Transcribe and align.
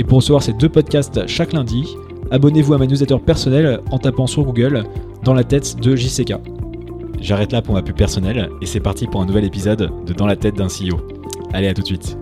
Et 0.00 0.04
pour 0.04 0.18
recevoir 0.18 0.44
ces 0.44 0.52
deux 0.52 0.68
podcasts 0.68 1.26
chaque 1.26 1.52
lundi, 1.52 1.96
abonnez-vous 2.30 2.72
à 2.72 2.78
ma 2.78 2.86
newsletter 2.86 3.18
personnelle 3.18 3.80
en 3.90 3.98
tapant 3.98 4.28
sur 4.28 4.44
Google 4.44 4.84
Dans 5.24 5.34
la 5.34 5.42
tête 5.42 5.80
de 5.80 5.96
JCK. 5.96 6.34
J'arrête 7.20 7.50
là 7.50 7.62
pour 7.62 7.74
ma 7.74 7.82
pub 7.82 7.96
personnelle 7.96 8.48
et 8.62 8.66
c'est 8.66 8.78
parti 8.78 9.08
pour 9.08 9.20
un 9.20 9.26
nouvel 9.26 9.44
épisode 9.44 9.90
de 10.06 10.12
Dans 10.12 10.26
la 10.26 10.36
tête 10.36 10.54
d'un 10.54 10.68
CEO. 10.68 11.00
Allez, 11.52 11.66
à 11.66 11.74
tout 11.74 11.82
de 11.82 11.86
suite. 11.88 12.16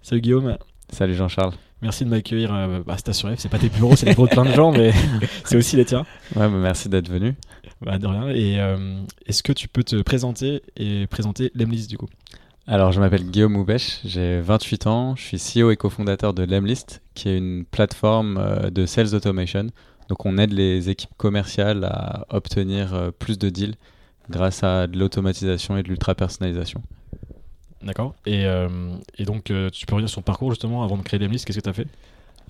Salut 0.00 0.22
Guillaume. 0.22 0.56
Salut 0.88 1.14
Jean-Charles. 1.14 1.52
Merci 1.82 2.04
de 2.04 2.10
m'accueillir 2.10 2.52
à 2.52 2.80
bah, 2.80 2.96
Station 2.96 3.34
F. 3.34 3.38
C'est 3.38 3.50
pas 3.50 3.58
tes 3.58 3.68
bureaux, 3.68 3.96
c'est 3.96 4.06
les 4.06 4.14
bureaux 4.14 4.26
de 4.26 4.32
plein 4.32 4.44
de 4.44 4.52
gens, 4.52 4.72
mais 4.72 4.92
c'est 5.44 5.56
aussi 5.56 5.76
les 5.76 5.84
tiens. 5.84 6.06
Ouais, 6.34 6.48
bah, 6.48 6.50
merci 6.50 6.88
d'être 6.88 7.10
venu. 7.10 7.34
Bah, 7.82 7.98
de 7.98 8.06
rien. 8.06 8.28
Et 8.28 8.60
euh, 8.60 9.00
est-ce 9.26 9.42
que 9.42 9.52
tu 9.52 9.68
peux 9.68 9.82
te 9.82 9.96
présenter 10.02 10.62
et 10.76 11.06
présenter 11.06 11.50
Lemlist 11.54 11.88
du 11.88 11.96
coup? 11.96 12.08
Alors, 12.72 12.92
je 12.92 13.00
m'appelle 13.00 13.24
Guillaume 13.24 13.54
Moubèche, 13.54 13.98
j'ai 14.04 14.40
28 14.40 14.86
ans, 14.86 15.16
je 15.16 15.22
suis 15.22 15.38
CEO 15.38 15.72
et 15.72 15.76
cofondateur 15.76 16.34
de 16.34 16.44
Lemlist, 16.44 17.02
qui 17.14 17.28
est 17.28 17.36
une 17.36 17.64
plateforme 17.64 18.38
euh, 18.38 18.70
de 18.70 18.86
sales 18.86 19.12
automation. 19.16 19.66
Donc, 20.08 20.24
on 20.24 20.38
aide 20.38 20.52
les 20.52 20.88
équipes 20.88 21.10
commerciales 21.16 21.82
à 21.82 22.26
obtenir 22.30 22.94
euh, 22.94 23.10
plus 23.10 23.40
de 23.40 23.48
deals 23.48 23.74
grâce 24.30 24.62
à 24.62 24.86
de 24.86 24.96
l'automatisation 24.96 25.78
et 25.78 25.82
de 25.82 25.88
l'ultra-personnalisation. 25.88 26.80
D'accord. 27.82 28.14
Et, 28.24 28.44
et, 29.18 29.24
donc, 29.24 29.44
tu 29.44 29.86
peux 29.86 29.94
revenir 29.94 30.08
sur 30.08 30.18
ton 30.18 30.22
parcours 30.22 30.50
justement 30.50 30.84
avant 30.84 30.96
de 30.96 31.02
créer 31.02 31.18
Lemlist, 31.18 31.44
qu'est-ce 31.44 31.58
que 31.58 31.64
tu 31.64 31.70
as 31.70 31.72
fait? 31.72 31.88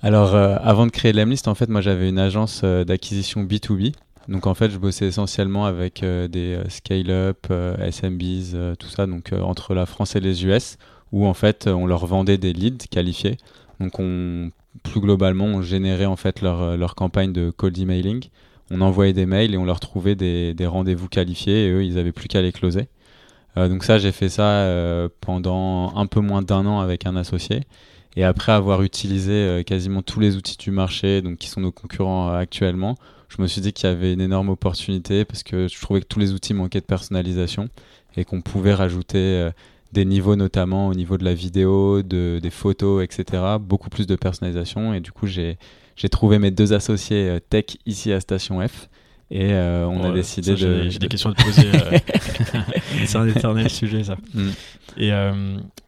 Alors, 0.03 0.35
avant 0.35 0.85
de 0.85 0.91
créer 0.91 1.13
Lemlist, 1.13 1.47
en 1.47 1.55
fait, 1.55 1.69
moi 1.69 1.81
j'avais 1.81 2.09
une 2.09 2.19
agence 2.19 2.63
d'acquisition 2.63 3.43
B2B. 3.43 3.93
Donc 4.27 4.47
en 4.47 4.53
fait, 4.53 4.69
je 4.69 4.77
bossais 4.77 5.07
essentiellement 5.07 5.65
avec 5.65 6.03
euh, 6.03 6.27
des 6.27 6.55
euh, 6.55 6.69
scale-up, 6.69 7.47
euh, 7.49 7.75
SMBs, 7.77 8.75
tout 8.77 8.87
ça, 8.87 9.07
donc 9.07 9.31
entre 9.33 9.73
la 9.73 9.85
France 9.85 10.15
et 10.15 10.19
les 10.19 10.45
US, 10.45 10.77
où 11.11 11.25
en 11.25 11.33
fait 11.33 11.67
on 11.67 11.85
leur 11.85 12.05
vendait 12.05 12.37
des 12.37 12.53
leads 12.53 12.87
qualifiés. 12.89 13.37
Donc 13.79 13.99
on, 13.99 14.51
plus 14.83 15.01
globalement, 15.01 15.45
on 15.45 15.61
générait 15.61 16.05
en 16.05 16.15
fait 16.15 16.41
leur, 16.41 16.77
leur 16.77 16.95
campagne 16.95 17.33
de 17.33 17.49
cold 17.49 17.77
emailing. 17.77 18.25
On 18.69 18.81
envoyait 18.81 19.13
des 19.13 19.25
mails 19.25 19.53
et 19.53 19.57
on 19.57 19.65
leur 19.65 19.79
trouvait 19.81 20.15
des, 20.15 20.53
des 20.53 20.65
rendez-vous 20.65 21.09
qualifiés 21.09 21.65
et 21.65 21.71
eux, 21.71 21.83
ils 21.83 21.95
n'avaient 21.95 22.13
plus 22.13 22.29
qu'à 22.29 22.41
les 22.41 22.53
closer. 22.53 22.87
donc 23.57 23.83
ça, 23.83 23.97
j'ai 23.97 24.13
fait 24.13 24.29
ça 24.29 24.65
pendant 25.19 25.93
un 25.97 26.05
peu 26.05 26.21
moins 26.21 26.41
d'un 26.41 26.65
an 26.65 26.79
avec 26.79 27.05
un 27.05 27.17
associé. 27.17 27.61
Et 28.15 28.23
après 28.23 28.53
avoir 28.53 28.81
utilisé 28.81 29.63
quasiment 29.65 30.01
tous 30.01 30.21
les 30.21 30.37
outils 30.37 30.57
du 30.57 30.71
marché, 30.71 31.21
donc 31.21 31.37
qui 31.37 31.49
sont 31.49 31.59
nos 31.59 31.73
concurrents 31.73 32.31
actuellement, 32.31 32.95
je 33.35 33.41
me 33.41 33.47
suis 33.47 33.61
dit 33.61 33.71
qu'il 33.71 33.89
y 33.89 33.91
avait 33.91 34.13
une 34.13 34.21
énorme 34.21 34.49
opportunité 34.49 35.23
parce 35.23 35.43
que 35.43 35.67
je 35.67 35.79
trouvais 35.79 36.01
que 36.01 36.07
tous 36.07 36.19
les 36.19 36.33
outils 36.33 36.53
manquaient 36.53 36.81
de 36.81 36.85
personnalisation 36.85 37.69
et 38.17 38.25
qu'on 38.25 38.41
pouvait 38.41 38.73
rajouter 38.73 39.19
euh, 39.19 39.51
des 39.93 40.03
niveaux 40.03 40.35
notamment 40.35 40.87
au 40.87 40.93
niveau 40.93 41.17
de 41.17 41.23
la 41.23 41.33
vidéo, 41.33 42.01
de, 42.01 42.39
des 42.41 42.49
photos, 42.49 43.03
etc. 43.03 43.43
Beaucoup 43.61 43.89
plus 43.89 44.05
de 44.05 44.15
personnalisation 44.15 44.93
et 44.93 44.99
du 44.99 45.11
coup 45.13 45.27
j'ai 45.27 45.57
trouvé 46.11 46.39
mes 46.39 46.51
deux 46.51 46.73
associés 46.73 47.29
euh, 47.29 47.39
tech 47.39 47.77
ici 47.85 48.11
à 48.11 48.19
Station 48.19 48.65
F 48.67 48.89
et 49.29 49.53
euh, 49.53 49.85
on 49.85 50.03
a 50.03 50.11
décidé 50.11 50.55
de. 50.55 50.89
J'ai 50.89 50.99
des 50.99 51.07
questions 51.07 51.29
à 51.29 51.33
te 51.33 51.41
poser. 51.41 51.69
c'est 53.05 53.17
un 53.17 53.27
éternel 53.27 53.69
sujet, 53.69 54.03
ça. 54.03 54.15
Mm. 54.33 54.49
Et 54.97 55.11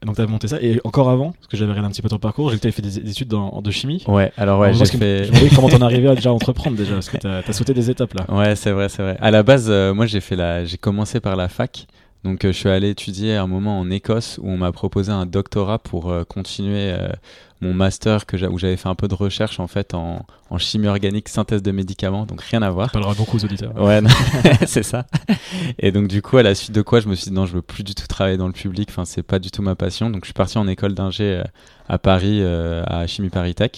donc, 0.06 0.16
tu 0.16 0.22
as 0.22 0.28
monté 0.28 0.48
ça. 0.48 0.62
Et 0.62 0.80
encore 0.84 1.10
avant, 1.10 1.32
parce 1.32 1.48
que 1.48 1.58
j'avais 1.58 1.72
regardé 1.72 1.88
un 1.88 1.92
petit 1.92 2.02
peu 2.02 2.10
ton 2.10 2.20
parcours, 2.20 2.50
j'ai 2.50 2.56
vu 2.56 2.60
que 2.60 2.62
tu 2.62 2.68
avais 2.68 2.90
fait 2.90 3.02
des, 3.02 3.12
études 3.12 3.30
de 3.30 3.72
chimie. 3.72 4.04
Ouais, 4.08 4.32
alors 4.38 4.60
ouais, 4.60 4.74
j'ai 4.74 4.86
fait. 4.86 5.26
Je 5.26 5.56
comment 5.56 5.70
t'en 5.70 5.82
arrivé 5.82 6.08
à 6.10 6.16
déjà 6.16 6.32
entreprendre 6.32 6.78
déjà, 6.78 6.94
parce 6.94 7.10
que 7.10 7.18
tu 7.18 7.28
as, 7.28 7.54
sauté 7.54 7.74
des 7.74 7.90
étapes 7.90 8.14
là. 8.14 8.26
Ouais, 8.30 8.56
c'est 8.56 8.72
vrai, 8.72 8.90
c'est 8.90 9.04
vrai. 9.04 9.18
À 9.20 9.32
la 9.32 9.44
base, 9.44 9.70
moi, 9.70 10.06
j'ai 10.06 10.22
fait 10.22 10.36
la... 10.36 10.66
j'ai 10.66 10.78
commencé 10.78 11.20
par 11.20 11.36
la 11.36 11.48
fac. 11.48 11.88
Donc, 12.24 12.44
je 12.44 12.52
suis 12.52 12.70
allé 12.70 12.90
étudier 12.90 13.36
un 13.36 13.48
moment 13.48 13.80
en 13.80 13.90
Écosse 13.90 14.40
où 14.42 14.50
on 14.50 14.58
m'a 14.58 14.72
proposé 14.72 15.12
un 15.12 15.26
doctorat 15.26 15.80
pour 15.80 16.14
continuer 16.28 16.96
mon 17.64 17.74
master 17.74 18.26
que 18.26 18.46
où 18.46 18.60
j'avais 18.60 18.78
fait 18.78 18.90
un 18.90 18.96
peu 18.96 19.08
de 19.08 19.16
recherche 19.16 19.60
en 19.60 19.68
fait 19.68 19.94
en, 19.94 20.26
chimie 20.58 20.88
organique, 20.88 21.30
synthèse 21.30 21.64
de 21.64 21.72
médicaments, 21.72 22.26
donc 22.26 22.42
rien 22.42 22.62
à 22.62 22.70
voir. 22.70 22.92
Parlera 22.92 23.16
beaucoup 23.16 23.38
aux 23.38 23.44
auditeurs. 23.44 23.74
Ouais, 23.82 24.02
c'est 24.68 24.84
ça. 24.84 25.08
Et 25.80 25.92
donc 25.92 26.08
du 26.08 26.22
coup, 26.22 26.38
à 26.38 26.44
la 26.44 26.54
suite 26.54 26.74
de 26.74 26.82
quoi, 26.84 27.00
je 27.00 27.08
me 27.08 27.16
suis 27.16 27.30
dit 27.30 27.34
non, 27.34 27.48
je 27.48 27.54
veux 27.54 27.64
plus 27.64 27.84
du 27.84 27.96
tout 27.96 28.06
travailler 28.06 28.38
dans 28.38 28.48
le 28.48 28.54
public. 28.54 28.90
Enfin, 28.92 29.06
c'est 29.06 29.24
pas 29.24 29.40
du 29.40 29.50
tout 29.50 29.64
ma 29.64 29.76
passion. 29.76 30.12
Donc 30.12 30.24
je 30.24 30.28
suis 30.28 30.34
parti 30.34 30.60
en 30.60 30.68
école 30.68 30.94
d'ingé 30.94 31.24
euh, 31.24 31.44
à 31.90 31.98
Paris, 31.98 32.40
euh, 32.42 32.84
à 32.86 33.08
Chimie 33.08 33.30
Paris 33.30 33.56
Tech. 33.56 33.72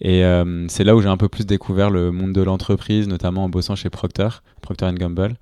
Et 0.00 0.24
euh, 0.24 0.66
c'est 0.68 0.84
là 0.84 0.94
où 0.94 1.02
j'ai 1.02 1.08
un 1.08 1.16
peu 1.16 1.28
plus 1.28 1.46
découvert 1.46 1.90
le 1.90 2.12
monde 2.12 2.32
de 2.32 2.42
l'entreprise, 2.42 3.08
notamment 3.08 3.44
en 3.44 3.48
bossant 3.48 3.74
chez 3.74 3.90
Procter, 3.90 4.28
Procter 4.60 4.90
Gamble. 4.94 5.34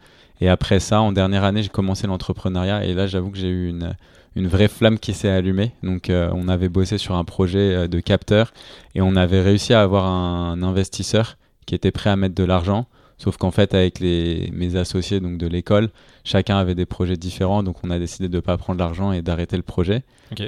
Et 0.43 0.49
après 0.49 0.81
ça, 0.81 1.01
en 1.01 1.13
dernière 1.13 1.45
année, 1.45 1.63
j'ai 1.63 1.69
commencé 1.69 2.09
l'entrepreneuriat. 2.09 2.85
Et 2.85 2.95
là, 2.95 3.07
j'avoue 3.07 3.31
que 3.31 3.39
j'ai 3.39 3.49
eu 3.49 3.69
une, 3.69 3.95
une 4.35 4.49
vraie 4.49 4.67
flamme 4.67 4.99
qui 4.99 5.15
s'est 5.15 5.29
allumée. 5.29 5.71
Donc, 5.85 6.11
euh, 6.11 6.31
on 6.35 6.49
avait 6.49 6.69
bossé 6.69 6.99
sur 6.99 7.15
un 7.15 7.23
projet 7.23 7.77
euh, 7.77 7.87
de 7.87 8.01
capteur 8.01 8.53
et 8.97 9.03
on 9.03 9.15
avait 9.15 9.41
réussi 9.41 9.73
à 9.73 9.83
avoir 9.83 10.05
un 10.05 10.61
investisseur 10.65 11.37
qui 11.65 11.77
était 11.77 11.93
prêt 11.93 12.11
à 12.11 12.17
mettre 12.17 12.35
de 12.35 12.43
l'argent. 12.43 12.89
Sauf 13.19 13.37
qu'en 13.37 13.53
fait, 13.53 13.73
avec 13.73 14.01
les, 14.01 14.51
mes 14.53 14.75
associés 14.75 15.21
donc 15.21 15.39
de 15.39 15.47
l'école, 15.47 15.91
chacun 16.25 16.57
avait 16.57 16.75
des 16.75 16.87
projets 16.87 17.17
différents, 17.17 17.63
donc 17.63 17.77
on 17.85 17.91
a 17.93 18.01
décidé 18.01 18.29
de 18.29 18.35
ne 18.35 18.41
pas 18.41 18.57
prendre 18.57 18.81
l'argent 18.81 19.13
et 19.13 19.23
d'arrêter 19.23 19.57
le 19.57 19.63
projet. 19.63 20.03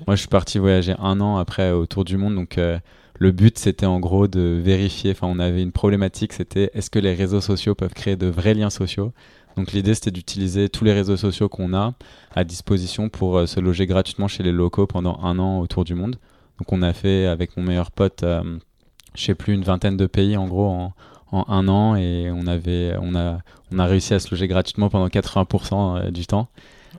Moi, 0.09 0.17
je 0.17 0.21
suis 0.23 0.29
parti 0.29 0.59
voyager 0.59 0.97
un 0.99 1.21
an 1.21 1.37
après 1.37 1.71
autour 1.71 2.05
du 2.05 2.17
monde, 2.17 2.35
donc 2.35 2.59
euh, 2.59 2.81
le 3.21 3.31
but 3.31 3.59
c'était 3.59 3.87
en 3.87 4.01
gros 4.01 4.27
de 4.27 4.61
vérifier. 4.61 5.13
Enfin, 5.13 5.29
on 5.31 5.39
avait 5.39 5.63
une 5.63 5.71
problématique, 5.71 6.33
c'était 6.33 6.73
est-ce 6.75 6.91
que 6.91 6.99
les 6.99 7.15
réseaux 7.15 7.41
sociaux 7.41 7.77
peuvent 7.77 7.95
créer 7.95 8.17
de 8.17 8.27
vrais 8.27 8.55
liens 8.55 8.71
sociaux? 8.71 9.13
Donc 9.57 9.73
l'idée 9.73 9.95
c'était 9.95 10.11
d'utiliser 10.11 10.69
tous 10.69 10.85
les 10.85 10.93
réseaux 10.93 11.17
sociaux 11.17 11.49
qu'on 11.49 11.75
a 11.75 11.95
à 12.35 12.45
disposition 12.45 13.09
pour 13.09 13.39
euh, 13.39 13.47
se 13.47 13.61
loger 13.61 13.87
gratuitement 13.87 14.29
chez 14.29 14.43
les 14.43 14.53
locaux 14.53 14.87
pendant 14.87 15.19
un 15.23 15.39
an 15.39 15.61
autour 15.61 15.85
du 15.85 15.95
monde. 15.95 16.17
Donc 16.59 16.73
on 16.73 16.83
a 16.83 16.93
fait 16.93 17.27
avec 17.27 17.57
mon 17.57 17.63
meilleur 17.63 17.91
pote, 17.91 18.23
euh, 18.23 18.59
je 19.15 19.25
sais 19.25 19.35
plus, 19.35 19.55
une 19.55 19.63
vingtaine 19.63 19.97
de 19.97 20.07
pays 20.07 20.37
en 20.37 20.47
gros 20.47 20.67
en, 20.67 20.93
un 21.33 21.67
an 21.67 21.97
et 21.97 22.31
on, 22.33 22.47
avait, 22.47 22.95
on, 23.01 23.17
a, 23.17 23.39
on 23.73 23.79
a 23.81 23.87
réussi 23.87 24.15
à 24.15 24.21
se 24.21 24.31
loger 24.31 24.47
gratuitement 24.47 24.89
pendant 24.89 25.09
80% 25.09 26.07
euh, 26.07 26.11
du 26.11 26.27
temps. 26.27 26.49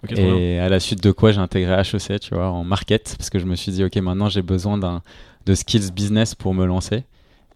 et 0.09 0.59
à 0.59 0.67
la 0.67 0.81
suite 0.81 1.01
de 1.01 1.11
quoi 1.11 1.31
j'ai 1.31 1.39
intégré 1.39 1.73
HEC, 1.73 2.19
tu 2.19 2.35
vois, 2.35 2.49
en 2.49 2.65
market, 2.65 3.15
parce 3.17 3.29
que 3.29 3.39
je 3.39 3.45
me 3.45 3.55
suis 3.55 3.71
dit, 3.71 3.83
ok, 3.85 3.95
maintenant 3.97 4.27
j'ai 4.27 4.41
besoin 4.41 4.77
d'un 4.77 5.01
de 5.45 5.55
skills 5.55 5.91
business 5.91 6.35
pour 6.35 6.53
me 6.53 6.65
lancer. 6.65 7.05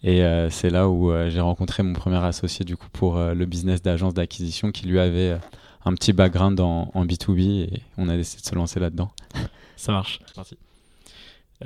Et 0.04 0.24
euh, 0.24 0.50
c'est 0.50 0.70
là 0.70 0.88
où 0.88 1.12
euh, 1.12 1.30
j'ai 1.30 1.42
rencontré 1.42 1.84
mon 1.84 1.94
premier 1.94 2.24
associé 2.24 2.64
du 2.64 2.78
coup 2.78 2.88
pour 2.92 3.18
euh, 3.18 3.34
le 3.34 3.46
business 3.46 3.82
d'agence 3.82 4.14
d'acquisition 4.14 4.72
qui 4.72 4.88
lui 4.88 5.00
avait 5.00 5.38
un 5.84 5.94
petit 5.94 6.14
background 6.14 6.60
en, 6.60 6.90
en, 6.94 7.06
B2B 7.06 7.42
et 7.64 7.82
on 7.98 8.08
a 8.08 8.16
décidé 8.16 8.42
de 8.42 8.48
se 8.48 8.56
lancer 8.56 8.80
là-dedans. 8.80 9.12
Ça 9.76 9.92
marche, 9.92 10.20
parti. 10.36 10.58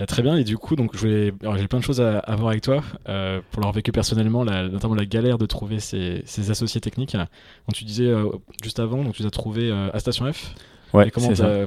très 0.08 0.22
bien, 0.22 0.38
et 0.38 0.44
du 0.44 0.58
coup, 0.58 0.76
j'ai 0.94 1.32
plein 1.32 1.80
de 1.80 1.84
choses 1.84 2.00
à, 2.00 2.22
voir 2.36 2.50
avec 2.50 2.62
toi 2.62 2.84
pour 3.06 3.62
l'avoir 3.62 3.72
vécu 3.72 3.92
personnellement, 3.92 4.46
notamment 4.46 4.94
la 4.94 5.06
galère 5.06 5.40
de 5.40 5.48
trouver 5.48 5.80
ces, 5.80 6.24
associés 6.52 6.80
techniques. 6.80 7.14
Donc 7.14 7.74
tu 7.74 7.86
disais 7.86 8.14
juste 8.62 8.80
avant, 8.80 9.04
donc 9.04 9.16
tu 9.16 9.26
as 9.26 9.32
trouvé 9.32 9.72
à 9.72 9.98
Station 9.98 10.32
F 10.32 10.54
Ouais, 10.94 11.10
comment, 11.10 11.34
ça. 11.34 11.66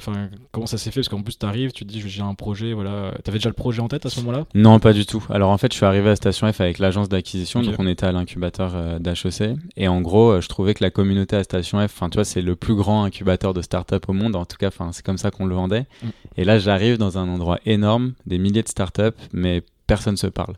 comment 0.53 0.67
ça 0.67 0.79
s'est 0.79 0.93
fait? 0.93 1.01
Parce 1.01 1.09
qu'en 1.09 1.23
plus, 1.23 1.37
tu 1.37 1.45
arrives, 1.47 1.73
tu 1.73 1.85
te 1.85 1.91
dis, 1.91 2.01
j'ai 2.07 2.23
un 2.23 2.35
projet, 2.35 2.73
voilà. 2.73 3.13
Tu 3.25 3.29
avais 3.29 3.39
déjà 3.39 3.49
le 3.49 3.55
projet 3.55 3.81
en 3.81 3.89
tête 3.89 4.07
à 4.07 4.11
ce 4.11 4.21
moment-là? 4.21 4.47
Non, 4.55 4.79
pas 4.79 4.93
du 4.93 5.05
tout. 5.05 5.25
Alors 5.31 5.51
en 5.51 5.59
fait, 5.59 5.73
je 5.73 5.77
suis 5.77 5.85
arrivé 5.85 6.11
à 6.11 6.17
Station 6.17 6.51
F 6.53 6.61
avec 6.61 6.79
l'agence 6.79 7.09
d'acquisition, 7.09 7.61
donc 7.61 7.75
on 7.79 7.87
était 7.89 8.07
à 8.07 8.13
l'incubateur 8.13 8.73
euh, 8.75 8.99
d'HEC. 9.01 9.57
Et 9.77 9.89
en 9.89 10.01
gros, 10.01 10.31
euh, 10.31 10.41
je 10.41 10.49
trouvais 10.49 10.75
que 10.75 10.85
la 10.85 10.91
communauté 10.91 11.35
à 11.35 11.43
Station 11.43 11.79
F, 11.81 11.93
enfin, 11.97 12.09
tu 12.09 12.17
vois, 12.17 12.25
c'est 12.25 12.41
le 12.41 12.55
plus 12.55 12.77
grand 12.77 13.03
incubateur 13.03 13.53
de 13.53 13.63
start-up 13.63 14.09
au 14.09 14.13
monde. 14.13 14.37
En 14.37 14.45
tout 14.45 14.57
cas, 14.57 14.71
c'est 14.93 15.05
comme 15.05 15.19
ça 15.19 15.33
qu'on 15.33 15.47
le 15.47 15.55
vendait. 15.57 15.87
Mm. 16.03 16.09
Et 16.37 16.45
là, 16.45 16.59
j'arrive 16.61 16.97
dans 16.97 17.19
un 17.19 17.29
endroit 17.29 17.59
énorme, 17.67 18.13
des 18.27 18.39
milliers 18.39 18.63
de 18.63 18.69
start-up, 18.69 19.17
mais 19.33 19.63
personne 19.89 20.17
se 20.17 20.29
parle. 20.29 20.55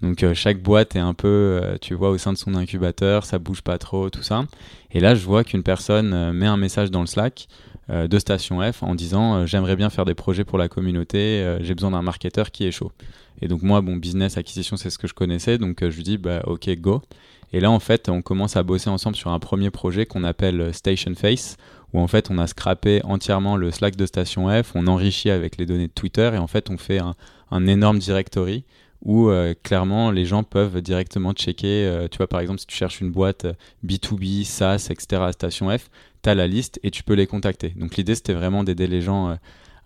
Donc 0.00 0.22
euh, 0.24 0.34
chaque 0.34 0.60
boîte 0.60 0.96
est 0.96 1.00
un 1.00 1.14
peu, 1.14 1.60
tu 1.80 1.94
vois, 1.94 2.10
au 2.10 2.18
sein 2.18 2.32
de 2.32 2.38
son 2.38 2.54
incubateur, 2.54 3.24
ça 3.24 3.38
bouge 3.38 3.62
pas 3.62 3.78
trop, 3.78 4.10
tout 4.10 4.22
ça. 4.22 4.44
Et 4.92 5.00
là, 5.00 5.14
je 5.14 5.24
vois 5.24 5.42
qu'une 5.42 5.62
personne 5.62 6.32
met 6.32 6.46
un 6.46 6.56
message 6.56 6.90
dans 6.90 7.00
le 7.00 7.06
Slack. 7.06 7.48
Euh, 7.92 8.08
de 8.08 8.18
Station 8.18 8.60
F 8.72 8.82
en 8.82 8.94
disant 8.94 9.34
euh, 9.34 9.46
j'aimerais 9.46 9.76
bien 9.76 9.90
faire 9.90 10.06
des 10.06 10.14
projets 10.14 10.44
pour 10.44 10.56
la 10.56 10.68
communauté, 10.68 11.42
euh, 11.42 11.58
j'ai 11.62 11.74
besoin 11.74 11.90
d'un 11.90 12.00
marketeur 12.00 12.50
qui 12.50 12.64
est 12.64 12.70
chaud. 12.70 12.90
Et 13.42 13.48
donc 13.48 13.62
moi, 13.62 13.82
bon, 13.82 13.96
business, 13.96 14.38
acquisition, 14.38 14.76
c'est 14.76 14.88
ce 14.88 14.96
que 14.96 15.06
je 15.06 15.12
connaissais, 15.12 15.58
donc 15.58 15.80
je 15.80 15.94
lui 15.94 16.02
dis 16.02 16.16
bah 16.16 16.42
ok, 16.46 16.70
go. 16.78 17.02
Et 17.52 17.60
là, 17.60 17.70
en 17.70 17.80
fait, 17.80 18.08
on 18.08 18.22
commence 18.22 18.56
à 18.56 18.62
bosser 18.62 18.88
ensemble 18.88 19.16
sur 19.16 19.30
un 19.30 19.38
premier 19.38 19.70
projet 19.70 20.06
qu'on 20.06 20.24
appelle 20.24 20.72
Station 20.72 21.14
Face, 21.14 21.58
où 21.92 22.00
en 22.00 22.06
fait 22.06 22.30
on 22.30 22.38
a 22.38 22.46
scrappé 22.46 23.02
entièrement 23.04 23.56
le 23.56 23.70
Slack 23.70 23.96
de 23.96 24.06
Station 24.06 24.48
F, 24.48 24.72
on 24.74 24.86
enrichit 24.86 25.30
avec 25.30 25.58
les 25.58 25.66
données 25.66 25.88
de 25.88 25.92
Twitter 25.92 26.30
et 26.32 26.38
en 26.38 26.46
fait 26.46 26.70
on 26.70 26.78
fait 26.78 26.98
un, 26.98 27.66
énorme 27.66 27.98
directory 27.98 28.64
où 29.04 29.30
clairement 29.64 30.10
les 30.12 30.24
gens 30.24 30.44
peuvent 30.44 30.80
directement 30.80 31.32
checker. 31.32 32.06
tu 32.10 32.18
vois, 32.18 32.28
par 32.28 32.40
exemple, 32.40 32.60
si 32.60 32.66
tu 32.66 32.76
cherches 32.76 33.00
une 33.00 33.10
boîte 33.10 33.44
euh, 33.44 33.52
B2B, 33.84 34.44
SaaS, 34.44 34.88
etc. 34.90 35.22
à 35.22 35.32
Station 35.32 35.76
F, 35.76 35.90
tu 36.22 36.28
as 36.28 36.34
la 36.34 36.46
liste 36.46 36.80
et 36.82 36.90
tu 36.90 37.02
peux 37.02 37.14
les 37.14 37.26
contacter. 37.26 37.70
Donc 37.70 37.96
l'idée, 37.96 38.14
c'était 38.14 38.34
vraiment 38.34 38.64
d'aider 38.64 38.86
les 38.86 39.02
gens 39.02 39.30
euh, 39.30 39.34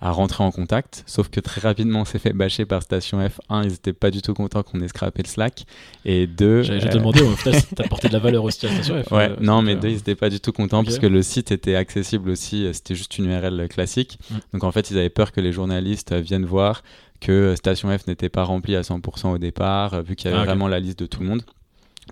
à 0.00 0.11
rentrer 0.11 0.44
en 0.44 0.50
contact. 0.50 1.05
Sauf 1.06 1.29
que 1.29 1.41
très 1.41 1.61
rapidement, 1.61 2.00
on 2.00 2.05
s'est 2.05 2.19
fait 2.19 2.35
bâcher 2.35 2.67
par 2.67 2.83
Station 2.83 3.27
F. 3.27 3.41
Un, 3.49 3.62
ils 3.62 3.71
n'étaient 3.71 3.94
pas 3.94 4.11
du 4.11 4.21
tout 4.21 4.35
contents 4.35 4.62
qu'on 4.62 4.81
ait 4.81 4.88
scrappé 4.88 5.23
le 5.23 5.29
Slack. 5.29 5.65
Et 6.05 6.27
deux. 6.27 6.62
Te 6.62 6.73
euh, 6.73 6.88
demander, 6.91 7.23
au 7.23 7.35
final, 7.35 7.61
t'as 7.75 7.85
apporté 7.87 8.09
de 8.09 8.12
la 8.12 8.19
valeur 8.19 8.44
aussi 8.44 8.67
à 8.67 8.71
station 8.71 9.03
F. 9.03 9.11
Ouais, 9.11 9.31
euh, 9.31 9.37
non, 9.41 9.62
mais 9.62 9.75
deux, 9.75 9.88
ils 9.88 9.97
n'étaient 9.97 10.15
pas 10.15 10.29
du 10.29 10.38
tout 10.38 10.53
contents 10.53 10.81
ok. 10.81 10.87
parce 10.87 10.99
que 10.99 11.06
le 11.06 11.23
site 11.23 11.50
était 11.50 11.77
accessible 11.77 12.29
aussi, 12.29 12.67
euh, 12.67 12.73
c'était 12.75 12.94
juste 12.94 13.17
une 13.19 13.27
URL 13.27 13.69
classique. 13.69 14.19
Mm. 14.31 14.35
Donc 14.53 14.65
en 14.65 14.73
fait, 14.73 14.91
ils 14.91 14.99
avaient 14.99 15.09
peur 15.09 15.33
que 15.33 15.41
les 15.41 15.53
journalistes 15.53 16.12
viennent 16.15 16.47
voir 16.47 16.83
que 17.21 17.55
Station 17.56 17.97
F 17.97 18.06
n'était 18.06 18.29
pas 18.29 18.44
rempli 18.44 18.77
à 18.77 18.83
100% 18.83 19.29
au 19.29 19.38
départ, 19.38 20.03
vu 20.03 20.15
qu'il 20.15 20.31
y 20.31 20.35
avait 20.35 20.43
Ah, 20.43 20.44
vraiment 20.44 20.69
la 20.69 20.79
liste 20.79 20.99
de 20.99 21.06
tout 21.06 21.21
le 21.21 21.27
monde. 21.27 21.43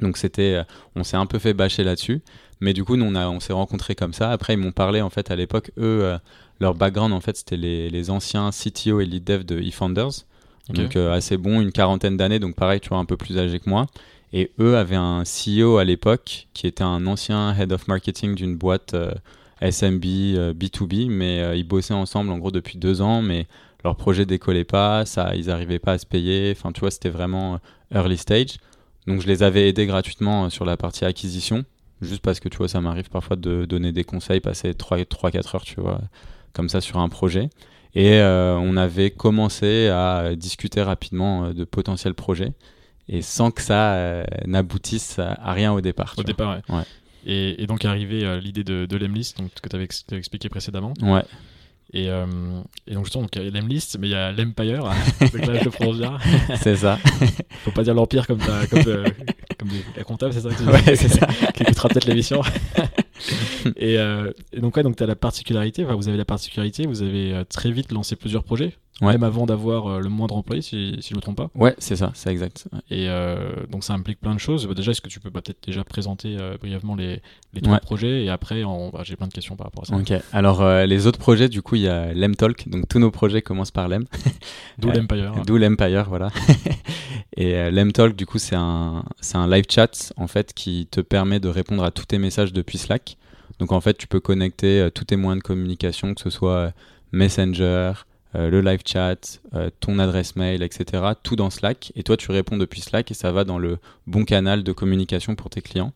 Donc 0.00 0.16
c'était, 0.16 0.62
on 0.96 1.04
s'est 1.04 1.18
un 1.18 1.26
peu 1.26 1.38
fait 1.38 1.52
bâcher 1.52 1.84
là-dessus. 1.84 2.22
Mais 2.64 2.72
du 2.72 2.82
coup, 2.84 2.96
nous, 2.96 3.04
on, 3.04 3.14
a- 3.14 3.28
on 3.28 3.40
s'est 3.40 3.52
rencontrés 3.52 3.94
comme 3.94 4.12
ça. 4.12 4.30
Après, 4.30 4.54
ils 4.54 4.58
m'ont 4.58 4.72
parlé, 4.72 5.00
en 5.00 5.10
fait, 5.10 5.30
à 5.30 5.36
l'époque, 5.36 5.70
eux, 5.78 6.00
euh, 6.04 6.18
leur 6.60 6.74
background, 6.74 7.12
en 7.12 7.20
fait, 7.20 7.36
c'était 7.36 7.56
les, 7.56 7.90
les 7.90 8.10
anciens 8.10 8.50
CTO 8.50 9.00
et 9.00 9.06
lead 9.06 9.24
dev 9.24 9.44
de 9.44 9.60
eFounders. 9.60 10.10
Donc 10.72 10.96
euh, 10.96 11.12
assez 11.12 11.36
bon, 11.36 11.60
une 11.60 11.72
quarantaine 11.72 12.16
d'années, 12.16 12.38
donc 12.38 12.54
pareil, 12.56 12.80
tu 12.80 12.88
vois, 12.88 12.98
un 12.98 13.04
peu 13.04 13.16
plus 13.18 13.38
âgé 13.38 13.60
que 13.60 13.68
moi. 13.68 13.86
Et 14.32 14.50
eux 14.58 14.76
avaient 14.76 14.96
un 14.96 15.22
CEO 15.24 15.76
à 15.76 15.84
l'époque 15.84 16.48
qui 16.54 16.66
était 16.66 16.82
un 16.82 17.06
ancien 17.06 17.54
head 17.54 17.70
of 17.72 17.86
marketing 17.86 18.34
d'une 18.34 18.56
boîte 18.56 18.94
euh, 18.94 19.12
SMB, 19.60 20.04
euh, 20.04 20.54
B2B, 20.54 21.08
mais 21.10 21.58
ils 21.58 21.64
bossaient 21.68 21.94
ensemble 21.94 22.30
en 22.30 22.38
gros 22.38 22.50
depuis 22.50 22.78
deux 22.78 23.00
ans, 23.02 23.20
mais 23.22 23.46
leur 23.84 23.96
projet 23.96 24.24
décollait 24.24 24.64
pas, 24.64 25.04
ça, 25.04 25.34
ils 25.36 25.46
n'arrivaient 25.48 25.78
pas 25.78 25.92
à 25.92 25.98
se 25.98 26.06
payer. 26.06 26.52
Enfin, 26.56 26.72
tu 26.72 26.80
vois, 26.80 26.90
c'était 26.90 27.10
vraiment 27.10 27.60
early 27.94 28.16
stage. 28.16 28.56
Donc 29.06 29.20
je 29.20 29.26
les 29.26 29.42
avais 29.42 29.68
aidés 29.68 29.84
gratuitement 29.86 30.48
sur 30.48 30.64
la 30.64 30.78
partie 30.78 31.04
acquisition, 31.04 31.64
juste 32.04 32.22
parce 32.22 32.40
que 32.40 32.48
tu 32.48 32.58
vois, 32.58 32.68
ça 32.68 32.80
m'arrive 32.80 33.08
parfois 33.10 33.36
de 33.36 33.64
donner 33.64 33.92
des 33.92 34.04
conseils, 34.04 34.40
passer 34.40 34.72
3-4 34.72 35.56
heures, 35.56 35.64
tu 35.64 35.80
vois, 35.80 36.00
comme 36.52 36.68
ça 36.68 36.80
sur 36.80 36.98
un 36.98 37.08
projet. 37.08 37.50
Et 37.94 38.14
euh, 38.14 38.56
on 38.56 38.76
avait 38.76 39.10
commencé 39.10 39.88
à 39.88 40.34
discuter 40.36 40.82
rapidement 40.82 41.44
euh, 41.44 41.52
de 41.52 41.64
potentiels 41.64 42.14
projets, 42.14 42.52
et 43.08 43.22
sans 43.22 43.50
que 43.50 43.62
ça 43.62 43.94
euh, 43.94 44.24
n'aboutisse 44.46 45.18
à, 45.18 45.32
à 45.32 45.52
rien 45.52 45.72
au 45.72 45.80
départ. 45.80 46.14
Au 46.16 46.22
départ, 46.22 46.56
ouais. 46.68 46.76
Ouais. 46.76 46.84
Et, 47.26 47.62
et 47.62 47.66
donc 47.66 47.84
arrivée 47.84 48.24
euh, 48.24 48.40
l'idée 48.40 48.64
de, 48.64 48.86
de 48.86 48.96
l'Emlist, 48.96 49.38
donc, 49.38 49.52
que 49.54 49.68
tu 49.68 49.76
avais 49.76 49.84
expliqué 49.84 50.48
précédemment. 50.48 50.92
Ouais, 51.02 51.22
Et, 51.96 52.08
euh, 52.10 52.26
et 52.88 52.94
donc 52.94 53.04
justement, 53.04 53.22
donc, 53.22 53.36
il 53.36 53.44
y 53.44 53.46
a 53.46 53.50
l'Emlist, 53.50 53.96
mais 54.00 54.08
il 54.08 54.10
y 54.10 54.14
a 54.16 54.32
l'Empire. 54.32 54.82
donc 54.82 55.46
là, 55.46 55.58
je 55.60 55.64
le 55.64 55.70
prononce 55.70 55.98
bien. 55.98 56.18
c'est 56.60 56.74
ça. 56.74 56.98
Faut 57.64 57.70
pas 57.70 57.84
dire 57.84 57.94
l'Empire 57.94 58.26
comme, 58.26 58.40
comme, 58.40 58.82
euh, 58.88 59.04
comme 59.56 59.68
des- 59.68 59.84
la 59.96 60.02
comptable, 60.02 60.32
c'est 60.32 60.40
ça 60.40 60.48
que 60.50 60.56
tu 60.60 60.64
Ouais, 60.68 60.96
c'est 60.96 61.08
ça. 61.08 61.26
Qui 61.54 61.62
écoutera 61.62 61.88
peut-être 61.88 62.06
l'émission. 62.06 62.42
et, 63.76 63.96
euh, 63.98 64.32
et 64.52 64.60
donc, 64.60 64.76
ouais, 64.76 64.82
donc 64.82 64.96
tu 64.96 65.02
as 65.02 65.06
la 65.06 65.14
particularité, 65.14 65.84
enfin, 65.84 65.94
vous 65.94 66.08
avez 66.08 66.16
la 66.18 66.24
particularité, 66.24 66.86
vous 66.86 67.02
avez 67.02 67.32
euh, 67.32 67.44
très 67.44 67.70
vite 67.70 67.92
lancé 67.92 68.16
plusieurs 68.16 68.42
projets, 68.42 68.72
Ouais. 69.00 69.12
même 69.12 69.24
avant 69.24 69.44
d'avoir 69.44 69.88
euh, 69.88 70.00
le 70.00 70.08
moindre 70.08 70.36
employé, 70.36 70.62
si, 70.62 70.96
si 71.00 71.08
je 71.08 71.14
ne 71.14 71.16
me 71.16 71.20
trompe 71.20 71.36
pas. 71.36 71.50
Ouais, 71.56 71.74
c'est 71.78 71.96
ça, 71.96 72.12
c'est 72.14 72.30
exact. 72.30 72.68
Et 72.90 73.08
euh, 73.08 73.66
donc 73.68 73.82
ça 73.82 73.92
implique 73.92 74.20
plein 74.20 74.34
de 74.34 74.38
choses. 74.40 74.66
Bah, 74.68 74.74
déjà, 74.74 74.92
est-ce 74.92 75.00
que 75.00 75.08
tu 75.08 75.18
peux 75.18 75.30
bah, 75.30 75.40
peut-être 75.42 75.66
déjà 75.66 75.82
présenter 75.82 76.36
euh, 76.38 76.56
brièvement 76.58 76.94
les, 76.94 77.20
les 77.54 77.60
trois 77.60 77.74
Ouais. 77.74 77.80
projets 77.80 78.24
et 78.24 78.30
après, 78.30 78.62
on- 78.62 78.90
bah, 78.90 79.00
j'ai 79.02 79.16
plein 79.16 79.26
de 79.26 79.32
questions 79.32 79.56
par 79.56 79.66
rapport 79.66 79.82
à 79.82 79.86
ça. 79.86 79.96
Ok. 79.96 80.12
Alors 80.32 80.62
euh, 80.62 80.86
les 80.86 81.08
autres 81.08 81.18
projets, 81.18 81.48
du 81.48 81.60
coup, 81.60 81.74
il 81.74 81.82
y 81.82 81.88
a 81.88 82.12
l'Emtalk. 82.14 82.68
Donc 82.68 82.86
tous 82.88 83.00
nos 83.00 83.10
projets 83.10 83.42
commencent 83.42 83.72
par 83.72 83.88
l'Em. 83.88 84.04
D'où 84.78 84.90
l'Empire. 84.92 85.32
D'où 85.44 85.56
l'Empire, 85.56 86.06
voilà. 86.08 86.30
et 87.36 87.70
l'Emtalk, 87.72 88.14
du 88.14 88.26
coup, 88.26 88.38
c'est 88.38 88.56
un, 88.56 89.04
un 89.34 89.48
live 89.50 89.64
chat 89.68 90.12
en 90.16 90.26
fait 90.28 90.52
qui 90.54 90.86
te 90.90 91.00
permet 91.00 91.40
de 91.40 91.48
répondre 91.48 91.82
à 91.82 91.90
tous 91.90 92.04
tes 92.06 92.18
messages 92.18 92.52
depuis 92.52 92.78
Slack. 92.78 93.16
Donc 93.58 93.72
en 93.72 93.80
fait, 93.80 93.94
tu 93.98 94.06
peux 94.06 94.20
connecter 94.20 94.88
tous 94.94 95.04
tes 95.04 95.16
moyens 95.16 95.42
de 95.42 95.46
communication, 95.46 96.14
que 96.14 96.20
ce 96.20 96.30
soit 96.30 96.72
Messenger, 97.12 97.92
euh, 98.36 98.50
le 98.50 98.60
live 98.60 98.80
chat, 98.84 99.40
euh, 99.54 99.70
ton 99.80 99.98
adresse 99.98 100.34
mail, 100.36 100.62
etc. 100.62 101.02
Tout 101.22 101.36
dans 101.36 101.50
Slack. 101.50 101.92
Et 101.94 102.02
toi, 102.02 102.16
tu 102.16 102.32
réponds 102.32 102.56
depuis 102.56 102.80
Slack 102.80 103.10
et 103.10 103.14
ça 103.14 103.30
va 103.30 103.44
dans 103.44 103.58
le 103.58 103.78
bon 104.06 104.24
canal 104.24 104.64
de 104.64 104.72
communication 104.72 105.34
pour 105.34 105.50
tes 105.50 105.62
clients. 105.62 105.92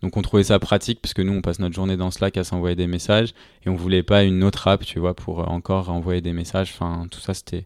Donc 0.00 0.16
on 0.16 0.22
trouvait 0.22 0.44
ça 0.44 0.58
pratique 0.58 1.00
parce 1.00 1.14
que 1.14 1.22
nous, 1.22 1.32
on 1.32 1.42
passe 1.42 1.58
notre 1.58 1.74
journée 1.74 1.96
dans 1.96 2.10
Slack 2.10 2.36
à 2.36 2.44
s'envoyer 2.44 2.74
des 2.74 2.86
messages 2.86 3.34
et 3.64 3.68
on 3.68 3.76
voulait 3.76 4.02
pas 4.02 4.24
une 4.24 4.42
autre 4.42 4.66
app, 4.66 4.84
tu 4.84 4.98
vois, 4.98 5.14
pour 5.14 5.40
euh, 5.40 5.44
encore 5.44 5.90
envoyer 5.90 6.20
des 6.20 6.32
messages. 6.32 6.72
Enfin, 6.74 7.06
tout 7.10 7.20
ça, 7.20 7.34
c'était 7.34 7.64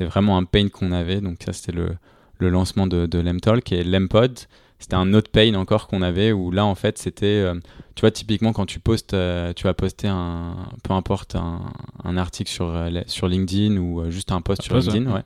vraiment 0.00 0.38
un 0.38 0.44
pain 0.44 0.68
qu'on 0.68 0.92
avait. 0.92 1.20
Donc 1.20 1.38
ça, 1.44 1.52
c'était 1.52 1.72
le, 1.72 1.90
le 2.38 2.48
lancement 2.50 2.86
de, 2.86 3.06
de 3.06 3.18
l'Emtalk 3.18 3.72
et 3.72 3.82
l'Empod. 3.82 4.38
C'était 4.84 4.96
un 4.96 5.14
autre 5.14 5.30
pain 5.30 5.54
encore 5.54 5.86
qu'on 5.88 6.02
avait 6.02 6.30
où 6.32 6.50
là, 6.50 6.66
en 6.66 6.74
fait, 6.74 6.98
c'était, 6.98 7.24
euh, 7.24 7.54
tu 7.94 8.02
vois, 8.02 8.10
typiquement 8.10 8.52
quand 8.52 8.66
tu 8.66 8.80
postes, 8.80 9.14
euh, 9.14 9.54
tu 9.54 9.64
vas 9.64 9.72
poster 9.72 10.08
un, 10.08 10.56
peu 10.82 10.92
importe, 10.92 11.36
un, 11.36 11.72
un 12.04 12.18
article 12.18 12.50
sur, 12.50 12.66
euh, 12.66 12.90
sur 13.06 13.26
LinkedIn 13.26 13.78
ou 13.78 14.10
juste 14.10 14.30
un 14.30 14.42
post 14.42 14.60
Un 14.60 14.64
sur 14.64 14.74
post, 14.74 14.88
LinkedIn, 14.88 15.10
ouais. 15.10 15.16
ouais. 15.20 15.24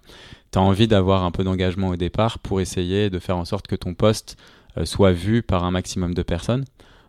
Tu 0.53 0.61
as 0.61 0.63
envie 0.63 0.87
d'avoir 0.87 1.25
un 1.25 1.33
peu 1.33 1.43
d'engagement 1.43 1.89
au 1.89 1.97
départ 1.97 2.39
pour 2.39 2.61
essayer 2.61 3.11
de 3.11 3.19
faire 3.19 3.37
en 3.37 3.45
sorte 3.45 3.67
que 3.67 3.75
ton 3.75 3.95
post 3.95 4.37
soit 4.85 5.11
vu 5.11 5.43
par 5.43 5.65
un 5.65 5.73
maximum 5.73 6.15
de 6.15 6.23
personnes. 6.23 6.65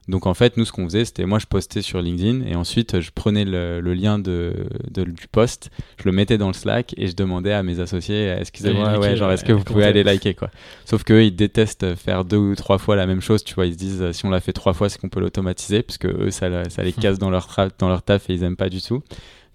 Donc 0.10 0.26
en 0.26 0.34
fait, 0.34 0.58
nous, 0.58 0.66
ce 0.66 0.72
qu'on 0.72 0.86
faisait, 0.86 1.06
c'était 1.06 1.26
moi, 1.26 1.40
je 1.40 1.46
postais 1.46 1.82
sur 1.82 2.02
LinkedIn 2.02 2.42
et 2.48 2.56
ensuite, 2.56 3.00
je 3.00 3.12
prenais 3.14 3.46
le, 3.46 3.80
le 3.80 3.94
lien 3.94 4.20
de, 4.20 4.54
de- 4.92 5.04
du 5.04 5.28
post, 5.32 5.70
je 5.98 6.06
le 6.06 6.12
mettais 6.12 6.38
dans 6.38 6.48
le 6.48 6.54
Slack 6.54 6.94
et 6.98 7.08
je 7.08 7.16
demandais 7.16 7.54
à 7.54 7.62
mes 7.64 7.80
associés, 7.80 8.28
excusez-moi, 8.40 8.88
ouais, 9.02 9.16
genre, 9.16 9.32
est-ce 9.32 9.46
que 9.46 9.54
vous 9.54 9.64
pouvez 9.64 9.84
aller 9.90 10.04
liker, 10.04 10.34
quoi. 10.34 10.50
Sauf 10.86 11.04
qu'eux, 11.04 11.24
ils 11.24 11.36
détestent 11.36 11.96
faire 11.96 12.26
deux 12.26 12.38
ou 12.38 12.56
trois 12.56 12.80
fois 12.80 12.96
la 12.96 13.06
même 13.06 13.22
chose, 13.22 13.44
tu 13.44 13.54
vois. 13.54 13.68
Ils 13.68 13.74
se 13.74 13.78
disent, 13.78 14.12
si 14.12 14.26
on 14.26 14.30
l'a 14.32 14.40
fait 14.42 14.52
trois 14.54 14.74
fois, 14.74 14.90
c'est 14.90 15.00
qu'on 15.00 15.10
peut 15.10 15.20
l'automatiser, 15.20 15.84
parce 15.84 15.98
que 16.00 16.08
eux, 16.08 16.32
ça, 16.32 16.50
le- 16.50 16.70
ça 16.70 16.82
les 16.84 16.92
casse 16.92 17.20
dans 17.20 17.30
leur, 17.30 17.48
dans 17.78 17.88
leur 17.90 18.02
taf 18.02 18.30
et 18.30 18.34
ils 18.34 18.44
aiment 18.44 18.56
pas 18.58 18.70
du 18.70 18.82
tout. 18.82 19.04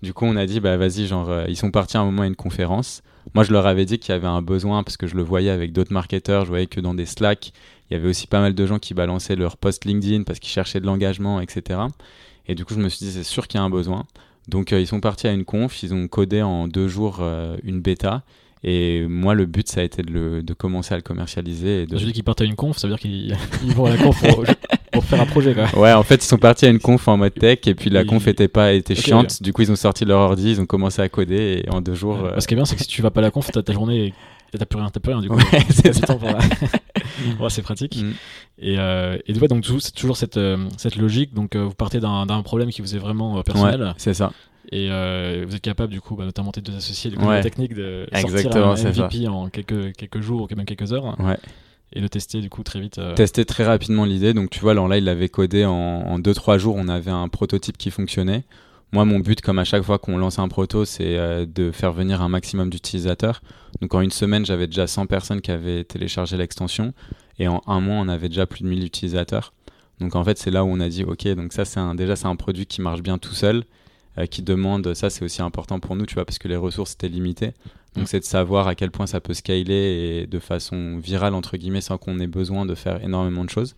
Du 0.03 0.12
coup, 0.12 0.25
on 0.25 0.37
a 0.37 0.47
dit, 0.47 0.61
bah 0.61 0.77
vas-y, 0.77 1.07
genre, 1.07 1.31
euh, 1.31 1.45
ils 1.49 1.57
sont 1.57 1.71
partis 1.73 1.97
à 1.97 2.00
un 2.00 2.05
moment 2.05 2.23
à 2.23 2.27
une 2.27 2.37
conférence. 2.37 3.03
Moi, 3.35 3.43
je 3.43 3.53
leur 3.53 3.67
avais 3.67 3.87
dit 3.87 3.99
qu'il 3.99 4.12
y 4.12 4.15
avait 4.17 4.27
un 4.29 4.43
besoin, 4.43 4.83
parce 4.83 4.97
que 4.99 5.07
je 5.07 5.17
le 5.17 5.23
voyais 5.23 5.50
avec 5.50 5.73
d'autres 5.73 5.93
marketeurs, 5.95 6.45
je 6.45 6.50
voyais 6.50 6.67
que 6.67 6.79
dans 6.81 6.93
des 6.95 7.07
Slack, 7.07 7.53
il 7.91 7.95
y 7.95 7.97
avait 7.97 8.09
aussi 8.09 8.27
pas 8.27 8.41
mal 8.41 8.55
de 8.55 8.67
gens 8.67 8.79
qui 8.79 8.95
balançaient 8.95 9.37
leur 9.37 9.57
post 9.57 9.85
LinkedIn 9.85 10.23
parce 10.25 10.39
qu'ils 10.39 10.51
cherchaient 10.51 10.81
de 10.81 10.87
l'engagement, 10.87 11.41
etc. 11.41 11.81
Et 12.49 12.55
du 12.55 12.64
coup, 12.64 12.75
je 12.75 12.81
me 12.81 12.88
suis 12.88 13.05
dit, 13.07 13.12
c'est 13.12 13.23
sûr 13.25 13.47
qu'il 13.49 13.59
y 13.59 13.62
a 13.62 13.64
un 13.64 13.71
besoin. 13.71 14.05
Donc, 14.49 14.73
euh, 14.73 14.81
ils 14.81 14.87
sont 14.87 15.00
partis 15.00 15.26
à 15.26 15.33
une 15.33 15.45
conf, 15.45 15.83
ils 15.83 15.95
ont 15.95 16.07
codé 16.09 16.43
en 16.43 16.69
deux 16.69 16.88
jours 16.88 17.19
euh, 17.21 17.57
une 17.62 17.81
bêta. 17.81 18.23
Et 18.62 19.07
moi, 19.07 19.35
le 19.35 19.45
but, 19.47 19.69
ça 19.69 19.81
a 19.81 19.85
été 19.85 20.03
de, 20.03 20.11
le- 20.11 20.43
de 20.43 20.55
commencer 20.55 20.95
à 20.95 20.97
le 20.97 21.03
commercialiser. 21.03 21.83
Et 21.83 21.87
de... 21.87 21.97
Je 21.99 22.05
dis 22.07 22.12
qu'ils 22.12 22.25
partent 22.25 22.41
à 22.41 22.45
une 22.45 22.55
conf, 22.57 22.76
ça 22.79 22.87
veut 22.88 22.95
dire 22.95 23.00
qu'ils 23.00 23.37
ils 23.64 23.73
vont 23.75 23.85
à 23.87 23.91
la 23.91 24.03
conf 24.03 24.21
pour, 24.26 24.45
pour 24.95 25.05
faire 25.05 25.21
un 25.21 25.27
projet. 25.27 25.55
Quoi. 25.55 25.67
Ouais, 25.79 25.93
en 25.93 26.03
fait, 26.03 26.17
ils 26.17 26.27
sont 26.27 26.39
partis 26.39 26.65
à 26.67 26.71
une 26.71 26.79
conf 26.79 27.07
en 27.09 27.17
mode 27.19 27.35
tech 27.35 27.59
et 27.67 27.75
puis 27.75 27.91
la 27.91 28.03
Et- 28.03 28.07
conf 28.07 28.27
était 28.27 28.49
pas 28.49 28.73
était 28.73 28.95
chiante. 28.95 29.43
Du 29.43 29.53
coup, 29.53 29.61
ils 29.63 29.71
ont 29.71 29.77
sorti 29.77 30.05
leur 30.07 30.21
ordi, 30.21 30.53
ils 30.53 30.61
ont 30.61 30.67
commencé 30.67 31.03
à 31.03 31.09
coder 31.09 31.63
et 31.67 31.71
en 31.71 31.81
deux 31.83 31.95
jours. 31.95 32.17
euh, 32.25 32.35
Ouais. 32.35 32.41
Ce 32.41 32.49
qui 32.49 32.55
est 32.55 32.57
bien, 32.57 32.65
c'est 32.65 32.77
que 32.77 32.83
si 32.83 32.89
tu 32.89 33.03
vas 33.03 33.11
pas 33.11 33.21
à 33.21 33.25
la 33.25 33.31
conf, 33.31 33.51
t'as 33.53 33.63
ta 33.63 33.73
journée 33.73 34.15
et 34.53 34.59
t'as 34.59 34.65
plus 34.67 34.79
rien, 34.79 34.89
t'as 34.91 35.01
plus 35.01 35.13
rien 35.13 35.21
du 35.21 35.29
coup. 35.29 35.37
Ouais, 35.37 35.61
c'est 35.71 36.09
la- 36.09 36.17
Ouais, 37.41 37.63
pratique. 37.63 37.97
Mm. 38.03 38.13
Et, 38.61 38.79
euh, 38.79 39.19
et 39.27 39.39
ouais, 39.39 39.49
donc 39.49 39.65
c'est 39.81 39.95
toujours 39.95 40.17
cette, 40.17 40.37
euh, 40.37 40.57
cette 40.77 40.97
logique. 40.97 41.35
Donc 41.35 41.57
euh, 41.57 41.65
vous 41.65 41.75
partez 41.75 42.01
d'un 42.01 42.27
d'un 42.27 42.43
problème 42.43 42.71
qui 42.71 42.81
vous 42.83 42.95
est 42.95 42.99
vraiment 42.99 43.39
euh, 43.39 43.43
personnel 43.43 43.81
Ouais, 43.83 43.93
c'est 43.97 44.15
ça. 44.15 44.33
et 44.73 44.89
euh, 44.91 45.45
vous 45.47 45.55
êtes 45.57 45.63
capable 45.63 45.93
du 45.93 46.01
coup, 46.01 46.15
bah, 46.17 46.25
notamment 46.25 46.53
tes 46.53 46.61
deux 46.61 46.75
associés, 46.77 47.11
du 47.11 47.17
coup, 47.17 47.27
Ouais. 47.27 47.37
la 47.37 47.43
technique 47.43 47.75
de 47.75 48.07
sortir 48.13 48.31
Exactement, 48.37 48.73
un 48.73 48.77
ça. 48.77 48.91
MVP 48.91 49.29
en 49.29 49.49
quelques, 49.49 49.95
quelques 49.97 50.21
jours 50.21 50.43
ou 50.51 50.57
même 50.57 50.67
quelques 50.67 50.93
heures 50.93 51.17
Ouais. 51.21 51.37
Et 51.93 52.00
le 52.00 52.09
tester 52.09 52.41
du 52.41 52.50
coup 52.50 52.62
très 52.62 52.81
vite. 52.81 52.99
euh, 52.99 53.14
Tester 53.14 53.45
très 53.45 53.64
rapidement 53.64 54.05
l'idée. 54.05 54.35
Donc, 54.35 54.50
tu 54.50 54.61
vois, 54.61 54.73
alors 54.73 54.88
là, 54.88 54.99
il 54.99 55.05
l'avait 55.05 55.29
codé 55.29 55.64
en 55.64 56.19
2-3 56.19 56.59
jours. 56.59 56.75
On 56.76 56.88
avait 56.88 57.11
un 57.11 57.29
prototype 57.29 57.76
qui 57.79 57.91
fonctionnait. 57.91 58.45
Moi, 58.93 59.05
mon 59.05 59.19
but, 59.19 59.41
comme 59.41 59.59
à 59.59 59.64
chaque 59.64 59.83
fois 59.83 59.99
qu'on 59.99 60.19
lance 60.19 60.38
un 60.38 60.47
proto, 60.49 60.85
c'est 60.85 61.19
euh, 61.19 61.47
de 61.47 61.71
faire 61.73 61.93
venir 61.93 62.23
un 62.23 62.29
maximum 62.29 62.71
d'utilisateurs. 62.71 63.43
Donc, 63.81 63.95
en 63.95 64.00
une 64.00 64.11
semaine, 64.12 64.47
j'avais 64.47 64.67
déjà 64.67 64.87
100 64.87 65.07
personnes 65.07 65.41
qui 65.41 65.50
avaient 65.50 65.85
téléchargé 65.85 66.37
l'extension. 66.37 66.93
Et 67.38 67.49
en 67.49 67.61
un 67.67 67.81
mois, 67.81 67.97
on 67.97 68.09
avait 68.09 68.29
déjà 68.29 68.47
plus 68.47 68.62
de 68.62 68.69
1000 68.69 68.85
utilisateurs. 68.85 69.53
Donc, 70.00 70.14
en 70.17 70.25
fait, 70.25 70.38
c'est 70.38 70.50
là 70.50 70.64
où 70.64 70.69
on 70.69 70.81
a 70.81 70.88
dit, 70.88 71.05
OK, 71.05 71.26
donc 71.35 71.53
ça, 71.53 71.64
c'est 71.64 71.81
déjà, 71.97 72.14
c'est 72.17 72.26
un 72.26 72.37
produit 72.37 72.67
qui 72.67 72.83
marche 72.83 73.03
bien 73.03 73.19
tout 73.19 73.35
seul, 73.35 73.64
euh, 74.18 74.26
qui 74.26 74.42
demande, 74.42 74.94
ça, 74.94 75.11
c'est 75.11 75.25
aussi 75.25 75.42
important 75.42 75.80
pour 75.80 75.97
nous, 75.97 76.06
tu 76.06 76.14
vois, 76.14 76.25
parce 76.25 76.38
que 76.38 76.49
les 76.49 76.56
ressources 76.56 76.94
étaient 76.94 77.09
limitées. 77.09 77.52
Donc, 77.94 78.04
Mm. 78.04 78.06
c'est 78.06 78.21
de 78.21 78.25
savoir 78.25 78.66
à 78.66 78.75
quel 78.75 78.90
point 78.90 79.06
ça 79.06 79.21
peut 79.21 79.35
scaler 79.35 80.23
et 80.23 80.26
de 80.26 80.38
façon 80.38 80.99
virale, 80.99 81.35
entre 81.35 81.56
guillemets, 81.56 81.80
sans 81.80 81.99
qu'on 81.99 82.18
ait 82.18 82.26
besoin 82.26 82.66
de 82.66 82.75
faire 82.75 83.02
énormément 83.04 83.44
de 83.44 83.50
choses. 83.50 83.76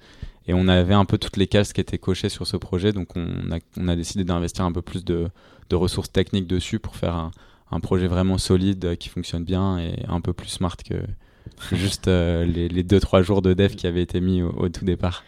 Et 0.49 0.55
on 0.55 0.69
avait 0.69 0.95
un 0.95 1.05
peu 1.05 1.19
toutes 1.19 1.37
les 1.37 1.47
cases 1.47 1.73
qui 1.73 1.81
étaient 1.81 1.99
cochées 1.99 2.29
sur 2.29 2.47
ce 2.47 2.57
projet, 2.57 2.93
donc 2.93 3.17
on 3.17 3.51
a, 3.51 3.59
on 3.79 3.89
a 3.89 3.97
décidé 3.97 4.25
d'investir 4.25 4.65
un 4.65 4.73
peu 4.73 4.83
plus 4.83 5.05
de, 5.05 5.29
de 5.71 5.77
ressources 5.77 6.11
techniques 6.13 6.47
dessus 6.47 6.79
pour 6.79 6.97
faire 6.97 7.15
un, 7.15 7.31
un 7.71 7.81
projet 7.81 8.07
vraiment 8.07 8.39
solide 8.39 8.85
euh, 8.85 8.95
qui 8.95 9.09
fonctionne 9.09 9.45
bien 9.45 9.79
et 9.79 10.05
un 10.09 10.21
peu 10.21 10.33
plus 10.33 10.49
smart 10.49 10.77
que, 10.77 10.95
juste 11.73 12.09
euh, 12.09 12.45
les, 12.45 12.69
les 12.69 12.85
2-3 12.85 13.23
jours 13.23 13.43
de 13.43 13.55
dev 13.55 13.75
qui 13.75 13.87
avaient 13.87 14.03
été 14.03 14.21
mis 14.21 14.43
au, 14.43 14.51
au 14.51 14.69
tout 14.69 14.85
départ. 14.85 15.25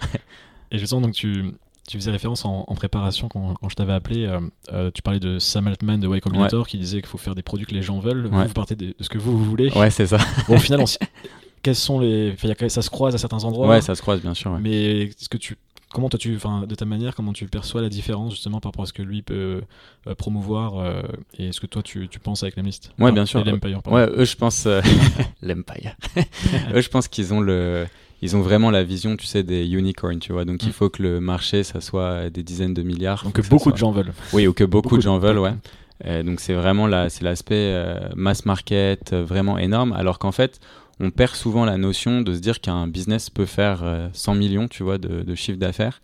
Et 0.70 0.78
justement, 0.78 1.00
donc 1.00 1.14
tu, 1.14 1.52
tu 1.88 1.98
faisais 1.98 2.10
référence 2.10 2.44
en, 2.44 2.64
préparation 2.74 3.28
quand, 3.28 3.56
je 3.68 3.74
t'avais 3.74 3.94
appelé. 3.94 4.26
Euh, 4.26 4.40
euh, 4.72 4.90
tu 4.92 5.02
parlais 5.02 5.20
de 5.20 5.38
Sam 5.38 5.66
Altman 5.66 5.98
de 5.98 6.06
Y 6.06 6.20
Combinator 6.20 6.68
qui 6.68 6.78
disait 6.78 6.98
qu'il 6.98 7.08
faut 7.08 7.18
faire 7.18 7.34
des 7.34 7.42
produits 7.42 7.66
que 7.66 7.74
les 7.74 7.82
gens 7.82 7.98
veulent. 7.98 8.26
Vous, 8.26 8.52
partez 8.54 8.76
de, 8.76 8.94
ce 9.00 9.08
que 9.08 9.18
vous, 9.18 9.36
vous 9.36 9.44
voulez. 9.44 9.72
Ouais, 9.72 9.90
c'est 9.90 10.06
ça. 10.06 10.18
Bon, 10.46 10.56
au 10.56 10.58
final, 10.58 10.84
quels 11.62 11.74
sont 11.74 11.98
les. 11.98 12.36
ça 12.68 12.82
se 12.82 12.90
croise 12.90 13.14
à 13.14 13.18
certains 13.18 13.42
endroits. 13.44 13.68
Ouais, 13.68 13.80
ça 13.80 13.94
se 13.94 14.02
croise, 14.02 14.20
bien 14.20 14.34
sûr. 14.34 14.56
Mais 14.60 15.02
est-ce 15.02 15.28
que 15.28 15.38
tu 15.38 15.56
comment 15.90 16.10
toi 16.10 16.18
tu 16.18 16.36
enfin 16.36 16.66
de 16.66 16.74
ta 16.74 16.84
manière 16.84 17.14
comment 17.14 17.32
tu 17.32 17.46
perçois 17.46 17.80
la 17.80 17.88
différence 17.88 18.32
justement 18.32 18.60
par 18.60 18.72
rapport 18.72 18.82
à 18.82 18.86
ce 18.86 18.92
que 18.92 19.00
lui 19.00 19.22
peut 19.22 19.62
euh, 20.06 20.14
promouvoir 20.14 21.02
et 21.38 21.46
est-ce 21.46 21.62
que 21.62 21.66
toi 21.66 21.82
tu, 21.82 22.08
tu 22.08 22.18
penses 22.18 22.42
avec 22.42 22.56
l'Emlist? 22.56 22.92
Ouais 22.98 23.10
bien 23.10 23.24
sûr 23.24 23.42
l'Empire 23.42 23.80
ouais 23.86 24.06
eux 24.06 24.26
je 24.26 24.36
pense 24.36 24.68
l'Empire 25.42 25.96
eux 26.74 26.82
je 26.82 26.88
pense 26.90 27.08
qu'ils 27.08 27.32
ont 27.32 27.40
le 27.40 27.86
ils 28.20 28.36
ont 28.36 28.40
vraiment 28.40 28.70
la 28.70 28.82
vision, 28.82 29.16
tu 29.16 29.26
sais, 29.26 29.42
des 29.42 29.66
unicorns, 29.66 30.18
tu 30.18 30.32
vois. 30.32 30.44
Donc 30.44 30.62
il 30.62 30.70
mm. 30.70 30.72
faut 30.72 30.90
que 30.90 31.02
le 31.02 31.20
marché, 31.20 31.62
ça 31.62 31.80
soit 31.80 32.30
des 32.30 32.42
dizaines 32.42 32.74
de 32.74 32.82
milliards. 32.82 33.24
Donc 33.24 33.34
que 33.34 33.48
beaucoup 33.48 33.72
de 33.72 33.76
gens 33.76 33.92
veulent. 33.92 34.12
Oui, 34.32 34.46
ou 34.46 34.52
que 34.52 34.64
beaucoup, 34.64 34.96
de 34.96 35.02
gens 35.02 35.18
veulent, 35.18 35.38
ouais. 35.38 36.22
donc 36.24 36.40
c'est 36.40 36.54
vraiment 36.54 36.86
la, 36.86 37.10
c'est 37.10 37.22
l'aspect 37.22 37.54
euh, 37.54 38.08
mass 38.16 38.44
market 38.44 39.12
euh, 39.12 39.24
vraiment 39.24 39.58
énorme. 39.58 39.92
Alors 39.92 40.18
qu'en 40.18 40.32
fait, 40.32 40.60
on 41.00 41.10
perd 41.10 41.34
souvent 41.34 41.64
la 41.64 41.76
notion 41.76 42.22
de 42.22 42.34
se 42.34 42.40
dire 42.40 42.60
qu'un 42.60 42.88
business 42.88 43.30
peut 43.30 43.46
faire 43.46 44.08
100 44.12 44.32
euh, 44.32 44.38
millions, 44.38 44.68
tu 44.68 44.82
vois, 44.82 44.98
de, 44.98 45.34
chiffre 45.34 45.58
d'affaires. 45.58 46.00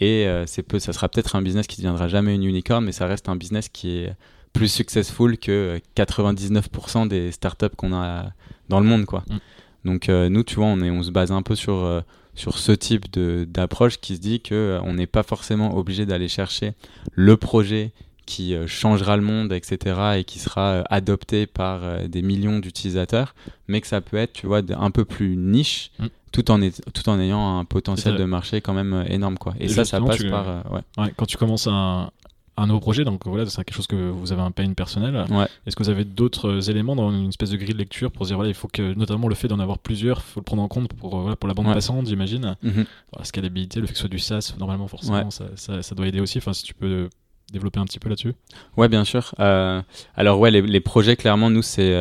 Et 0.00 0.26
c'est 0.46 0.62
peu, 0.62 0.78
ça 0.78 0.92
sera 0.92 1.08
peut-être 1.08 1.34
un 1.34 1.42
business 1.42 1.66
qui 1.66 1.80
ne 1.80 1.84
deviendra 1.84 2.08
jamais 2.08 2.34
une 2.34 2.44
unicorn, 2.44 2.84
mais 2.84 2.92
ça 2.92 3.06
reste 3.06 3.28
un 3.28 3.36
business 3.36 3.68
qui 3.70 3.98
est 3.98 4.12
plus 4.52 4.68
successful 4.68 5.38
que 5.38 5.80
99% 5.96 7.08
des 7.08 7.32
startups 7.32 7.74
qu'on 7.76 7.94
a 7.94 8.26
dans 8.68 8.80
le 8.80 8.86
monde, 8.86 9.06
quoi. 9.06 9.24
Mm. 9.28 9.38
Donc 9.84 10.08
euh, 10.08 10.28
nous, 10.28 10.42
tu 10.42 10.56
vois, 10.56 10.66
on, 10.66 10.80
est, 10.80 10.90
on 10.90 11.02
se 11.02 11.10
base 11.10 11.32
un 11.32 11.42
peu 11.42 11.54
sur, 11.54 11.84
euh, 11.84 12.00
sur 12.34 12.58
ce 12.58 12.72
type 12.72 13.06
d'approche 13.10 13.98
qui 13.98 14.16
se 14.16 14.20
dit 14.20 14.40
qu'on 14.40 14.54
euh, 14.54 14.92
n'est 14.92 15.06
pas 15.06 15.22
forcément 15.22 15.76
obligé 15.76 16.06
d'aller 16.06 16.28
chercher 16.28 16.72
le 17.12 17.36
projet 17.36 17.92
qui 18.26 18.54
changera 18.66 19.16
le 19.16 19.22
monde, 19.22 19.54
etc., 19.54 20.18
et 20.18 20.24
qui 20.24 20.38
sera 20.38 20.80
adopté 20.90 21.46
par 21.46 22.06
des 22.06 22.20
millions 22.20 22.58
d'utilisateurs, 22.58 23.34
mais 23.68 23.80
que 23.80 23.86
ça 23.86 24.02
peut 24.02 24.18
être, 24.18 24.34
tu 24.34 24.46
vois, 24.46 24.60
un 24.68 24.90
peu 24.90 25.06
plus 25.06 25.34
niche, 25.34 25.92
mm. 25.98 26.06
tout, 26.30 26.50
en 26.50 26.60
tout 26.92 27.08
en 27.08 27.18
ayant 27.18 27.58
un 27.58 27.64
potentiel 27.64 28.18
de 28.18 28.24
marché 28.24 28.60
quand 28.60 28.74
même 28.74 29.06
énorme, 29.08 29.38
quoi. 29.38 29.54
Et, 29.58 29.68
ça, 29.68 29.86
ça 29.86 29.98
passe 29.98 30.22
par... 30.24 30.70
Ouais. 30.70 31.10
quand 31.16 31.24
tu 31.24 31.38
commences 31.38 31.68
un, 31.68 32.10
un 32.58 32.66
nouveau 32.66 32.80
projet, 32.80 33.04
donc 33.04 33.26
voilà, 33.26 33.46
c'est 33.46 33.64
quelque 33.64 33.74
chose 33.74 33.86
que 33.86 34.10
vous 34.10 34.32
avez 34.32 34.42
un 34.42 34.50
pain 34.50 34.72
personnel. 34.72 35.24
Est-ce 35.66 35.76
que 35.76 35.82
vous 35.82 35.90
avez 35.90 36.04
d'autres 36.04 36.48
euh, 36.48 36.60
éléments 36.60 36.96
dans 36.96 37.10
une 37.10 37.28
espèce 37.28 37.50
de 37.50 37.56
grille 37.56 37.72
de 37.72 37.78
lecture 37.78 38.10
pour 38.10 38.26
dire 38.26 38.36
voilà, 38.36 38.50
il 38.50 38.54
faut 38.54 38.68
que 38.68 38.94
notamment 38.94 39.28
le 39.28 39.34
fait 39.34 39.48
d'en 39.48 39.60
avoir 39.60 39.78
plusieurs, 39.78 40.18
il 40.18 40.32
faut 40.32 40.40
le 40.40 40.44
prendre 40.44 40.62
en 40.62 40.68
compte 40.68 40.92
pour, 40.92 41.28
euh, 41.28 41.36
pour 41.36 41.48
la 41.48 41.54
bande 41.54 41.72
passante, 41.72 42.06
j'imagine. 42.06 42.56
Mm 42.62 42.82
La 43.16 43.24
scalabilité, 43.24 43.80
le 43.80 43.86
fait 43.86 43.92
que 43.92 43.98
ce 43.98 44.02
soit 44.02 44.10
du 44.10 44.18
SaaS, 44.18 44.54
normalement, 44.58 44.88
forcément, 44.88 45.30
ça, 45.30 45.46
ça, 45.56 45.94
doit 45.94 46.06
aider 46.06 46.20
aussi. 46.20 46.38
Enfin, 46.38 46.52
si 46.52 46.64
tu 46.64 46.74
peux 46.74 47.08
développer 47.52 47.80
un 47.80 47.84
petit 47.84 47.98
peu 47.98 48.08
là-dessus 48.08 48.34
Ouais, 48.76 48.88
bien 48.88 49.04
sûr. 49.04 49.34
Euh, 49.40 49.80
alors, 50.16 50.38
ouais, 50.38 50.50
les, 50.50 50.80
projets, 50.80 51.16
clairement, 51.16 51.50
nous, 51.50 51.62
c'est 51.62 51.92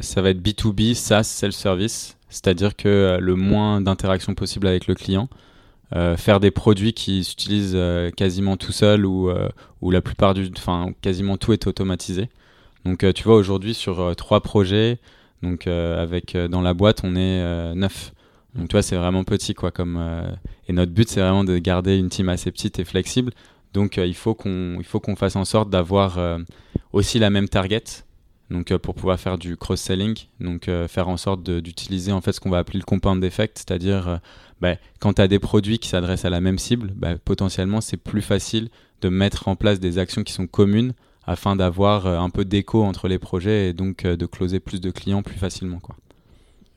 ça 0.00 0.22
va 0.22 0.30
être 0.30 0.42
B2B, 0.42 0.94
SaaS, 0.94 1.24
self-service, 1.24 2.16
c'est-à-dire 2.28 2.76
que 2.76 3.18
le 3.20 3.34
moins 3.36 3.80
d'interaction 3.80 4.34
possible 4.34 4.66
avec 4.66 4.86
le 4.86 4.94
client. 4.94 5.28
Euh, 5.96 6.16
faire 6.16 6.38
des 6.38 6.52
produits 6.52 6.92
qui 6.92 7.24
s'utilisent 7.24 7.72
euh, 7.74 8.10
quasiment 8.12 8.56
tout 8.56 8.70
seul 8.70 9.04
ou, 9.04 9.28
euh, 9.28 9.48
la 9.82 10.00
plupart 10.00 10.34
du, 10.34 10.48
enfin 10.56 10.92
quasiment 11.02 11.36
tout 11.36 11.52
est 11.52 11.66
automatisé. 11.66 12.28
Donc 12.84 13.04
tu 13.12 13.24
vois 13.24 13.34
aujourd'hui 13.34 13.74
sur 13.74 14.14
trois 14.16 14.40
projets, 14.40 14.98
donc 15.42 15.66
avec 15.66 16.34
dans 16.34 16.62
la 16.62 16.72
boîte 16.72 17.02
on 17.04 17.14
est 17.14 17.74
neuf. 17.74 18.14
Donc 18.54 18.68
tu 18.68 18.72
vois 18.72 18.80
c'est 18.82 18.96
vraiment 18.96 19.22
petit 19.22 19.52
quoi 19.52 19.70
comme 19.70 20.00
et 20.66 20.72
notre 20.72 20.90
but 20.92 21.06
c'est 21.06 21.20
vraiment 21.20 21.44
de 21.44 21.58
garder 21.58 21.98
une 21.98 22.08
team 22.08 22.30
assez 22.30 22.50
petite 22.50 22.78
et 22.78 22.86
flexible. 22.86 23.32
Donc 23.74 23.98
il 23.98 24.14
faut 24.14 24.34
qu'on 24.34 24.76
il 24.78 24.84
faut 24.86 24.98
qu'on 24.98 25.14
fasse 25.14 25.36
en 25.36 25.44
sorte 25.44 25.68
d'avoir 25.68 26.18
aussi 26.94 27.18
la 27.18 27.28
même 27.28 27.50
target 27.50 27.84
donc 28.48 28.74
pour 28.78 28.94
pouvoir 28.94 29.20
faire 29.20 29.36
du 29.36 29.58
cross-selling, 29.58 30.16
donc 30.40 30.70
faire 30.88 31.08
en 31.08 31.18
sorte 31.18 31.42
d'utiliser 31.42 32.12
en 32.12 32.22
fait 32.22 32.32
ce 32.32 32.40
qu'on 32.40 32.50
va 32.50 32.58
appeler 32.58 32.78
le 32.78 32.86
compound 32.86 33.22
effect, 33.22 33.58
c'est-à-dire 33.58 34.20
bah, 34.60 34.76
quand 34.98 35.14
tu 35.14 35.22
as 35.22 35.28
des 35.28 35.38
produits 35.38 35.78
qui 35.78 35.88
s'adressent 35.88 36.24
à 36.24 36.30
la 36.30 36.40
même 36.40 36.58
cible, 36.58 36.92
bah, 36.94 37.16
potentiellement 37.24 37.80
c'est 37.80 37.96
plus 37.96 38.22
facile 38.22 38.68
de 39.00 39.08
mettre 39.08 39.48
en 39.48 39.56
place 39.56 39.80
des 39.80 39.98
actions 39.98 40.22
qui 40.22 40.32
sont 40.32 40.46
communes 40.46 40.92
afin 41.26 41.56
d'avoir 41.56 42.06
euh, 42.06 42.18
un 42.18 42.30
peu 42.30 42.44
d'écho 42.44 42.82
entre 42.82 43.08
les 43.08 43.18
projets 43.18 43.68
et 43.68 43.72
donc 43.72 44.04
euh, 44.04 44.16
de 44.16 44.26
closer 44.26 44.60
plus 44.60 44.80
de 44.80 44.90
clients 44.90 45.22
plus 45.22 45.38
facilement. 45.38 45.78
Quoi. 45.78 45.96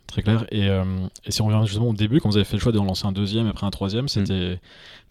Très 0.08 0.22
clair. 0.22 0.46
Et, 0.52 0.70
euh, 0.70 0.84
et, 1.26 1.32
si 1.32 1.42
on 1.42 1.48
revient 1.48 1.66
justement 1.66 1.90
au 1.90 1.94
début, 1.94 2.20
quand 2.20 2.30
vous 2.30 2.38
avez 2.38 2.46
fait 2.46 2.58
le 2.58 2.62
choix 2.62 2.72
de 2.72 2.78
lancer 2.78 3.08
un 3.08 3.12
deuxième 3.12 3.48
après 3.48 3.66
un 3.66 3.72
troisième, 3.72 4.06
mm. 4.06 4.10
c'était 4.10 4.60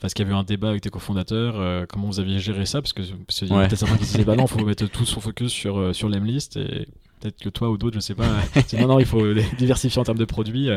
parce 0.00 0.14
qu'il 0.14 0.24
y 0.24 0.28
avait 0.28 0.36
eu 0.36 0.38
un 0.38 0.44
débat 0.44 0.70
avec 0.70 0.82
tes 0.82 0.90
cofondateurs. 0.90 1.86
comment 1.88 2.06
vous 2.06 2.20
aviez 2.20 2.38
géré 2.38 2.66
ça? 2.66 2.80
Parce 2.80 2.92
que 2.92 3.02
y 3.02 3.12
a 3.12 3.14
peut-être 3.16 3.76
certains 3.76 3.96
qui 3.96 4.04
disaient 4.04 4.24
bah 4.24 4.36
non, 4.36 4.44
il 4.44 4.48
faut 4.58 4.64
mettre 4.64 4.86
tout 4.86 5.04
son 5.04 5.20
focus 5.20 5.52
sur, 5.52 5.94
sur 5.94 6.08
l'Emlist. 6.08 6.56
Et 6.56 6.88
peut-être 7.20 7.38
que 7.40 7.48
toi 7.48 7.70
ou 7.70 7.78
d'autres, 7.78 7.94
je 7.96 8.00
sais 8.00 8.14
pas, 8.14 8.28
non, 8.78 8.86
non, 8.88 8.98
il 8.98 9.06
faut 9.06 9.22
diversifier 9.58 10.00
en 10.00 10.04
termes 10.04 10.18
de 10.18 10.24
produits 10.24 10.70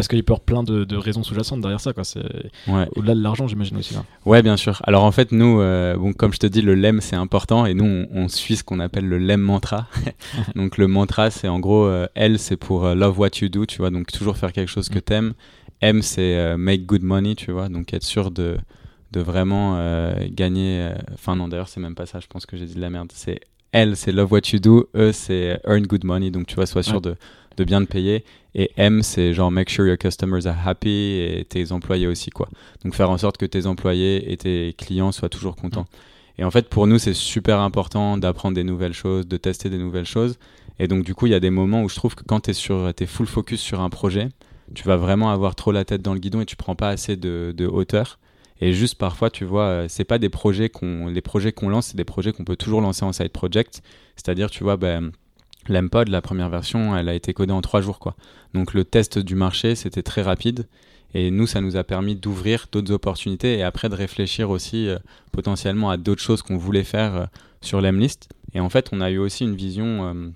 parce 0.00 0.08
qu'il 0.08 0.24
peut 0.24 0.32
y 0.32 0.34
avoir 0.34 0.40
plein 0.40 0.62
de, 0.62 0.96
raisons 0.96 1.22
sous-jacentes 1.22 1.60
derrière 1.60 1.78
ça. 1.78 1.92
Quoi. 1.92 2.04
C'est 2.04 2.24
au-delà 2.96 3.14
de 3.14 3.22
l'argent, 3.22 3.46
j'imagine 3.46 3.76
aussi. 3.76 3.92
Là. 3.92 4.02
Ouais, 4.24 4.40
bien 4.40 4.56
sûr. 4.56 4.80
Alors 4.84 5.04
en 5.04 5.12
fait, 5.12 5.30
nous, 5.30 5.60
euh, 5.60 5.94
bon, 5.94 6.14
comme 6.14 6.32
je 6.32 6.38
te 6.38 6.46
dis, 6.46 6.62
le 6.62 6.74
lemme 6.74 7.02
c'est 7.02 7.16
important 7.16 7.66
et 7.66 7.74
nous, 7.74 8.06
on, 8.10 8.28
suit 8.28 8.56
ce 8.56 8.64
qu'on 8.64 8.80
appelle 8.80 9.06
le 9.06 9.18
lemme 9.18 9.42
mantra. 9.42 9.88
donc 10.54 10.78
le 10.78 10.86
mantra, 10.86 11.30
c'est 11.30 11.48
en 11.48 11.60
gros, 11.60 11.84
euh, 11.84 12.06
L, 12.14 12.38
c'est 12.38 12.56
pour 12.56 12.86
euh, 12.86 12.94
love 12.94 13.18
what 13.18 13.28
you 13.42 13.50
do, 13.50 13.66
tu 13.66 13.76
vois, 13.76 13.90
donc 13.90 14.10
toujours 14.10 14.38
faire 14.38 14.54
quelque 14.54 14.70
chose 14.70 14.88
que 14.88 15.00
mm. 15.00 15.02
t'aimes. 15.02 15.32
M, 15.82 16.00
c'est 16.00 16.56
make 16.56 16.86
good 16.86 17.02
money, 17.02 17.34
tu 17.34 17.52
vois, 17.52 17.68
donc 17.68 17.92
être 17.92 18.02
sûr 18.02 18.30
de, 18.30 18.56
de 19.12 19.20
vraiment 19.20 19.78
gagner. 20.30 20.90
Enfin, 21.14 21.36
non, 21.36 21.48
d'ailleurs, 21.48 21.68
c'est 21.68 21.80
même 21.80 21.94
pas 21.94 22.04
ça, 22.04 22.20
je 22.20 22.26
pense 22.26 22.44
que 22.44 22.56
j'ai 22.56 22.66
dit 22.66 22.74
de 22.74 22.80
la 22.80 22.90
merde. 22.90 23.10
C'est 23.14 23.40
L, 23.72 23.96
c'est 23.96 24.12
love 24.12 24.30
what 24.32 24.40
you 24.52 24.58
do. 24.58 24.88
E, 24.94 25.12
c'est 25.12 25.58
earn 25.66 25.86
good 25.86 26.04
money, 26.04 26.30
donc 26.30 26.46
tu 26.46 26.54
vois, 26.54 26.66
sois 26.66 26.82
sûr 26.82 27.00
de 27.00 27.16
de 27.56 27.64
bien 27.64 27.84
te 27.84 27.90
payer. 27.90 28.24
Et 28.54 28.70
M, 28.76 29.02
c'est 29.02 29.32
genre 29.32 29.50
make 29.50 29.68
sure 29.68 29.86
your 29.86 29.98
customers 29.98 30.46
are 30.46 30.66
happy 30.66 30.88
et 30.90 31.46
tes 31.48 31.72
employés 31.72 32.06
aussi, 32.06 32.30
quoi. 32.30 32.48
Donc 32.84 32.94
faire 32.94 33.10
en 33.10 33.18
sorte 33.18 33.36
que 33.36 33.46
tes 33.46 33.66
employés 33.66 34.32
et 34.32 34.36
tes 34.36 34.74
clients 34.76 35.12
soient 35.12 35.28
toujours 35.28 35.56
contents. 35.56 35.86
Et 36.38 36.44
en 36.44 36.50
fait, 36.50 36.68
pour 36.68 36.86
nous, 36.86 36.98
c'est 36.98 37.14
super 37.14 37.60
important 37.60 38.16
d'apprendre 38.16 38.54
des 38.54 38.64
nouvelles 38.64 38.94
choses, 38.94 39.28
de 39.28 39.36
tester 39.36 39.68
des 39.68 39.78
nouvelles 39.78 40.06
choses. 40.06 40.38
Et 40.78 40.88
donc, 40.88 41.04
du 41.04 41.14
coup, 41.14 41.26
il 41.26 41.32
y 41.32 41.34
a 41.34 41.40
des 41.40 41.50
moments 41.50 41.82
où 41.82 41.88
je 41.88 41.94
trouve 41.94 42.14
que 42.14 42.24
quand 42.24 42.40
tu 42.40 42.50
es, 42.50 42.54
sur, 42.54 42.88
es 42.88 43.06
full 43.06 43.26
focus 43.26 43.60
sur 43.60 43.80
un 43.80 43.90
projet, 43.90 44.30
tu 44.74 44.84
vas 44.84 44.96
vraiment 44.96 45.30
avoir 45.30 45.54
trop 45.54 45.72
la 45.72 45.84
tête 45.84 46.00
dans 46.00 46.14
le 46.14 46.20
guidon 46.20 46.40
et 46.40 46.46
tu 46.46 46.56
prends 46.56 46.74
pas 46.74 46.88
assez 46.88 47.16
de, 47.16 47.52
de 47.54 47.66
hauteur. 47.66 48.18
Et 48.62 48.72
juste 48.72 48.96
parfois, 48.96 49.30
tu 49.30 49.44
vois, 49.44 49.64
euh, 49.64 49.86
c'est 49.88 50.04
pas 50.04 50.18
des 50.18 50.28
projets 50.28 50.68
qu'on, 50.68 51.08
les 51.08 51.20
projets 51.20 51.52
qu'on 51.52 51.68
lance, 51.68 51.88
c'est 51.88 51.96
des 51.96 52.04
projets 52.04 52.32
qu'on 52.32 52.44
peut 52.44 52.56
toujours 52.56 52.80
lancer 52.80 53.04
en 53.04 53.12
side 53.12 53.30
project. 53.30 53.82
C'est-à-dire, 54.16 54.50
tu 54.50 54.64
vois, 54.64 54.76
ben, 54.76 55.12
L'Empod, 55.68 56.08
la 56.08 56.22
première 56.22 56.48
version, 56.48 56.96
elle 56.96 57.08
a 57.08 57.14
été 57.14 57.34
codée 57.34 57.52
en 57.52 57.60
trois 57.60 57.80
jours. 57.80 57.98
Quoi. 57.98 58.16
Donc 58.54 58.74
le 58.74 58.84
test 58.84 59.18
du 59.18 59.34
marché, 59.34 59.74
c'était 59.74 60.02
très 60.02 60.22
rapide. 60.22 60.66
Et 61.12 61.30
nous, 61.30 61.46
ça 61.46 61.60
nous 61.60 61.76
a 61.76 61.84
permis 61.84 62.14
d'ouvrir 62.14 62.66
d'autres 62.70 62.92
opportunités 62.92 63.58
et 63.58 63.62
après 63.62 63.88
de 63.88 63.94
réfléchir 63.94 64.50
aussi 64.50 64.88
euh, 64.88 64.98
potentiellement 65.32 65.90
à 65.90 65.96
d'autres 65.96 66.22
choses 66.22 66.42
qu'on 66.42 66.56
voulait 66.56 66.84
faire 66.84 67.14
euh, 67.14 67.26
sur 67.60 67.80
l'Emlist. 67.80 68.28
Et 68.54 68.60
en 68.60 68.68
fait, 68.68 68.90
on 68.92 69.00
a 69.00 69.10
eu 69.10 69.18
aussi 69.18 69.44
une 69.44 69.56
vision 69.56 70.06
euh, 70.06 70.28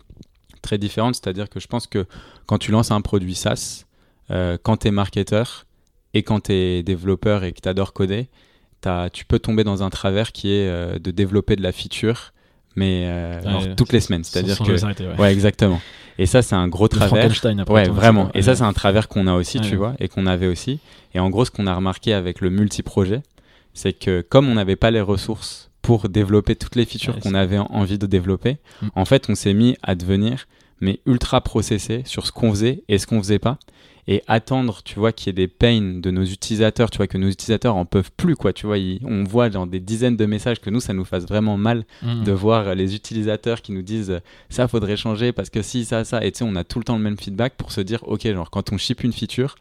très 0.63 0.79
différente, 0.79 1.15
c'est-à-dire 1.15 1.49
que 1.49 1.61
je 1.61 1.69
pense 1.69 1.87
que 1.87 2.07
quand 2.47 2.59
tu 2.59 2.73
lances 2.73 2.91
un 2.91 3.01
produit 3.01 3.35
SaaS, 3.35 3.85
quand 4.63 4.79
tu 4.79 4.89
es 4.89 4.91
marketeur 4.91 5.67
et 6.15 6.23
quand 6.23 6.45
tu 6.45 6.53
es 6.53 6.83
développeur 6.83 7.45
et 7.45 7.53
que 7.53 7.61
tu 7.61 7.69
adores 7.69 7.93
coder, 7.93 8.29
tu 9.13 9.27
peux 9.27 9.39
tomber 9.39 9.65
dans 9.65 9.83
un 9.83 9.91
travers 9.91 10.33
qui 10.33 10.51
est 10.51 10.99
de 10.99 11.11
développer 11.11 11.57
de 11.57 11.63
la 11.63 11.73
feature 11.73 12.33
mais 12.77 13.05
euh, 13.07 13.75
toutes 13.77 13.93
les 13.93 14.01
semaines. 14.01 14.25
C'est-à-dire 14.25 14.59
que. 14.59 15.21
Ouais. 15.21 15.33
exactement. 15.33 15.81
Et 16.19 16.27
ça, 16.27 16.43
c'est 16.43 16.55
un 16.55 16.69
gros 16.69 16.89
travers. 16.89 17.31
ouais, 17.69 17.89
vraiment. 17.89 18.31
Et 18.35 18.43
ça, 18.43 18.55
c'est 18.55 18.63
un 18.63 18.73
travers 18.73 19.09
qu'on 19.09 19.27
a 19.27 19.35
aussi, 19.35 19.61
tu 19.61 19.77
vois, 19.77 19.95
et 19.99 20.09
qu'on 20.09 20.27
avait 20.27 20.47
aussi. 20.47 20.81
Et 21.15 21.21
en 21.21 21.31
gros, 21.31 21.45
ce 21.45 21.51
qu'on 21.51 21.67
a 21.67 21.75
remarqué 21.75 22.13
avec 22.13 22.41
le 22.41 22.51
multi-projet, 22.51 23.23
c'est 23.73 23.93
que 23.93 24.21
comme 24.21 24.49
on 24.49 24.55
n'avait 24.55 24.77
pas 24.77 24.91
les 24.91 25.01
ressources 25.01 25.71
pour 25.83 26.09
développer 26.09 26.57
toutes 26.57 26.77
les 26.77 26.85
features 26.85 27.19
qu'on 27.19 27.35
avait 27.35 27.59
envie 27.59 27.99
de 27.99 28.07
développer, 28.07 28.59
mm. 28.83 28.89
en 28.95 29.05
fait, 29.05 29.29
on 29.29 29.35
s'est 29.35 29.55
mis 29.55 29.77
à 29.83 29.95
devenir 29.95 30.47
mais 30.81 31.01
ultra 31.07 31.41
processé 31.41 32.03
sur 32.05 32.27
ce 32.27 32.33
qu'on 32.33 32.51
faisait 32.51 32.85
et 32.89 32.99
ce 32.99 33.07
qu'on 33.07 33.19
faisait 33.19 33.39
pas 33.39 33.59
et 34.07 34.23
attendre, 34.27 34.83
tu 34.85 34.99
vois, 34.99 35.13
qu'il 35.13 35.29
y 35.29 35.31
ait 35.31 35.33
des 35.33 35.49
pains 35.49 36.01
de 36.01 36.11
nos 36.11 36.25
utilisateurs, 36.25 36.91
tu 36.91 36.99
vois, 36.99 37.07
que 37.07 37.17
nos 37.17 37.29
utilisateurs 37.29 37.75
en 37.77 37.85
peuvent 37.87 38.11
plus, 38.17 38.37
quoi, 38.37 38.53
tu 38.53 38.67
vois, 38.67 38.77
on 39.05 39.25
voit 39.25 39.49
dans 39.49 39.67
des 39.67 39.81
dizaines 39.81 40.17
de 40.17 40.27
messages 40.27 40.61
que 40.61 40.71
nous, 40.71 40.81
ça 40.81 40.93
nous 40.93 41.05
fasse 41.05 41.27
vraiment 41.27 41.57
mal 41.57 41.85
mmh. 42.03 42.25
de 42.25 42.33
voir 42.33 42.75
les 42.75 42.95
utilisateurs 42.95 43.63
qui 43.63 43.73
nous 43.73 43.83
disent 43.83 44.21
ça 44.51 44.69
faudrait 44.69 44.97
changer 44.97 45.33
parce 45.33 45.51
que 45.51 45.63
si, 45.63 45.85
ça, 45.85 46.05
ça, 46.05 46.25
et 46.25 46.33
tu 46.33 46.39
sais, 46.39 46.45
on 46.45 46.57
a 46.57 46.65
tout 46.65 46.79
le 46.79 46.85
temps 46.85 46.97
le 46.97 47.03
même 47.03 47.19
feedback 47.19 47.55
pour 47.55 47.73
se 47.73 47.81
dire, 47.81 48.01
ok, 48.07 48.27
genre, 48.33 48.51
quand 48.51 48.73
on 48.73 48.79
ship 48.79 49.03
une 49.05 49.13
feature, 49.13 49.57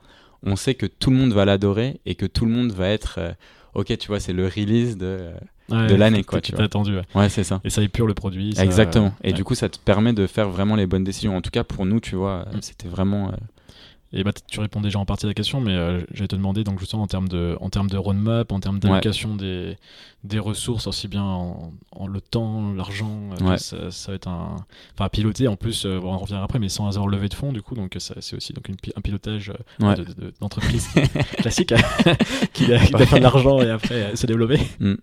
on 0.45 0.57
sait 0.57 0.75
que 0.75 0.85
tout 0.85 1.09
le 1.09 1.15
monde 1.15 1.31
va 1.31 1.45
l'adorer 1.45 2.01
et 2.05 2.15
que 2.15 2.25
tout 2.25 2.45
le 2.45 2.51
monde 2.51 2.71
va 2.73 2.89
être, 2.89 3.15
euh, 3.19 3.31
ok, 3.75 3.97
tu 3.97 4.07
vois, 4.09 4.19
c'est 4.19 4.33
le 4.33 4.45
release 4.45 4.97
de... 4.97 5.29
de 5.69 5.95
l'année 5.95 6.25
quoi 6.25 6.41
tu 6.41 6.51
t'es 6.51 6.61
attendu 6.61 6.97
ouais, 7.15 7.29
c'est 7.29 7.45
ça. 7.45 7.61
Et 7.63 7.69
ça 7.69 7.81
épure 7.81 8.05
le 8.05 8.13
produit 8.13 8.53
exactement. 8.59 9.13
Et 9.23 9.31
du 9.31 9.45
coup 9.45 9.55
ça 9.55 9.69
te 9.69 9.79
permet 9.79 10.11
de 10.11 10.27
faire 10.27 10.49
vraiment 10.49 10.75
les 10.75 10.85
bonnes 10.85 11.05
décisions. 11.05 11.37
En 11.37 11.41
tout 11.41 11.51
cas 11.51 11.63
pour 11.63 11.85
nous 11.85 12.01
tu 12.01 12.17
vois 12.17 12.45
mmh. 12.51 12.61
c'était 12.61 12.89
vraiment 12.89 13.29
euh, 13.29 13.35
Et 14.15 14.23
bah, 14.23 14.31
tu 14.47 14.59
réponds 14.59 14.79
déjà 14.79 14.99
en 14.99 15.05
partie 15.05 15.25
à 15.25 15.29
la 15.29 15.33
question, 15.33 15.59
mais 15.59 15.71
euh, 15.71 16.01
j'allais 16.13 16.27
te 16.27 16.35
demander, 16.35 16.63
donc 16.63 16.79
justement, 16.79 17.01
en 17.01 17.07
termes 17.07 17.27
de, 17.27 17.57
en 17.59 17.69
termes 17.69 17.89
de 17.89 17.97
roadmap, 17.97 18.51
en 18.51 18.59
termes 18.59 18.77
d'allocation 18.77 19.35
des, 19.35 19.75
des 20.23 20.37
ressources, 20.37 20.85
aussi 20.85 21.07
bien 21.07 21.23
en, 21.23 21.71
le 22.07 22.21
temps, 22.21 22.73
l'argent, 22.73 23.31
euh, 23.41 23.57
ça, 23.57 23.89
ça, 23.89 24.11
va 24.11 24.15
être 24.15 24.27
un. 24.27 24.57
Enfin, 24.93 25.09
piloter, 25.09 25.47
en 25.47 25.55
plus, 25.55 25.85
euh, 25.85 25.99
on 26.03 26.11
en 26.11 26.19
reviendra 26.19 26.45
après, 26.45 26.59
mais 26.59 26.69
sans 26.69 26.87
avoir 26.87 27.07
levé 27.07 27.27
de 27.27 27.33
fonds, 27.33 27.51
du 27.51 27.63
coup, 27.63 27.73
donc 27.73 27.95
c'est 27.97 28.35
aussi 28.35 28.53
donc 28.53 28.69
une, 28.69 28.75
un 28.95 29.01
pilotage 29.01 29.51
d'entreprise 30.39 30.89
classique 31.37 31.73
qui, 32.53 32.65
va 32.65 32.77
faire 32.79 33.17
de 33.17 33.23
l'argent 33.23 33.61
et 33.61 33.71
après 33.71 34.15
se 34.15 34.27
développer. 34.27 34.59
Mm. 34.79 34.93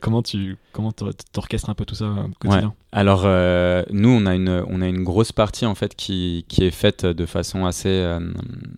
comment 0.00 0.22
tu 0.22 0.58
comment 0.72 0.92
t'orchestres 0.92 1.70
un 1.70 1.74
peu 1.74 1.86
tout 1.86 1.94
ça 1.94 2.06
au 2.06 2.28
quotidien 2.38 2.74
Alors, 2.92 3.22
nous, 3.22 4.10
on 4.10 4.26
a, 4.26 4.34
une, 4.34 4.62
on 4.68 4.82
a 4.82 4.88
une 4.88 5.04
grosse 5.04 5.32
partie, 5.32 5.64
en 5.64 5.74
fait, 5.74 5.94
qui, 5.94 6.44
qui 6.48 6.64
est 6.64 6.70
faite 6.70 7.06
de 7.06 7.24
façon 7.24 7.64
assez 7.64 8.18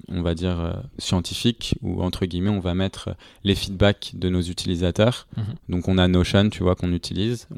on 0.09 0.23
va 0.23 0.35
dire, 0.35 0.61
euh, 0.61 0.73
scientifique, 0.99 1.77
où 1.83 2.03
entre 2.03 2.27
guillemets, 2.27 2.51
on 2.51 2.61
va 2.61 2.75
mettre 2.75 3.17
les 3.45 3.55
feedbacks 3.55 4.13
de 4.15 4.29
nos 4.29 4.43
utilisateurs. 4.43 5.27
Mhm. 5.37 5.45
Donc 5.69 5.89
on 5.89 5.99
a 5.99 6.09
Notion, 6.09 6.51
tu 6.51 6.63
vois, 6.63 6.75
qu'on 6.75 6.93
utilise. 6.93 7.49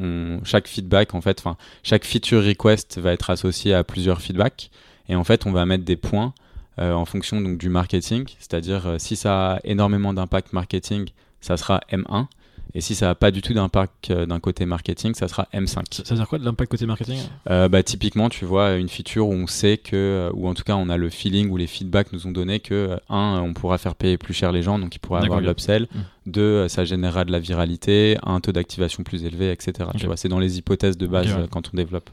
chaque 0.45 0.69
feedback, 0.69 1.15
en 1.15 1.21
fait, 1.21 1.39
enfin, 1.41 1.57
chaque 1.83 2.05
feature 2.05 2.45
request 2.45 2.99
va 2.99 3.13
être 3.13 3.31
associé 3.31 3.75
à 3.75 3.85
plusieurs 3.85 4.21
feedbacks. 4.21 4.71
Et 5.09 5.17
en 5.17 5.25
fait, 5.25 5.47
on 5.47 5.53
va 5.53 5.67
mettre 5.67 5.85
des 5.85 5.97
points 5.97 6.33
euh, 6.79 6.93
en 6.93 7.05
fonction 7.05 7.41
donc, 7.41 7.59
du 7.59 7.69
marketing. 7.69 8.27
C'est-à-dire, 8.39 8.87
euh, 8.87 8.99
si 8.99 9.17
ça 9.17 9.55
a 9.55 9.61
énormément 9.65 10.13
d'impact 10.13 10.53
marketing, 10.53 11.09
ça 11.41 11.57
sera 11.57 11.81
M1. 11.91 12.27
Et 12.77 12.83
si 12.83 12.95
ça 12.95 13.07
n'a 13.07 13.15
pas 13.15 13.31
du 13.31 13.41
tout 13.41 13.55
d'impact 13.55 14.11
euh, 14.11 14.27
d'un 14.27 14.39
côté 14.39 14.67
marketing, 14.67 15.15
ça 15.15 15.29
sera 15.29 15.49
M5. 15.55 15.83
Ça, 15.91 16.03
veut 16.11 16.17
dire 16.17 16.29
quoi 16.29 16.39
de 16.39 16.45
l'impact 16.45 16.71
côté 16.71 16.85
marketing? 16.85 17.19
Euh, 17.49 17.71
bah, 17.71 17.83
Typiquement, 17.83 18.29
tu 18.29 18.45
vois, 18.45 18.75
une 18.75 18.91
feature 18.91 19.27
où 19.27 19.33
on 19.33 19.47
sait 19.47 19.79
que, 19.79 19.97
euh, 19.97 20.31
ou 20.35 20.47
en 20.47 20.53
tout 20.53 20.63
cas 20.63 20.77
on 20.77 20.91
a 20.91 20.99
le 20.99 21.09
feeling 21.09 21.49
ou 21.49 21.57
les 21.57 21.69
feedbacks 21.69 22.13
nous 22.13 22.27
ont 22.27 22.33
donné 22.33 22.61
que, 22.61 22.99
un, 23.09 23.41
on 23.43 23.55
pourra 23.55 23.79
faire 23.79 23.95
payer 23.95 24.19
plus 24.19 24.35
cher 24.35 24.53
les 24.53 24.61
gens, 24.61 24.79
donc 24.79 24.95
ils 24.95 24.99
pourraient 24.99 25.25
avoir 25.25 25.41
de 25.41 25.47
l'upsell. 25.47 25.85
Mmh. 25.85 26.01
Deux, 26.27 26.69
ça 26.69 26.85
générera 26.85 27.25
de 27.25 27.33
la 27.33 27.39
viralité, 27.39 28.19
un 28.23 28.41
taux 28.41 28.53
d'activation 28.53 29.05
plus 29.05 29.25
élevé, 29.25 29.51
etc. 29.51 29.89
Tu 29.97 30.05
vois, 30.05 30.19
c'est 30.19 30.29
dans 30.29 30.39
les 30.39 30.59
hypothèses 30.59 30.99
de 30.99 31.07
base 31.07 31.35
quand 31.51 31.71
on 31.73 31.77
développe 31.79 32.11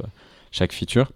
chaque 0.52 0.72
feature. 0.72 1.12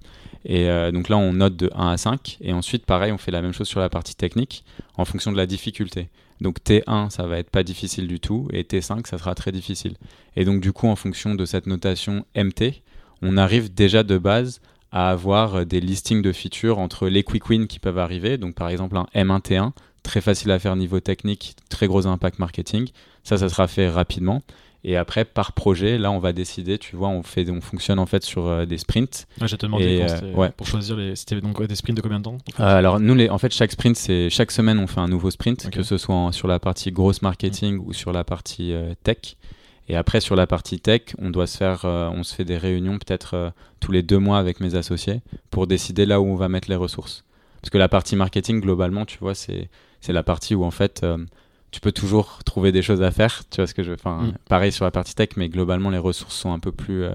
Et 0.49 0.69
donc 0.93 1.09
là, 1.09 1.17
on 1.17 1.33
note 1.33 1.57
de 1.57 1.69
1 1.75 1.89
à 1.89 1.97
5. 1.97 2.37
Et 2.41 2.53
ensuite, 2.53 2.85
pareil, 2.85 3.11
on 3.11 3.17
fait 3.17 3.31
la 3.31 3.41
même 3.41 3.51
chose 3.51 3.67
sur 3.67 3.81
la 3.81 3.89
partie 3.89 4.15
technique 4.15 4.63
en 4.95 5.03
fonction 5.03 5.31
de 5.31 5.37
la 5.37 5.45
difficulté. 5.45 6.09
Donc 6.39 6.59
T1, 6.63 7.09
ça 7.09 7.27
va 7.27 7.37
être 7.39 7.49
pas 7.49 7.63
difficile 7.63 8.07
du 8.07 8.19
tout, 8.19 8.47
et 8.53 8.63
T5, 8.63 9.07
ça 9.07 9.17
sera 9.17 9.35
très 9.35 9.51
difficile. 9.51 9.95
Et 10.35 10.45
donc 10.45 10.61
du 10.61 10.71
coup, 10.71 10.87
en 10.87 10.95
fonction 10.95 11.35
de 11.35 11.45
cette 11.45 11.65
notation 11.67 12.25
MT, 12.35 12.81
on 13.21 13.37
arrive 13.37 13.73
déjà 13.73 14.03
de 14.03 14.17
base 14.17 14.61
à 14.91 15.09
avoir 15.09 15.65
des 15.65 15.81
listings 15.81 16.21
de 16.21 16.31
features 16.31 16.77
entre 16.77 17.07
les 17.07 17.23
quick 17.23 17.49
wins 17.49 17.67
qui 17.67 17.79
peuvent 17.79 17.97
arriver. 17.97 18.37
Donc 18.37 18.55
par 18.55 18.69
exemple 18.69 18.95
un 18.97 19.07
M1T1, 19.15 19.71
très 20.03 20.21
facile 20.21 20.51
à 20.51 20.59
faire 20.59 20.75
niveau 20.75 20.99
technique, 20.99 21.55
très 21.69 21.87
gros 21.87 22.05
impact 22.05 22.39
marketing. 22.39 22.87
Ça, 23.23 23.37
ça 23.37 23.49
sera 23.49 23.67
fait 23.67 23.89
rapidement. 23.89 24.43
Et 24.83 24.95
après, 24.95 25.25
par 25.25 25.53
projet, 25.53 25.97
là, 25.97 26.11
on 26.11 26.19
va 26.19 26.33
décider, 26.33 26.77
tu 26.77 26.95
vois, 26.95 27.09
on, 27.09 27.23
fait, 27.23 27.49
on 27.49 27.61
fonctionne 27.61 27.99
en 27.99 28.05
fait 28.05 28.23
sur 28.23 28.45
euh, 28.45 28.65
des 28.65 28.77
sprints. 28.77 29.27
Ouais, 29.41 29.47
j'ai 29.47 29.57
te 29.57 29.65
demandé 29.65 30.05
euh, 30.07 30.33
ouais. 30.33 30.49
pour 30.51 30.67
choisir 30.67 30.95
les. 30.95 31.15
C'était 31.15 31.41
donc 31.41 31.61
des 31.61 31.75
sprints 31.75 31.97
de 31.97 32.01
combien 32.01 32.19
de 32.19 32.23
temps 32.23 32.37
euh, 32.59 32.63
Alors, 32.63 32.99
nous, 32.99 33.15
les, 33.15 33.29
en 33.29 33.37
fait, 33.37 33.51
chaque 33.53 33.71
sprint, 33.71 33.95
c'est 33.95 34.29
chaque 34.29 34.51
semaine, 34.51 34.79
on 34.79 34.87
fait 34.87 34.99
un 34.99 35.07
nouveau 35.07 35.31
sprint, 35.31 35.69
que 35.71 35.83
ce 35.83 35.97
soit 35.97 36.31
sur 36.31 36.47
la 36.47 36.59
partie 36.59 36.91
grosse 36.91 37.21
marketing 37.21 37.79
ou 37.83 37.93
sur 37.93 38.13
la 38.13 38.23
partie 38.23 38.73
tech. 39.03 39.35
Et 39.89 39.95
après, 39.95 40.19
sur 40.19 40.35
la 40.35 40.47
partie 40.47 40.79
tech, 40.79 41.01
on 41.17 41.29
doit 41.29 41.47
se 41.47 41.57
faire, 41.57 41.85
on 41.85 42.23
se 42.23 42.35
fait 42.35 42.45
des 42.45 42.57
réunions 42.57 42.99
peut-être 42.99 43.53
tous 43.79 43.91
les 43.91 44.03
deux 44.03 44.19
mois 44.19 44.37
avec 44.37 44.59
mes 44.59 44.75
associés 44.75 45.21
pour 45.49 45.65
décider 45.65 46.05
là 46.05 46.21
où 46.21 46.25
on 46.25 46.35
va 46.35 46.49
mettre 46.49 46.69
les 46.69 46.75
ressources. 46.75 47.23
Parce 47.61 47.71
que 47.71 47.77
la 47.77 47.89
partie 47.89 48.15
marketing, 48.15 48.61
globalement, 48.61 49.05
tu 49.05 49.17
vois, 49.17 49.33
c'est 49.33 49.69
la 50.07 50.23
partie 50.23 50.55
où 50.55 50.63
en 50.63 50.71
fait 50.71 51.05
tu 51.71 51.79
peux 51.79 51.91
toujours 51.91 52.39
trouver 52.45 52.71
des 52.71 52.81
choses 52.81 53.01
à 53.01 53.11
faire. 53.11 53.43
Tu 53.49 53.57
vois 53.57 53.67
ce 53.67 53.73
que 53.73 53.83
je 53.83 53.91
veux 53.91 53.97
Enfin, 53.99 54.23
mm. 54.23 54.33
pareil 54.49 54.71
sur 54.71 54.85
la 54.85 54.91
partie 54.91 55.15
tech, 55.15 55.29
mais 55.35 55.49
globalement, 55.49 55.89
les 55.89 55.97
ressources 55.97 56.35
sont 56.35 56.53
un 56.53 56.59
peu 56.59 56.71
plus, 56.71 57.03
euh, 57.03 57.13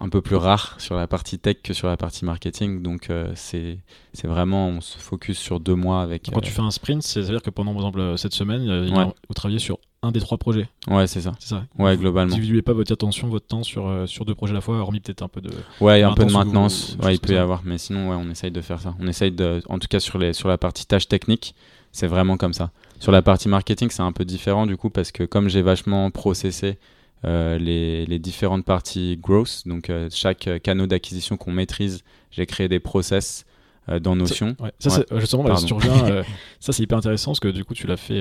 un 0.00 0.08
peu 0.08 0.20
plus 0.20 0.36
rares 0.36 0.76
sur 0.78 0.96
la 0.96 1.06
partie 1.06 1.38
tech 1.38 1.56
que 1.62 1.72
sur 1.72 1.88
la 1.88 1.96
partie 1.96 2.24
marketing. 2.24 2.82
Donc, 2.82 3.10
euh, 3.10 3.32
c'est 3.34 3.78
vraiment, 4.22 4.68
on 4.68 4.80
se 4.80 4.98
focus 4.98 5.38
sur 5.38 5.60
deux 5.60 5.74
mois 5.74 6.02
avec. 6.02 6.30
Quand 6.32 6.40
tu 6.40 6.50
euh, 6.50 6.54
fais 6.54 6.62
un 6.62 6.70
sprint, 6.70 7.02
c'est-à-dire 7.02 7.42
que 7.42 7.50
pendant, 7.50 7.72
par 7.72 7.82
exemple, 7.82 8.18
cette 8.18 8.34
semaine, 8.34 8.88
vous 9.28 9.34
travaillez 9.34 9.58
sur 9.58 9.78
un 10.02 10.12
des 10.12 10.20
trois 10.20 10.36
projets. 10.38 10.68
Ouais, 10.86 11.06
c'est 11.06 11.22
ça. 11.22 11.32
C'est 11.40 11.48
ça. 11.48 11.64
Ouais, 11.78 11.96
globalement. 11.96 12.34
Vous 12.34 12.40
diluez 12.40 12.62
pas 12.62 12.74
votre 12.74 12.92
attention, 12.92 13.28
votre 13.28 13.46
temps 13.46 13.62
sur, 13.62 14.06
sur 14.06 14.24
deux 14.24 14.34
projets 14.34 14.52
à 14.52 14.54
la 14.54 14.60
fois, 14.60 14.76
hormis 14.76 15.00
peut-être 15.00 15.22
un 15.22 15.28
peu 15.28 15.40
de. 15.40 15.50
Ouais, 15.80 16.02
un 16.02 16.12
peu 16.12 16.26
de 16.26 16.32
maintenance. 16.32 16.96
ouais, 17.02 17.14
il 17.14 17.20
peut 17.20 17.32
y 17.32 17.38
avoir, 17.38 17.62
mais 17.64 17.78
sinon, 17.78 18.10
ouais, 18.10 18.16
on 18.16 18.30
essaye 18.30 18.50
de 18.52 18.60
faire 18.60 18.80
ça. 18.80 18.94
On 19.00 19.08
essaye 19.08 19.32
de, 19.32 19.62
en 19.68 19.78
tout 19.80 19.88
cas 19.88 19.98
sur 19.98 20.18
les, 20.18 20.32
sur 20.32 20.48
la 20.48 20.58
partie 20.58 20.86
tâches 20.86 21.08
techniques, 21.08 21.54
c'est 21.94 22.08
vraiment 22.08 22.36
comme 22.36 22.52
ça. 22.52 22.72
Sur 22.98 23.12
la 23.12 23.22
partie 23.22 23.48
marketing, 23.48 23.88
c'est 23.90 24.02
un 24.02 24.10
peu 24.10 24.24
différent 24.24 24.66
du 24.66 24.76
coup 24.76 24.90
parce 24.90 25.12
que 25.12 25.22
comme 25.22 25.48
j'ai 25.48 25.62
vachement 25.62 26.10
processé 26.10 26.76
euh, 27.24 27.56
les, 27.56 28.04
les, 28.04 28.18
différentes 28.18 28.64
parties 28.64 29.16
growth, 29.16 29.62
donc 29.64 29.88
euh, 29.88 30.08
chaque 30.12 30.50
canal 30.62 30.88
d'acquisition 30.88 31.36
qu'on 31.36 31.52
maîtrise, 31.52 32.02
j'ai 32.32 32.46
créé 32.46 32.68
des 32.68 32.80
process 32.80 33.46
euh, 33.88 34.00
dans 34.00 34.16
Notion. 34.16 34.56
Ça, 34.80 34.98
ouais. 34.98 35.20
justement, 35.20 35.44
bah, 35.44 35.56
si 35.56 35.66
tu 35.66 35.72
reviens, 35.72 36.24
ça 36.60 36.72
c'est 36.72 36.82
hyper 36.82 36.98
intéressant 36.98 37.30
parce 37.30 37.40
que 37.40 37.48
du 37.48 37.64
coup 37.64 37.74
tu 37.74 37.86
l'as 37.86 37.96
fait. 37.96 38.20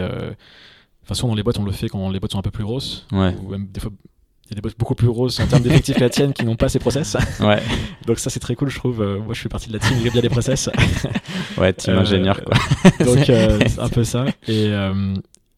Enfin, 1.04 1.16
souvent 1.16 1.30
dans 1.30 1.36
les 1.36 1.44
boîtes, 1.44 1.58
on 1.58 1.66
le 1.66 1.72
fait 1.72 1.90
quand 1.90 2.12
les 2.12 2.20
boîtes 2.20 2.32
sont 2.32 2.40
un 2.40 2.44
peu 2.44 2.52
plus 2.52 2.64
grosses. 2.64 3.08
Ouais. 3.12 3.36
Ou 3.44 3.50
même 3.50 3.68
des 3.68 3.80
fois 3.80 3.92
il 4.46 4.50
y 4.50 4.54
a 4.54 4.56
des 4.56 4.62
boîtes 4.62 4.78
beaucoup 4.78 4.96
plus 4.96 5.08
grosses 5.08 5.40
en 5.40 5.48
termes 5.48 5.64
d'effectifs 5.64 5.96
que 5.96 6.02
la 6.02 6.10
tienne 6.10 6.34
qui 6.34 6.46
n'ont 6.46 6.58
pas 6.58 6.68
ces 6.68 6.80
process. 6.80 7.16
Ouais. 7.40 7.62
donc 8.06 8.20
ça 8.20 8.30
c'est 8.30 8.42
très 8.42 8.56
cool 8.56 8.70
je 8.70 8.78
trouve. 8.78 9.02
Euh, 9.02 9.20
moi 9.20 9.34
je 9.34 9.42
fais 9.42 9.50
partie 9.50 9.70
de 9.70 9.74
la 9.74 9.80
team, 9.80 9.98
j'ai 10.04 10.10
bien 10.10 10.22
des 10.22 10.30
process. 10.30 10.70
ouais, 11.58 11.72
team 11.74 11.94
euh, 11.94 12.00
ingénieur 12.02 12.42
quoi. 12.44 12.58
donc 13.06 13.30
euh, 13.30 13.60
c'est 13.68 13.80
un 13.80 13.90
peu 13.90 14.04
ça. 14.04 14.26
Et, 14.48 14.70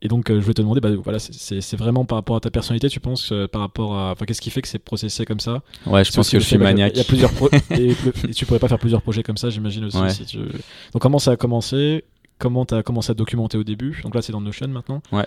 et 0.02 0.08
donc 0.08 0.28
je 0.30 0.36
voulais 0.36 0.54
te 0.54 0.62
demander, 0.62 0.82
bah, 0.82 0.90
voilà, 1.04 1.18
c'est 1.18 1.76
vraiment 1.76 2.06
par 2.06 2.18
rapport 2.18 2.36
à 2.36 2.40
ta 2.40 2.52
personnalité, 2.52 2.90
tu 2.90 3.00
penses 3.00 3.34
par 3.52 3.62
rapport 3.62 3.98
à, 3.98 4.12
enfin 4.12 4.26
qu'est-ce 4.26 4.42
qui 4.42 4.52
fait 4.52 4.62
que 4.62 4.68
c'est 4.68 4.78
processé 4.78 5.26
comme 5.26 5.40
ça? 5.40 5.64
Ouais, 5.88 6.04
je 6.04 6.12
pense 6.12 6.30
que 6.30 6.40
je 6.40 6.46
suis 6.46 6.60
maniaque. 6.60 6.94
Il 6.94 6.98
y 7.00 7.02
a 7.02 7.06
plusieurs 7.06 7.32
et, 7.72 7.96
tu 8.34 8.46
pourrais 8.46 8.60
pas 8.60 8.68
faire 8.68 8.80
plusieurs 8.80 9.02
projets 9.02 9.24
comme 9.24 9.38
ça, 9.38 9.50
j'imagine 9.50 9.86
aussi. 9.86 9.98
Si 10.12 10.26
tu... 10.26 10.38
Donc 10.38 11.02
comment 11.02 11.20
ça 11.20 11.32
a 11.32 11.38
commencé? 11.38 12.04
Comment 12.38 12.66
tu 12.66 12.76
as 12.76 12.84
commencé 12.84 13.12
à 13.12 13.14
documenter 13.14 13.58
au 13.58 13.64
début? 13.64 14.00
Donc 14.04 14.14
là 14.14 14.22
c'est 14.22 14.34
dans 14.34 14.42
Notion 14.42 14.68
maintenant. 14.68 15.02
Ouais. 15.12 15.26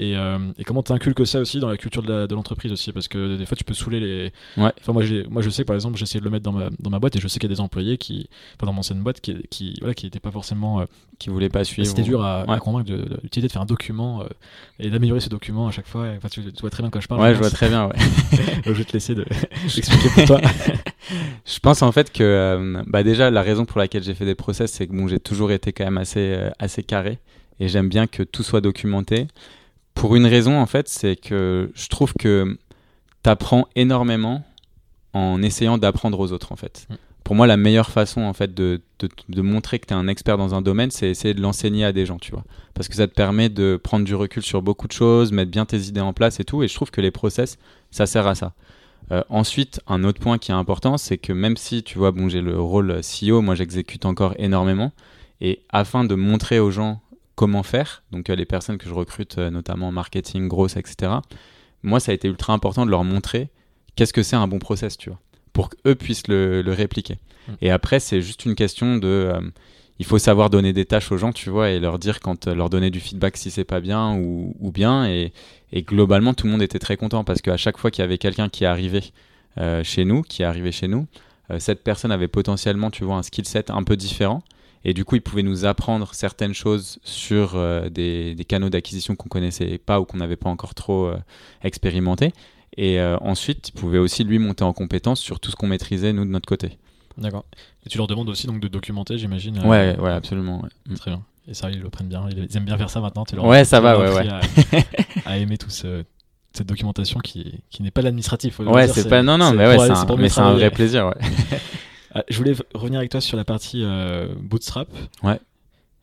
Et, 0.00 0.16
euh, 0.16 0.38
et, 0.56 0.62
comment 0.62 0.84
tu 0.84 0.92
inculques 0.92 1.26
ça 1.26 1.40
aussi 1.40 1.58
dans 1.58 1.68
la 1.68 1.76
culture 1.76 2.04
de 2.04 2.32
l'entreprise 2.32 2.70
aussi? 2.70 2.92
Parce 2.92 3.08
que 3.08 3.36
des 3.36 3.44
fois, 3.46 3.56
tu 3.56 3.64
peux 3.64 3.74
saouler 3.74 3.98
les. 3.98 4.32
Ouais. 4.56 4.70
Enfin, 4.80 4.92
moi, 4.92 5.02
moi, 5.28 5.42
je 5.42 5.50
sais 5.50 5.62
que 5.62 5.66
par 5.66 5.74
exemple, 5.74 5.98
j'essaie 5.98 6.20
de 6.20 6.24
le 6.24 6.30
mettre 6.30 6.44
dans 6.44 6.52
ma, 6.52 6.70
dans 6.78 6.88
ma 6.88 7.00
boîte 7.00 7.16
et 7.16 7.20
je 7.20 7.26
sais 7.26 7.40
qu'il 7.40 7.50
y 7.50 7.52
a 7.52 7.56
des 7.56 7.60
employés 7.60 7.98
qui, 7.98 8.28
enfin, 8.54 8.66
dans 8.66 8.72
mon 8.72 8.78
ancienne 8.78 9.02
boîte, 9.02 9.20
qui, 9.20 9.34
qui, 9.50 9.74
voilà, 9.80 9.94
qui 9.94 10.06
n'étaient 10.06 10.20
pas 10.20 10.30
forcément. 10.30 10.80
Euh, 10.80 10.84
qui 11.18 11.30
voulaient 11.30 11.48
pas 11.48 11.64
suivre. 11.64 11.88
C'était 11.88 12.02
dur 12.02 12.24
à, 12.24 12.44
convaincre 12.60 12.84
d'utiliser, 12.86 13.48
de, 13.48 13.52
faire 13.52 13.62
un 13.62 13.66
document 13.66 14.22
euh, 14.22 14.26
et 14.78 14.88
d'améliorer 14.88 15.18
ce 15.18 15.28
document 15.28 15.66
à 15.66 15.72
chaque 15.72 15.88
fois. 15.88 16.06
Enfin, 16.16 16.28
tu, 16.28 16.42
vois 16.60 16.70
très 16.70 16.84
bien 16.84 16.90
quand 16.90 17.00
je 17.00 17.08
parle. 17.08 17.20
Ouais, 17.20 17.34
je, 17.34 17.40
vois 17.40 17.50
très 17.50 17.68
bien, 17.68 17.88
ouais. 17.88 17.96
je 18.64 18.70
vais 18.70 18.84
te 18.84 18.92
laisser 18.92 19.16
de, 19.16 19.26
expliquer 19.64 20.10
pour 20.14 20.24
toi. 20.26 20.40
je 21.44 21.58
pense 21.58 21.82
en 21.82 21.90
fait 21.90 22.12
que, 22.12 22.84
bah, 22.86 23.02
déjà, 23.02 23.32
la 23.32 23.42
raison 23.42 23.64
pour 23.64 23.80
laquelle 23.80 24.04
j'ai 24.04 24.14
fait 24.14 24.26
des 24.26 24.36
process, 24.36 24.70
c'est 24.70 24.86
que 24.86 24.92
bon, 24.92 25.08
j'ai 25.08 25.18
toujours 25.18 25.50
été 25.50 25.72
quand 25.72 25.82
même 25.82 25.98
assez, 25.98 26.38
assez 26.60 26.84
carré 26.84 27.18
et 27.58 27.66
j'aime 27.66 27.88
bien 27.88 28.06
que 28.06 28.22
tout 28.22 28.44
soit 28.44 28.60
documenté. 28.60 29.26
Pour 29.98 30.14
une 30.14 30.26
raison, 30.26 30.60
en 30.60 30.66
fait, 30.66 30.88
c'est 30.88 31.16
que 31.16 31.72
je 31.74 31.88
trouve 31.88 32.14
que 32.14 32.56
tu 33.24 33.30
apprends 33.30 33.66
énormément 33.74 34.44
en 35.12 35.42
essayant 35.42 35.76
d'apprendre 35.76 36.20
aux 36.20 36.30
autres, 36.30 36.52
en 36.52 36.56
fait. 36.56 36.86
Mm. 36.88 36.94
Pour 37.24 37.34
moi, 37.34 37.48
la 37.48 37.56
meilleure 37.56 37.90
façon, 37.90 38.20
en 38.20 38.32
fait, 38.32 38.54
de, 38.54 38.80
de, 39.00 39.42
montrer 39.42 39.80
que 39.80 39.86
tu 39.86 39.94
es 39.94 39.96
un 39.96 40.06
expert 40.06 40.38
dans 40.38 40.54
un 40.54 40.62
domaine, 40.62 40.92
c'est 40.92 41.10
essayer 41.10 41.34
de 41.34 41.42
l'enseigner 41.42 41.84
à 41.84 41.92
des 41.92 42.06
gens, 42.06 42.16
tu 42.18 42.30
vois. 42.30 42.44
Parce 42.74 42.88
que 42.88 42.94
ça 42.94 43.08
te 43.08 43.12
permet 43.12 43.48
de 43.48 43.78
prendre 43.82 44.04
du 44.04 44.14
recul 44.14 44.42
sur 44.44 44.62
beaucoup 44.62 44.86
de 44.86 44.92
choses, 44.92 45.32
mettre 45.32 45.50
bien 45.50 45.66
tes 45.66 45.80
idées 45.88 46.00
en 46.00 46.12
place 46.12 46.38
et 46.38 46.44
tout. 46.44 46.62
Et 46.62 46.68
je 46.68 46.74
trouve 46.74 46.92
que 46.92 47.00
les 47.00 47.10
process, 47.10 47.58
ça 47.90 48.06
sert 48.06 48.28
à 48.28 48.36
ça. 48.36 48.54
Euh, 49.10 49.24
ensuite, 49.28 49.80
un 49.88 50.04
autre 50.04 50.20
point 50.20 50.38
qui 50.38 50.52
est 50.52 50.54
important, 50.54 50.96
c'est 50.96 51.18
que 51.18 51.32
même 51.32 51.56
si, 51.56 51.82
tu 51.82 51.98
vois, 51.98 52.12
bon, 52.12 52.28
j'ai 52.28 52.40
le 52.40 52.58
rôle 52.60 53.00
CEO, 53.00 53.42
moi 53.42 53.56
j'exécute 53.56 54.06
encore 54.06 54.34
énormément. 54.38 54.92
Et 55.40 55.62
afin 55.70 56.04
de 56.04 56.14
montrer 56.14 56.60
aux 56.60 56.70
gens 56.70 57.00
comment 57.38 57.62
faire, 57.62 58.02
donc 58.10 58.30
euh, 58.30 58.34
les 58.34 58.44
personnes 58.44 58.78
que 58.78 58.88
je 58.88 58.92
recrute, 58.92 59.38
euh, 59.38 59.48
notamment 59.48 59.92
marketing, 59.92 60.48
grosse, 60.48 60.76
etc., 60.76 61.12
moi, 61.84 62.00
ça 62.00 62.10
a 62.10 62.14
été 62.16 62.26
ultra 62.26 62.52
important 62.52 62.84
de 62.84 62.90
leur 62.90 63.04
montrer 63.04 63.48
qu'est-ce 63.94 64.12
que 64.12 64.24
c'est 64.24 64.34
un 64.34 64.48
bon 64.48 64.58
process, 64.58 64.98
tu 64.98 65.10
vois, 65.10 65.20
pour 65.52 65.68
qu'eux 65.68 65.94
puissent 65.94 66.26
le, 66.26 66.64
répliquer. 66.66 67.14
Mm. 67.46 67.52
Et 67.62 67.70
après, 67.70 68.00
c'est 68.00 68.22
juste 68.22 68.44
une 68.44 68.56
question 68.56 68.96
de. 68.96 69.06
Euh, 69.06 69.40
il 70.00 70.04
faut 70.04 70.18
savoir 70.18 70.50
donner 70.50 70.72
des 70.72 70.84
tâches 70.84 71.12
aux 71.12 71.16
gens, 71.16 71.32
tu 71.32 71.48
vois, 71.48 71.70
et 71.70 71.78
leur 71.78 72.00
dire 72.00 72.18
quand 72.18 72.48
leur 72.48 72.70
donner 72.70 72.90
du 72.90 72.98
feedback 72.98 73.36
si 73.36 73.52
c'est 73.52 73.64
pas 73.64 73.80
bien 73.80 74.16
ou, 74.16 74.72
bien. 74.72 75.06
Et, 75.06 75.32
globalement, 75.82 76.34
tout 76.34 76.46
le 76.46 76.52
monde 76.52 76.62
était 76.62 76.80
très 76.80 76.96
content 76.96 77.22
parce 77.22 77.40
qu'à 77.40 77.56
chaque 77.56 77.78
fois 77.78 77.92
qu'il 77.92 78.02
y 78.02 78.04
avait 78.04 78.18
quelqu'un 78.18 78.48
qui 78.48 78.64
arrivait 78.64 79.12
chez 79.82 80.04
nous, 80.04 80.22
qui 80.22 80.44
arrivait 80.44 80.70
chez 80.70 80.86
nous, 80.86 81.08
cette 81.58 81.82
personne 81.82 82.12
avait 82.12 82.28
potentiellement, 82.28 82.92
tu 82.92 83.02
vois, 83.02 83.16
un 83.16 83.24
skill 83.24 83.44
set 83.44 83.70
un 83.70 83.82
peu 83.82 83.96
différent. 83.96 84.44
Et 84.84 84.94
du 84.94 85.04
coup, 85.04 85.16
ils 85.16 85.20
pouvaient 85.20 85.42
nous 85.42 85.64
apprendre 85.64 86.14
certaines 86.14 86.54
choses 86.54 86.98
sur 87.02 87.52
euh, 87.56 87.88
des, 87.88 88.36
canaux 88.48 88.70
d'acquisition 88.70 89.16
qu'on 89.16 89.28
connaissait 89.28 89.78
pas 89.78 90.00
ou 90.00 90.04
qu'on 90.04 90.18
n'avait 90.18 90.36
pas 90.36 90.48
encore 90.50 90.74
trop 90.74 91.06
euh, 91.06 91.16
expérimenté. 91.62 92.32
Et 92.76 93.00
euh, 93.00 93.16
ensuite, 93.20 93.70
il 93.70 93.72
pouvait 93.72 93.98
aussi 93.98 94.24
lui 94.24 94.38
monter 94.38 94.64
en 94.64 94.72
compétence 94.72 95.20
sur 95.20 95.40
tout 95.40 95.50
ce 95.50 95.56
qu'on 95.56 95.66
maîtrisait 95.66 96.12
nous 96.12 96.24
de 96.24 96.30
notre 96.30 96.46
côté. 96.48 96.78
D'accord. 97.16 97.44
Et 97.84 97.88
tu 97.88 97.98
leur 97.98 98.06
demandes 98.06 98.28
aussi 98.28 98.46
donc 98.46 98.60
de 98.60 98.68
documenter, 98.68 99.18
j'imagine. 99.18 99.58
Ouais, 99.66 99.96
ouais, 99.98 100.10
absolument. 100.12 100.62
ouais. 100.62 100.68
Mm. 100.86 100.94
Très 100.94 101.10
bien. 101.10 101.22
Et 101.48 101.54
ça, 101.54 101.70
ils 101.70 101.80
le 101.80 101.88
prennent 101.88 102.08
bien. 102.08 102.28
Ils 102.30 102.56
aiment 102.56 102.64
bien 102.64 102.78
faire 102.78 102.90
ça 102.90 103.00
maintenant. 103.00 103.24
Tu 103.24 103.34
leur 103.34 103.44
Ouais, 103.44 103.64
ça 103.64 103.80
va, 103.80 103.98
ouais, 103.98 104.28
appris 104.28 104.28
À, 104.28 104.40
à 105.30 105.38
aimer 105.38 105.58
tout 105.58 105.70
ce- 105.70 106.04
cette 106.52 106.66
documentation 106.66 107.20
qui, 107.20 107.60
qui 107.70 107.82
n'est 107.82 107.90
pas 107.90 108.02
l'administratif. 108.02 108.60
Ouais, 108.60 108.86
c'est 108.88 109.08
pas. 109.08 109.22
Non, 109.22 109.38
non, 109.38 109.52
mais 109.52 109.66
ouais, 109.66 109.78
c'est 109.78 109.90
un, 109.90 110.44
un 110.44 110.52
vrai 110.54 110.70
plaisir, 110.70 111.06
ouais. 111.06 111.14
Ah, 112.18 112.24
je 112.28 112.36
voulais 112.38 112.54
revenir 112.74 112.98
avec 112.98 113.10
toi 113.10 113.20
sur 113.20 113.36
la 113.36 113.44
partie 113.44 113.82
euh, 113.84 114.28
Bootstrap. 114.40 114.88
Ouais. 115.22 115.38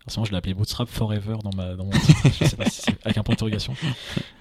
Forcément, 0.03 0.23
je 0.23 0.31
l'ai 0.31 0.37
appelé 0.37 0.53
Bootstrap 0.53 0.87
Forever 0.87 1.37
dans, 1.43 1.49
ma, 1.55 1.73
dans 1.73 1.85
mon 1.85 1.89
titre. 1.91 2.19
je 2.39 2.45
sais 2.45 2.55
pas 2.55 2.69
si 2.69 2.81
c'est 2.83 2.95
avec 3.03 3.17
un 3.17 3.23
point 3.23 3.33
d'interrogation. 3.33 3.73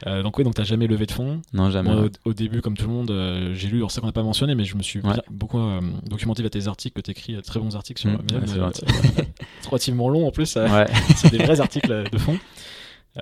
Euh, 0.06 0.22
donc, 0.22 0.36
oui, 0.36 0.44
donc 0.44 0.52
t'as 0.54 0.64
jamais 0.64 0.86
levé 0.86 1.06
de 1.06 1.12
fonds. 1.12 1.40
Non, 1.54 1.70
jamais. 1.70 1.88
Moi, 1.90 2.04
au, 2.26 2.28
au 2.28 2.34
début, 2.34 2.60
comme 2.60 2.76
tout 2.76 2.86
le 2.86 2.92
monde, 2.92 3.10
euh, 3.10 3.54
j'ai 3.54 3.68
lu, 3.68 3.78
alors 3.78 3.90
c'est 3.90 4.02
qu'on 4.02 4.06
n'a 4.06 4.12
pas 4.12 4.22
mentionné, 4.22 4.54
mais 4.54 4.66
je 4.66 4.76
me 4.76 4.82
suis 4.82 5.00
Ouais. 5.00 5.14
beaucoup 5.30 5.58
euh, 5.58 5.80
documenté 6.04 6.42
via 6.42 6.50
tes 6.50 6.66
articles 6.68 6.94
que 6.94 7.00
tu 7.00 7.12
écris, 7.12 7.40
très 7.40 7.58
bons 7.58 7.74
articles 7.74 7.98
sur 8.02 8.10
Mm, 8.10 8.18
Medium, 8.18 8.42
ouais, 8.42 9.24
relativement 9.70 10.10
longs 10.10 10.26
en 10.26 10.30
plus, 10.30 10.44
ça- 10.44 10.66
Ouais. 10.66 10.86
c'est 11.16 11.30
des 11.30 11.38
vrais 11.38 11.58
articles 11.62 12.10
de 12.10 12.18
fond. 12.18 12.36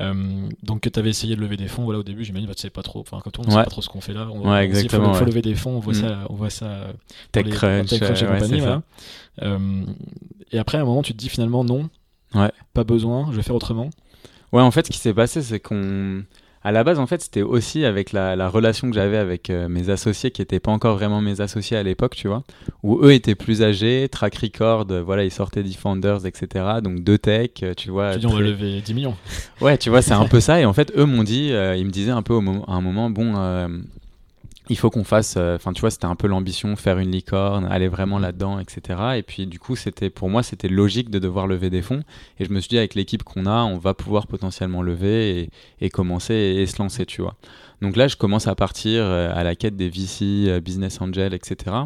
Euh, 0.01 0.49
donc 0.63 0.81
que 0.81 0.89
tu 0.89 0.99
avais 0.99 1.11
essayé 1.11 1.37
de 1.37 1.41
lever 1.43 1.59
des 1.59 1.69
fonds, 1.69 1.85
voilà 1.85 1.99
au 1.99 2.03
début 2.03 2.25
j'imagine 2.25 2.49
bah, 2.49 2.55
tu 2.55 2.63
sais 2.63 2.71
pas 2.71 2.83
trop, 2.83 3.01
enfin 3.01 3.21
quand 3.23 3.39
on 3.39 3.43
ne 3.43 3.51
sait 3.51 3.57
Ouais. 3.59 3.65
pas 3.65 3.69
trop 3.71 3.83
ce 3.83 3.91
qu'on 3.91 4.01
fait 4.01 4.15
là, 4.15 4.27
on, 4.33 4.41
Ouais, 4.51 4.67
on 4.67 4.73
dit, 4.73 4.89
faut, 4.89 4.97
faut 4.97 5.21
ouais. 5.21 5.25
lever 5.27 5.43
des 5.43 5.55
fonds, 5.55 5.77
on 5.77 5.81
voit 5.81 5.93
Mm. 5.93 5.97
ça, 5.97 6.19
on 6.31 6.35
voit 6.35 6.49
ça 6.49 6.87
TechCrunch, 7.33 7.89
TechCrunch 7.91 8.23
et 8.23 8.27
ouais, 8.27 8.33
compagnie, 8.33 8.61
voilà. 8.61 8.83
Euh, 9.43 9.85
et 10.51 10.59
après 10.59 10.79
à 10.79 10.81
un 10.81 10.85
moment 10.87 11.03
tu 11.03 11.13
te 11.13 11.19
dis 11.19 11.29
finalement 11.29 11.63
non, 11.63 11.91
Ouais. 12.35 12.51
pas 12.73 12.85
besoin, 12.85 13.27
je 13.33 13.37
vais 13.37 13.43
faire 13.43 13.55
autrement. 13.55 13.91
Ouais, 14.53 14.63
en 14.63 14.71
fait, 14.71 14.87
ce 14.87 14.91
qui 14.93 14.99
s'est 14.99 15.13
passé, 15.15 15.41
c'est 15.43 15.61
qu'on. 15.61 16.25
À 16.64 16.70
la 16.70 16.85
base, 16.85 16.98
en 17.01 17.07
fait, 17.07 17.20
c'était 17.20 17.42
aussi 17.42 17.85
avec 17.85 18.12
la, 18.12 18.37
la 18.37 18.48
relation 18.48 18.88
que 18.88 18.94
j'avais 18.94 19.16
avec 19.16 19.51
euh, 19.51 19.68
mes 19.68 19.90
associés 19.90 20.31
qui 20.31 20.40
n'étaient 20.42 20.61
pas 20.61 20.70
encore 20.70 20.94
vraiment 20.96 21.20
mes 21.20 21.40
associés 21.40 21.77
à 21.77 21.83
l'époque, 21.83 22.14
tu 22.14 22.29
vois, 22.29 22.44
où 22.85 23.01
eux 23.05 23.12
étaient 23.12 23.35
plus 23.35 23.62
âgés, 23.62 24.09
track 24.09 24.37
record, 24.37 24.87
euh, 24.90 25.03
voilà, 25.03 25.25
ils 25.25 25.31
sortaient 25.33 25.62
Defenders, 25.64 26.25
etc. 26.25 26.64
Donc 26.83 27.03
de 27.03 27.16
tech, 27.16 27.51
euh, 27.64 27.75
tu 27.75 27.90
vois. 27.90 28.12
tu 28.14 28.20
dis 28.20 28.27
on 28.27 28.35
va 28.35 28.40
lever 28.40 28.81
10 28.81 28.94
millions. 28.94 29.16
Ouais, 29.61 29.77
tu 29.77 29.90
vois, 29.90 30.03
c'est 30.03 30.12
un 30.12 30.27
peu 30.27 30.38
ça. 30.40 30.61
Et 30.61 30.64
en 30.64 30.72
fait, 30.72 30.92
eux 30.96 31.05
m'ont 31.05 31.25
dit, 31.25 31.48
ils 31.48 31.85
me 31.85 31.90
disaient 31.90 32.11
un 32.12 32.22
peu 32.22 32.35
au 32.35 32.40
moment- 32.40 32.64
à 32.66 32.72
un 32.75 32.81
moment, 32.81 33.11
bon, 33.11 33.35
il 34.68 34.79
faut 34.79 34.90
qu'on 34.90 35.05
fasse, 35.05 35.35
euh, 35.37 35.57
enfin, 35.57 35.72
tu 35.72 35.81
vois, 35.81 35.90
c'était 35.90 36.07
un 36.07 36.14
peu 36.14 36.29
l'ambition, 36.29 36.77
faire 36.77 36.98
une 36.98 37.11
licorne, 37.11 37.64
aller 37.66 37.88
vraiment 37.88 38.18
là-dedans, 38.18 38.61
etc. 38.61 39.01
Et 39.16 39.22
puis, 39.22 39.46
du 39.46 39.59
coup, 39.59 39.75
c'était, 39.75 40.09
pour 40.09 40.31
moi, 40.31 40.42
c'était 40.42 40.68
logique 40.68 41.11
de 41.11 41.18
devoir 41.18 41.46
lever 41.48 41.68
des 41.68 41.83
fonds. 41.83 42.03
Et 42.38 42.44
je 42.44 42.51
me 42.51 42.61
suis 42.61 42.68
dit, 42.68 42.79
avec 42.79 42.94
l'équipe 42.94 43.25
qu'on 43.25 43.46
a, 43.46 43.64
on 43.64 43.79
va 43.79 43.94
pouvoir 43.94 44.27
potentiellement 44.29 44.83
lever 44.83 45.40
et, 45.40 45.51
et 45.81 45.90
commencer 45.90 46.35
et, 46.35 46.62
et 46.62 46.66
se 46.66 46.81
lancer, 46.81 47.07
tu 47.07 47.22
vois. 47.22 47.35
Donc 47.81 47.96
là, 47.96 48.07
je 48.07 48.16
commence 48.16 48.46
à 48.46 48.55
partir 48.55 49.03
euh, 49.03 49.33
à 49.35 49.42
la 49.42 49.57
quête 49.57 49.77
des 49.77 49.88
VC, 49.88 50.48
euh, 50.48 50.61
Business 50.61 51.01
Angel, 51.01 51.35
etc. 51.35 51.77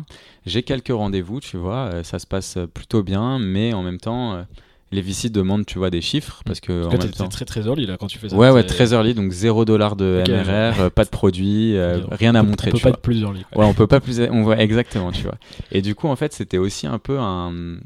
J'ai 0.45 0.63
quelques 0.63 0.89
rendez-vous, 0.89 1.41
tu 1.41 1.57
vois, 1.57 2.05
ça 2.05 2.19
se 2.19 2.27
passe 2.27 2.59
plutôt 2.75 3.03
bien, 3.03 3.39
mais 3.39 3.73
en 3.73 3.83
même 3.83 3.99
temps, 3.99 4.45
les 4.93 5.03
VC 5.03 5.31
demandent, 5.31 5.67
tu 5.67 5.79
vois, 5.79 5.91
des 5.91 6.01
chiffres 6.01 6.43
parce 6.47 6.61
que 6.61 6.85
en 6.85 6.89
Parce 6.91 6.99
que 6.99 7.03
même 7.05 7.11
t'es- 7.13 7.19
temps. 7.19 7.29
très 7.29 7.45
très 7.45 7.63
early 7.67 7.87
là 7.87 7.97
quand 7.99 8.07
tu 8.07 8.19
fais 8.19 8.29
ça. 8.29 8.37
Ouais, 8.37 8.51
ouais, 8.51 8.63
très 8.65 8.93
early, 8.93 9.15
donc 9.15 9.33
0 9.33 9.65
dollar 9.65 9.97
de 9.97 10.23
MRR, 10.29 10.81
euh, 10.81 10.91
pas 10.91 11.05
de 11.05 11.11
produit, 11.11 11.77
euh, 11.77 12.01
rien 12.13 12.35
à 12.37 12.43
on 12.43 12.47
montrer, 12.47 12.69
On 12.69 12.73
peut 12.73 12.79
tu 12.79 12.83
pas 12.85 12.89
vois. 12.91 12.97
être 12.97 13.03
plus 13.03 13.21
early. 13.23 13.41
Ouais, 13.57 13.65
on 13.65 13.75
peut 13.75 13.87
pas 13.89 13.99
plus. 14.01 14.21
On 14.31 14.43
voit 14.43 14.59
exactement, 14.61 15.11
tu 15.13 15.23
vois. 15.25 15.37
Et 15.73 15.83
du 15.83 15.95
coup, 15.95 16.07
en 16.09 16.15
fait, 16.17 16.33
c'était 16.33 16.59
aussi 16.59 16.87
un 16.87 16.99
peu 16.99 17.19
un. 17.19 17.79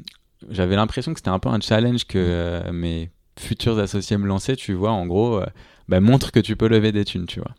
J'avais 0.49 0.75
l'impression 0.75 1.13
que 1.13 1.19
c'était 1.19 1.29
un 1.29 1.39
peu 1.39 1.49
un 1.49 1.59
challenge 1.59 2.05
que 2.05 2.17
euh, 2.19 2.71
mes 2.71 3.09
futurs 3.39 3.77
associés 3.79 4.17
me 4.17 4.27
lançaient, 4.27 4.55
tu 4.55 4.73
vois. 4.73 4.91
En 4.91 5.05
gros, 5.07 5.37
euh, 5.41 5.45
bah, 5.89 5.99
montre 6.01 6.31
que 6.31 6.39
tu 6.39 6.55
peux 6.55 6.67
lever 6.67 6.91
des 6.91 7.05
thunes, 7.05 7.25
tu 7.25 7.39
vois. 7.39 7.51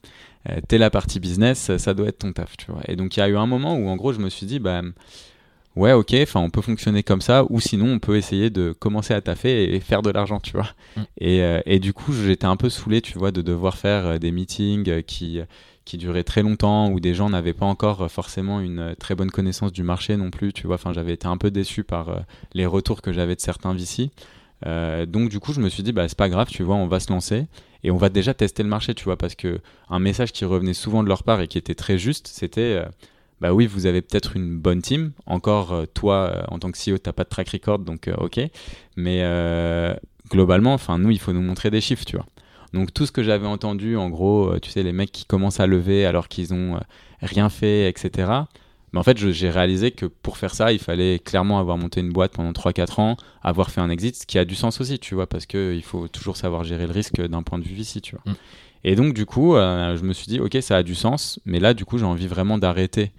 T'es 0.68 0.76
la 0.78 0.90
partie 0.90 1.20
business, 1.20 1.76
ça 1.76 1.94
doit 1.94 2.08
être 2.08 2.18
ton 2.18 2.32
taf, 2.32 2.56
tu 2.56 2.66
vois. 2.72 2.80
Et 2.88 2.96
donc, 2.96 3.16
il 3.16 3.20
y 3.20 3.22
a 3.22 3.28
eu 3.28 3.36
un 3.36 3.46
moment 3.46 3.76
où, 3.76 3.86
en 3.88 3.94
gros, 3.96 4.12
je 4.12 4.18
me 4.18 4.28
suis 4.28 4.46
dit, 4.46 4.58
bah. 4.58 4.82
Ouais, 5.74 5.92
ok, 5.92 6.14
enfin, 6.22 6.40
on 6.40 6.50
peut 6.50 6.60
fonctionner 6.60 7.02
comme 7.02 7.22
ça, 7.22 7.44
ou 7.48 7.58
sinon, 7.58 7.94
on 7.94 7.98
peut 7.98 8.16
essayer 8.16 8.50
de 8.50 8.72
commencer 8.72 9.14
à 9.14 9.22
taffer 9.22 9.74
et 9.74 9.80
faire 9.80 10.02
de 10.02 10.10
l'argent, 10.10 10.38
tu 10.38 10.52
vois. 10.52 10.68
Mm. 10.96 11.00
Et, 11.18 11.42
euh, 11.42 11.60
et 11.64 11.78
du 11.78 11.94
coup, 11.94 12.12
j'étais 12.12 12.44
un 12.44 12.56
peu 12.56 12.68
saoulé, 12.68 13.00
tu 13.00 13.18
vois, 13.18 13.30
de 13.30 13.40
devoir 13.40 13.78
faire 13.78 14.06
euh, 14.06 14.18
des 14.18 14.32
meetings 14.32 14.88
euh, 14.90 15.00
qui, 15.00 15.40
qui 15.86 15.96
duraient 15.96 16.24
très 16.24 16.42
longtemps, 16.42 16.90
où 16.90 17.00
des 17.00 17.14
gens 17.14 17.30
n'avaient 17.30 17.54
pas 17.54 17.64
encore 17.64 18.10
forcément 18.10 18.60
une 18.60 18.94
très 18.98 19.14
bonne 19.14 19.30
connaissance 19.30 19.72
du 19.72 19.82
marché 19.82 20.16
non 20.18 20.30
plus, 20.30 20.52
tu 20.52 20.66
vois. 20.66 20.74
Enfin, 20.74 20.92
j'avais 20.92 21.14
été 21.14 21.26
un 21.26 21.38
peu 21.38 21.50
déçu 21.50 21.84
par 21.84 22.22
les 22.52 22.66
retours 22.66 23.00
que 23.00 23.12
j'avais 23.12 23.34
de 23.34 23.40
certains 23.40 23.72
VC. 23.72 24.10
Euh, 24.66 25.06
donc, 25.06 25.28
du 25.28 25.40
coup, 25.40 25.52
je 25.52 25.60
me 25.60 25.68
suis 25.68 25.82
dit, 25.82 25.92
bah, 25.92 26.06
c'est 26.08 26.18
pas 26.18 26.28
grave, 26.28 26.48
tu 26.48 26.62
vois, 26.62 26.76
on 26.76 26.86
va 26.86 27.00
se 27.00 27.10
lancer 27.10 27.46
et 27.82 27.90
on 27.90 27.96
va 27.96 28.10
déjà 28.10 28.32
tester 28.34 28.62
le 28.62 28.68
marché, 28.68 28.94
tu 28.94 29.04
vois, 29.04 29.16
parce 29.16 29.34
que 29.34 29.60
un 29.90 29.98
message 29.98 30.32
qui 30.32 30.44
revenait 30.44 30.74
souvent 30.74 31.02
de 31.02 31.08
leur 31.08 31.24
part 31.24 31.40
et 31.40 31.48
qui 31.48 31.58
était 31.58 31.74
très 31.74 31.98
juste, 31.98 32.28
c'était. 32.28 32.60
euh, 32.60 32.84
bah 33.42 33.52
oui, 33.52 33.66
vous 33.66 33.86
avez 33.86 34.02
peut-être 34.02 34.36
une 34.36 34.56
bonne 34.56 34.80
team. 34.82 35.10
Encore, 35.26 35.72
euh, 35.72 35.84
toi, 35.92 36.32
euh, 36.32 36.42
en 36.46 36.60
tant 36.60 36.70
que 36.70 36.78
CEO, 36.78 36.96
t'as 36.98 37.12
pas 37.12 37.24
de 37.24 37.28
track 37.28 37.48
record, 37.48 37.80
donc 37.80 38.06
euh, 38.06 38.14
ok. 38.16 38.40
Mais 38.96 39.18
globalement, 40.30 40.72
enfin, 40.72 40.96
nous, 40.98 41.10
il 41.10 41.18
faut 41.18 41.32
nous 41.32 41.42
montrer 41.42 41.70
des 41.70 41.80
chiffres, 41.80 42.04
tu 42.04 42.16
vois. 42.16 42.26
Donc 42.72 42.94
tout 42.94 43.04
ce 43.04 43.10
que 43.10 43.24
j'avais 43.24 43.48
entendu, 43.48 43.96
en 43.96 44.08
gros, 44.08 44.58
tu 44.60 44.70
sais, 44.70 44.84
les 44.84 44.92
mecs 44.92 45.10
qui 45.10 45.24
commencent 45.24 45.58
à 45.60 45.66
lever 45.66 46.06
alors 46.06 46.28
qu'ils 46.28 46.54
ont 46.54 46.78
rien 47.20 47.48
fait, 47.48 47.88
etc. 47.88 48.30
Mais 48.92 49.00
en 49.00 49.02
fait, 49.02 49.18
j'ai 49.18 49.50
réalisé 49.50 49.90
que 49.90 50.06
pour 50.06 50.36
faire 50.36 50.54
ça, 50.54 50.72
il 50.72 50.78
fallait 50.78 51.18
clairement 51.18 51.58
avoir 51.58 51.76
monté 51.76 52.00
une 52.00 52.12
boîte 52.12 52.32
pendant 52.32 52.52
3-4 52.52 53.00
ans, 53.00 53.16
avoir 53.42 53.70
fait 53.70 53.80
un 53.80 53.90
exit, 53.90 54.14
ce 54.14 54.26
qui 54.26 54.38
a 54.38 54.44
du 54.44 54.54
sens 54.54 54.80
aussi, 54.80 54.98
tu 55.00 55.14
vois, 55.14 55.26
parce 55.26 55.46
qu'il 55.46 55.82
faut 55.82 56.08
toujours 56.08 56.36
savoir 56.36 56.62
gérer 56.64 56.86
le 56.86 56.92
risque 56.92 57.20
d'un 57.20 57.42
point 57.42 57.58
de 57.58 57.64
vue 57.64 57.74
VC, 57.74 58.00
tu 58.00 58.14
vois. 58.14 58.32
Mm. 58.32 58.36
Et 58.84 58.96
donc, 58.96 59.14
du 59.14 59.26
coup, 59.26 59.54
euh, 59.54 59.96
je 59.96 60.02
me 60.02 60.12
suis 60.12 60.26
dit, 60.26 60.40
ok, 60.40 60.56
ça 60.60 60.78
a 60.78 60.82
du 60.82 60.94
sens, 60.94 61.38
mais 61.44 61.60
là, 61.60 61.74
du 61.74 61.84
coup, 61.84 61.98
j'ai 61.98 62.04
envie 62.04 62.26
vraiment 62.26 62.58
d'arrêter 62.58 63.12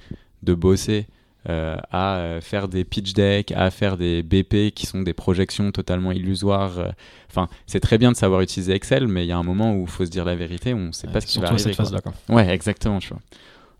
de 0.43 0.53
bosser 0.53 1.07
euh, 1.49 1.75
à 1.91 2.17
euh, 2.17 2.41
faire 2.41 2.69
des 2.69 2.85
pitch 2.85 3.13
decks, 3.13 3.51
à 3.51 3.69
faire 3.69 3.97
des 3.97 4.23
BP 4.23 4.73
qui 4.73 4.85
sont 4.85 5.01
des 5.01 5.13
projections 5.13 5.71
totalement 5.71 6.11
illusoires. 6.11 6.93
Enfin, 7.29 7.49
c'est 7.67 7.79
très 7.79 7.97
bien 7.97 8.11
de 8.11 8.17
savoir 8.17 8.41
utiliser 8.41 8.73
Excel, 8.73 9.07
mais 9.07 9.25
il 9.25 9.27
y 9.27 9.31
a 9.31 9.37
un 9.37 9.43
moment 9.43 9.73
où 9.73 9.81
il 9.81 9.89
faut 9.89 10.05
se 10.05 10.09
dire 10.09 10.25
la 10.25 10.35
vérité, 10.35 10.73
on 10.73 10.87
ne 10.87 10.91
sait 10.91 11.07
pas 11.07 11.21
ce 11.21 11.27
qui 11.27 11.39
va 11.39 11.47
arriver. 11.47 11.63
cette 11.63 11.75
phase-là. 11.75 11.99
Ouais, 12.29 12.47
exactement, 12.49 12.99
tu 12.99 13.09
vois. 13.09 13.19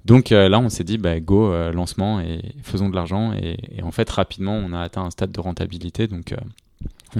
Donc 0.05 0.33
euh, 0.33 0.49
là, 0.49 0.59
on 0.59 0.67
s'est 0.67 0.83
dit, 0.83 0.97
bah, 0.97 1.19
go, 1.21 1.53
lancement 1.71 2.19
et 2.19 2.41
faisons 2.63 2.89
de 2.89 2.95
l'argent. 2.95 3.33
Et, 3.33 3.57
et 3.77 3.83
en 3.83 3.91
fait, 3.91 4.09
rapidement, 4.09 4.55
on 4.55 4.73
a 4.73 4.81
atteint 4.81 5.03
un 5.03 5.11
stade 5.11 5.31
de 5.31 5.39
rentabilité. 5.39 6.07
Donc, 6.07 6.33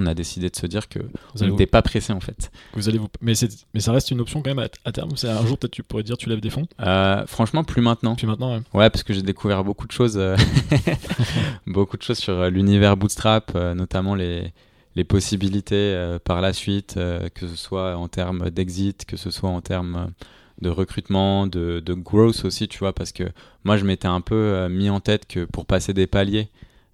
on 0.00 0.06
a 0.06 0.14
décidé 0.14 0.50
de 0.50 0.56
se 0.56 0.66
dire 0.66 0.88
que 0.88 0.98
Vous 1.34 1.42
on 1.42 1.48
n'était 1.48 1.66
pas 1.66 1.82
pressé 1.82 2.12
en 2.12 2.20
fait. 2.20 2.50
vous, 2.74 2.88
allez 2.88 2.98
vous... 2.98 3.08
mais, 3.20 3.34
ça 3.34 3.92
reste 3.92 4.10
une 4.10 4.20
option 4.20 4.42
quand 4.42 4.54
même 4.54 4.58
à, 4.58 4.68
à 4.84 4.92
terme. 4.92 5.10
C'est 5.16 5.28
un 5.28 5.44
jour 5.46 5.58
peut-être 5.58 5.72
tu 5.72 5.82
pourrais 5.82 6.02
dire 6.02 6.16
tu 6.16 6.28
lèves 6.28 6.40
des 6.40 6.50
fonds? 6.50 6.66
Euh, 6.80 7.26
franchement, 7.26 7.64
plus 7.64 7.82
maintenant. 7.82 8.14
Puis 8.14 8.26
maintenant, 8.26 8.54
ouais. 8.54 8.62
Ouais, 8.72 8.90
parce 8.90 9.02
que 9.02 9.12
j'ai 9.12 9.22
découvert 9.22 9.64
beaucoup 9.64 9.86
de 9.86 9.92
choses, 9.92 10.16
euh, 10.16 10.36
beaucoup 11.66 11.96
de 11.96 12.02
choses 12.02 12.18
sur 12.18 12.34
euh, 12.34 12.50
l'univers 12.50 12.96
Bootstrap, 12.96 13.54
notamment 13.54 14.14
les, 14.14 14.52
les 14.96 15.04
possibilités 15.04 16.16
par 16.24 16.40
la 16.40 16.52
suite, 16.52 16.94
que 17.34 17.46
ce 17.46 17.56
soit 17.56 17.96
en 17.96 18.08
termes 18.08 18.50
d'exit, 18.50 19.04
que 19.04 19.16
ce 19.16 19.30
soit 19.30 19.50
en 19.50 19.60
termes 19.60 20.10
de 20.60 20.68
recrutement, 20.68 21.46
de, 21.46 21.80
de 21.84 21.94
growth 21.94 22.44
aussi, 22.44 22.68
tu 22.68 22.78
vois, 22.78 22.92
parce 22.92 23.12
que 23.12 23.24
moi 23.64 23.76
je 23.76 23.84
m'étais 23.84 24.06
un 24.06 24.20
peu 24.20 24.68
mis 24.68 24.90
en 24.90 25.00
tête 25.00 25.26
que 25.26 25.44
pour 25.44 25.66
passer 25.66 25.92
des 25.92 26.06
paliers, 26.06 26.48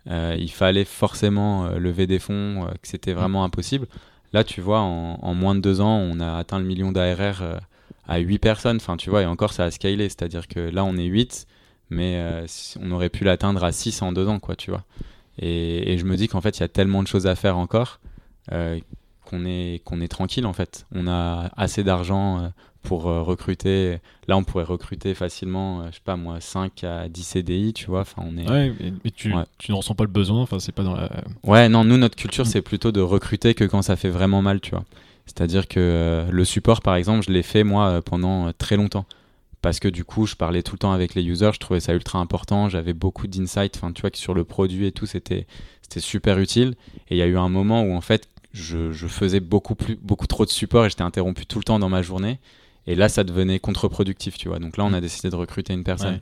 il 0.06 0.50
fallait 0.50 0.84
forcément 0.84 1.66
euh, 1.66 1.78
lever 1.78 2.06
des 2.06 2.18
fonds, 2.18 2.66
euh, 2.66 2.70
que 2.82 2.88
c'était 2.88 3.12
vraiment 3.12 3.44
impossible. 3.44 3.86
Là, 4.32 4.44
tu 4.44 4.60
vois, 4.60 4.80
en, 4.80 5.34
moins 5.34 5.54
de 5.54 5.60
deux 5.60 5.80
ans, 5.80 5.96
on 5.96 6.20
a 6.20 6.36
atteint 6.36 6.60
le 6.60 6.64
million 6.64 6.92
d'ARR 6.92 7.42
euh, 7.42 7.58
à 8.06 8.18
8 8.18 8.38
personnes, 8.38 8.76
enfin, 8.76 8.96
tu 8.96 9.10
vois, 9.10 9.22
et 9.22 9.26
encore 9.26 9.52
ça 9.52 9.64
a 9.64 9.70
scalé, 9.70 10.08
c'est-à-dire 10.08 10.46
que 10.46 10.60
là, 10.60 10.84
on 10.84 10.96
est 10.96 11.04
8, 11.04 11.46
mais 11.90 12.16
euh, 12.16 12.46
on 12.80 12.92
aurait 12.92 13.08
pu 13.08 13.24
l'atteindre 13.24 13.64
à 13.64 13.72
6 13.72 14.02
en 14.02 14.12
deux 14.12 14.28
ans, 14.28 14.38
quoi, 14.38 14.56
tu 14.56 14.70
vois. 14.70 14.84
Et, 15.38 15.98
je 15.98 16.04
me 16.04 16.16
dis 16.16 16.28
qu'en 16.28 16.40
fait, 16.40 16.58
il 16.58 16.60
y 16.60 16.64
a 16.64 16.68
tellement 16.68 17.02
de 17.02 17.08
choses 17.08 17.26
à 17.26 17.34
faire 17.34 17.58
encore 17.58 18.00
euh, 18.52 18.78
qu'on 19.24 19.44
est, 19.44 19.82
est 19.84 20.08
tranquille, 20.08 20.46
en 20.46 20.52
fait. 20.52 20.86
On 20.92 21.08
a 21.08 21.50
assez 21.56 21.82
d'argent 21.82 22.38
euh, 22.38 22.48
pour 22.82 23.08
euh, 23.08 23.22
recruter. 23.22 23.98
Là, 24.28 24.36
on 24.36 24.44
pourrait 24.44 24.64
recruter 24.64 25.14
facilement, 25.14 25.80
euh, 25.80 25.86
je 25.90 25.96
sais 25.96 26.00
pas 26.04 26.16
moi, 26.16 26.40
5 26.40 26.84
à 26.84 27.08
10 27.08 27.22
CDI, 27.22 27.72
tu 27.72 27.86
vois. 27.86 28.00
Enfin, 28.00 28.22
on 28.26 28.36
est... 28.36 28.48
Ouais, 28.50 28.72
mais, 28.80 28.92
mais 29.04 29.10
tu, 29.10 29.34
Ouais. 29.34 29.44
tu 29.58 29.70
ne 29.72 29.76
ressens 29.76 29.94
pas 29.94 30.04
le 30.04 30.10
besoin. 30.10 30.40
Enfin, 30.42 30.58
c'est 30.58 30.72
pas 30.72 30.82
dans 30.82 30.94
la. 30.94 31.10
Ouais, 31.44 31.68
non, 31.68 31.84
nous, 31.84 31.96
notre 31.98 32.16
culture, 32.16 32.46
c'est 32.46 32.62
plutôt 32.62 32.92
de 32.92 33.00
recruter 33.00 33.54
que 33.54 33.64
quand 33.64 33.82
ça 33.82 33.96
fait 33.96 34.10
vraiment 34.10 34.42
mal, 34.42 34.60
tu 34.60 34.70
vois. 34.70 34.84
C'est-à-dire 35.26 35.68
que 35.68 35.78
euh, 35.80 36.26
le 36.30 36.44
support, 36.44 36.80
par 36.80 36.94
exemple, 36.96 37.24
je 37.26 37.30
l'ai 37.32 37.42
fait, 37.42 37.64
moi, 37.64 38.00
pendant 38.02 38.52
très 38.52 38.76
longtemps. 38.76 39.04
Parce 39.62 39.78
que 39.78 39.88
du 39.88 40.04
coup, 40.04 40.24
je 40.26 40.36
parlais 40.36 40.62
tout 40.62 40.72
le 40.74 40.78
temps 40.78 40.92
avec 40.92 41.14
les 41.14 41.22
users, 41.22 41.50
je 41.52 41.58
trouvais 41.58 41.80
ça 41.80 41.92
ultra 41.92 42.18
important, 42.18 42.70
j'avais 42.70 42.94
beaucoup 42.94 43.26
d'insights, 43.26 43.76
enfin, 43.76 43.92
tu 43.92 44.00
vois, 44.00 44.10
que 44.10 44.16
sur 44.16 44.32
le 44.32 44.42
produit 44.44 44.86
et 44.86 44.92
tout, 44.92 45.04
c'était 45.04 45.46
c'était 45.82 46.00
super 46.00 46.38
utile. 46.38 46.76
Et 47.10 47.16
il 47.16 47.18
y 47.18 47.22
a 47.22 47.26
eu 47.26 47.36
un 47.36 47.50
moment 47.50 47.82
où, 47.82 47.92
en 47.94 48.00
fait, 48.00 48.26
je, 48.54 48.90
je 48.90 49.06
faisais 49.06 49.38
beaucoup, 49.40 49.74
plus, 49.74 49.96
beaucoup 49.96 50.26
trop 50.26 50.46
de 50.46 50.50
support 50.50 50.86
et 50.86 50.88
j'étais 50.90 51.02
interrompu 51.02 51.44
tout 51.46 51.58
le 51.58 51.64
temps 51.64 51.78
dans 51.78 51.90
ma 51.90 52.00
journée. 52.00 52.38
Et 52.86 52.94
là, 52.94 53.08
ça 53.08 53.24
devenait 53.24 53.58
contre-productif, 53.60 54.36
tu 54.38 54.48
vois. 54.48 54.58
Donc 54.58 54.76
là, 54.76 54.84
on 54.84 54.92
a 54.92 55.00
décidé 55.00 55.30
de 55.30 55.36
recruter 55.36 55.72
une 55.72 55.84
personne. 55.84 56.14
Ouais. 56.14 56.20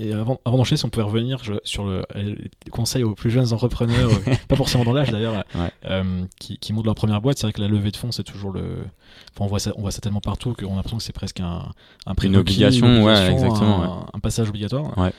Et 0.00 0.12
avant, 0.12 0.40
avant 0.44 0.58
d'enchaîner, 0.58 0.76
si 0.78 0.84
on 0.84 0.90
pouvait 0.90 1.04
revenir 1.04 1.42
je- 1.42 1.54
sur 1.64 1.84
le, 1.84 2.04
les 2.14 2.48
conseils 2.70 3.02
aux 3.02 3.16
plus 3.16 3.30
jeunes 3.30 3.52
entrepreneurs, 3.52 4.08
euh, 4.28 4.34
pas 4.46 4.54
forcément 4.54 4.84
dans 4.84 4.92
l'âge 4.92 5.10
d'ailleurs, 5.10 5.44
Ouais. 5.56 5.72
euh, 5.86 6.24
qui, 6.38 6.56
qui 6.58 6.72
montent 6.72 6.86
leur 6.86 6.94
première 6.94 7.20
boîte, 7.20 7.36
c'est 7.38 7.46
vrai 7.46 7.52
que 7.52 7.60
la 7.60 7.66
levée 7.66 7.90
de 7.90 7.96
fonds, 7.96 8.12
c'est 8.12 8.22
toujours 8.22 8.52
le. 8.52 8.62
Enfin, 9.34 9.44
on 9.44 9.46
voit 9.48 9.58
ça, 9.58 9.72
on 9.76 9.80
voit 9.80 9.90
ça 9.90 10.00
tellement 10.00 10.20
partout 10.20 10.54
qu'on 10.54 10.72
a 10.74 10.76
l'impression 10.76 10.98
que 10.98 11.02
c'est 11.02 11.12
presque 11.12 11.40
un, 11.40 11.66
un 12.06 12.14
prérequis, 12.14 12.38
obligation, 12.38 13.02
ouais, 13.02 13.32
exactement, 13.32 13.82
un, 14.04 14.06
un 14.14 14.20
passage 14.20 14.48
obligatoire. 14.48 14.96
Ouais. 14.96 15.10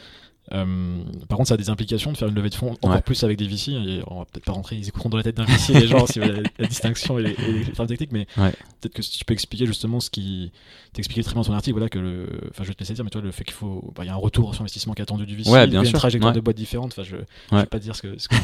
Euh, 0.53 0.97
par 1.27 1.37
contre, 1.37 1.49
ça 1.49 1.53
a 1.53 1.57
des 1.57 1.69
implications 1.69 2.11
de 2.11 2.17
faire 2.17 2.27
une 2.27 2.35
levée 2.35 2.49
de 2.49 2.55
fonds 2.55 2.71
encore 2.71 2.91
Ouais. 2.91 3.01
plus 3.01 3.23
avec 3.23 3.37
des 3.37 3.47
VC. 3.47 3.71
Et 3.73 4.01
on 4.07 4.19
va 4.19 4.25
peut-être 4.25 4.45
pas 4.45 4.51
rentrer, 4.53 4.75
ils 4.77 4.87
écouteront 4.87 5.09
dans 5.09 5.17
la 5.17 5.23
tête 5.23 5.37
d'un 5.37 5.45
VC 5.45 5.73
les 5.73 5.87
gens 5.87 6.05
si 6.07 6.19
vous 6.19 6.25
avez 6.25 6.43
la, 6.59 6.67
distinction 6.67 7.19
et 7.19 7.23
les, 7.23 7.29
et 7.31 7.63
les 7.63 7.87
techniques, 7.87 8.11
mais 8.11 8.27
Ouais. 8.37 8.51
peut-être 8.81 8.93
que 8.93 9.01
si 9.01 9.17
tu 9.19 9.25
peux 9.25 9.33
expliquer 9.33 9.65
justement 9.65 9.99
ce 9.99 10.09
qui 10.09 10.51
t'expliquait 10.93 11.21
très 11.23 11.33
bien 11.33 11.41
dans 11.43 11.47
ton 11.47 11.53
article, 11.53 11.73
voilà 11.75 11.89
que 11.89 11.99
le, 11.99 12.27
enfin 12.49 12.63
je 12.63 12.69
vais 12.69 12.73
te 12.73 12.79
laisser 12.79 12.93
dire, 12.93 13.03
mais 13.03 13.09
toi 13.11 13.21
le 13.21 13.31
fait 13.31 13.43
qu'il 13.43 13.53
faut, 13.53 13.93
bah, 13.95 14.03
il 14.03 14.07
y 14.07 14.09
a 14.09 14.13
un 14.13 14.17
retour 14.17 14.53
sur 14.55 14.61
investissement 14.63 14.93
qui 14.93 15.01
est 15.01 15.03
attendu 15.03 15.25
du 15.25 15.35
VC, 15.35 15.49
Ouais, 15.51 15.63
il 15.65 15.67
y 15.67 15.71
bien 15.71 15.81
a 15.81 15.85
une 15.85 15.91
trajectoire 15.93 16.33
de 16.33 16.39
boîtes 16.39 16.55
différentes. 16.57 16.93
Enfin, 16.97 17.03
je, 17.03 17.15
Ouais. 17.55 17.61
vais 17.61 17.65
pas 17.67 17.79
dire 17.79 17.95
ce 17.95 18.01
que, 18.01 18.17
ce 18.17 18.27
que 18.27 18.35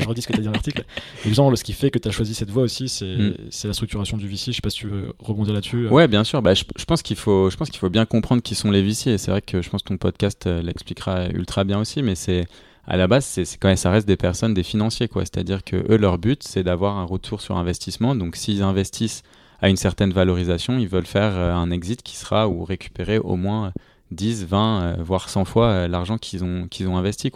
je 0.00 0.06
redis 0.06 0.22
ce 0.22 0.26
que 0.28 0.32
tu 0.32 0.38
as 0.38 0.42
dit 0.42 0.46
dans 0.46 0.52
l'article. 0.52 0.84
Le- 1.24 1.56
ce 1.56 1.64
qui 1.64 1.72
fait 1.72 1.90
que 1.90 1.98
tu 1.98 2.08
as 2.08 2.10
choisi 2.10 2.34
cette 2.34 2.50
voie 2.50 2.62
aussi, 2.64 2.88
c'est 2.88 3.06
Mm. 3.16 3.34
la 3.64 3.72
structuration 3.72 4.16
du 4.18 4.28
VC. 4.28 4.50
Je 4.50 4.56
sais 4.56 4.60
pas 4.62 4.68
si 4.70 4.78
tu 4.80 4.88
veux 4.88 5.12
rebondir 5.18 5.54
là-dessus. 5.54 5.86
euh. 5.86 5.90
Ouais, 5.90 6.08
bien 6.08 6.24
sûr. 6.24 6.42
Bah, 6.42 6.54
je, 6.54 6.64
je 6.76 6.84
pense 6.84 7.02
qu'il 7.02 7.16
faut, 7.16 7.48
je 7.50 7.56
pense 7.56 7.70
qu'il 7.70 7.78
faut 7.78 7.88
bien 7.90 8.04
comprendre 8.04 8.42
qui 8.42 8.54
sont 8.54 8.70
les 8.70 8.82
VC. 8.82 9.10
Et 9.12 9.18
c'est 9.18 9.30
vrai 9.30 9.40
que 9.42 9.62
je 9.62 9.70
pense 9.70 9.82
que 9.82 9.88
ton 9.88 9.96
podcast 9.96 10.46
euh, 10.46 10.60
l'expliquera 10.60 11.28
ultra 11.28 11.45
bien 11.64 11.80
aussi. 11.80 12.02
Mais 12.02 12.14
c'est 12.14 12.46
à 12.86 12.96
la 12.96 13.08
base, 13.08 13.24
c'est 13.24 13.58
quand 13.58 13.68
même, 13.68 13.76
ça 13.76 13.90
reste 13.90 14.06
des 14.06 14.16
personnes, 14.16 14.54
des 14.54 14.62
financiers, 14.62 15.08
quoi. 15.08 15.22
C'est-à-dire 15.22 15.64
que 15.64 15.76
eux, 15.92 15.96
leur 15.96 16.18
but, 16.18 16.42
c'est 16.42 16.62
d'avoir 16.62 16.98
un 16.98 17.04
retour 17.04 17.40
sur 17.40 17.56
investissement. 17.56 18.14
Donc, 18.14 18.36
s'ils 18.36 18.62
investissent 18.62 19.22
à 19.60 19.68
une 19.68 19.76
certaine 19.76 20.12
valorisation, 20.12 20.78
ils 20.78 20.88
veulent 20.88 21.06
faire 21.06 21.32
euh, 21.34 21.52
un 21.52 21.70
exit 21.70 22.02
qui 22.02 22.16
sera 22.16 22.48
ou 22.48 22.64
récupérer 22.64 23.18
au 23.18 23.34
moins 23.34 23.72
10, 24.12 24.44
20, 24.44 24.82
euh, 24.82 24.96
voire 25.02 25.28
100 25.28 25.44
fois 25.46 25.66
euh, 25.66 25.88
l'argent 25.88 26.16
qu'ils 26.16 26.44
ont, 26.44 26.96
investi. 26.96 27.32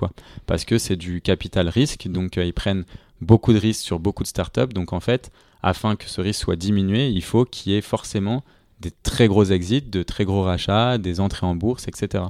Parce 0.47 0.65
que 0.65 0.79
c'est 0.79 0.97
du 0.97 1.21
capital 1.21 1.69
risque. 1.69 2.07
Donc, 2.07 2.37
ils 2.37 2.55
prennent 2.55 2.85
beaucoup 3.21 3.53
de 3.53 3.59
risques 3.59 3.83
sur 3.83 3.99
beaucoup 3.99 4.23
de 4.23 4.29
startups. 4.29 4.73
Donc, 4.73 4.93
en 4.93 5.01
fait, 5.01 5.33
afin 5.63 5.97
que 5.97 6.09
ce 6.09 6.21
risque 6.21 6.43
soit 6.43 6.57
diminué, 6.57 7.09
il 7.09 7.25
faut 7.25 7.45
qu'il 7.45 7.73
y 7.73 7.77
ait 7.77 7.81
forcément 7.81 8.45
des 8.81 8.93
très 9.03 9.27
gros 9.27 9.45
exits, 9.45 9.83
de 9.83 10.03
très 10.05 10.25
gros 10.25 10.43
rachats, 10.43 10.97
des 10.97 11.19
entrées 11.19 11.47
en 11.47 11.57
bourse, 11.57 11.89
etc. 11.89 12.25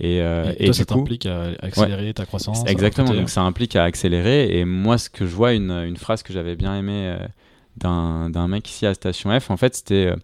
Et, 0.00 0.20
euh, 0.20 0.52
et, 0.58 0.66
toi, 0.66 0.74
ça 0.74 0.84
t'implique 0.84 1.26
à 1.26 1.52
accélérer 1.60 2.12
ta 2.14 2.26
croissance. 2.26 2.64
exactement. 2.66 3.14
Donc 3.14 3.30
ça 3.30 3.42
implique 3.42 3.76
à 3.76 3.84
accélérer. 3.84 4.58
Et 4.58 4.64
moi, 4.64 4.98
ce 4.98 5.08
que 5.08 5.26
je 5.26 5.34
vois, 5.34 5.52
une, 5.52 5.70
une 5.70 5.96
phrase 5.96 6.22
que 6.22 6.32
j'avais 6.32 6.56
bien 6.56 6.76
aimée 6.76 7.16
euh, 7.16 8.28
d'un 8.28 8.48
mec 8.48 8.68
ici 8.68 8.86
à 8.86 8.94
Station 8.94 9.38
F, 9.38 9.50
en 9.50 9.56
fait, 9.56 9.76
c'était 9.76 10.06
euh, 10.06 10.16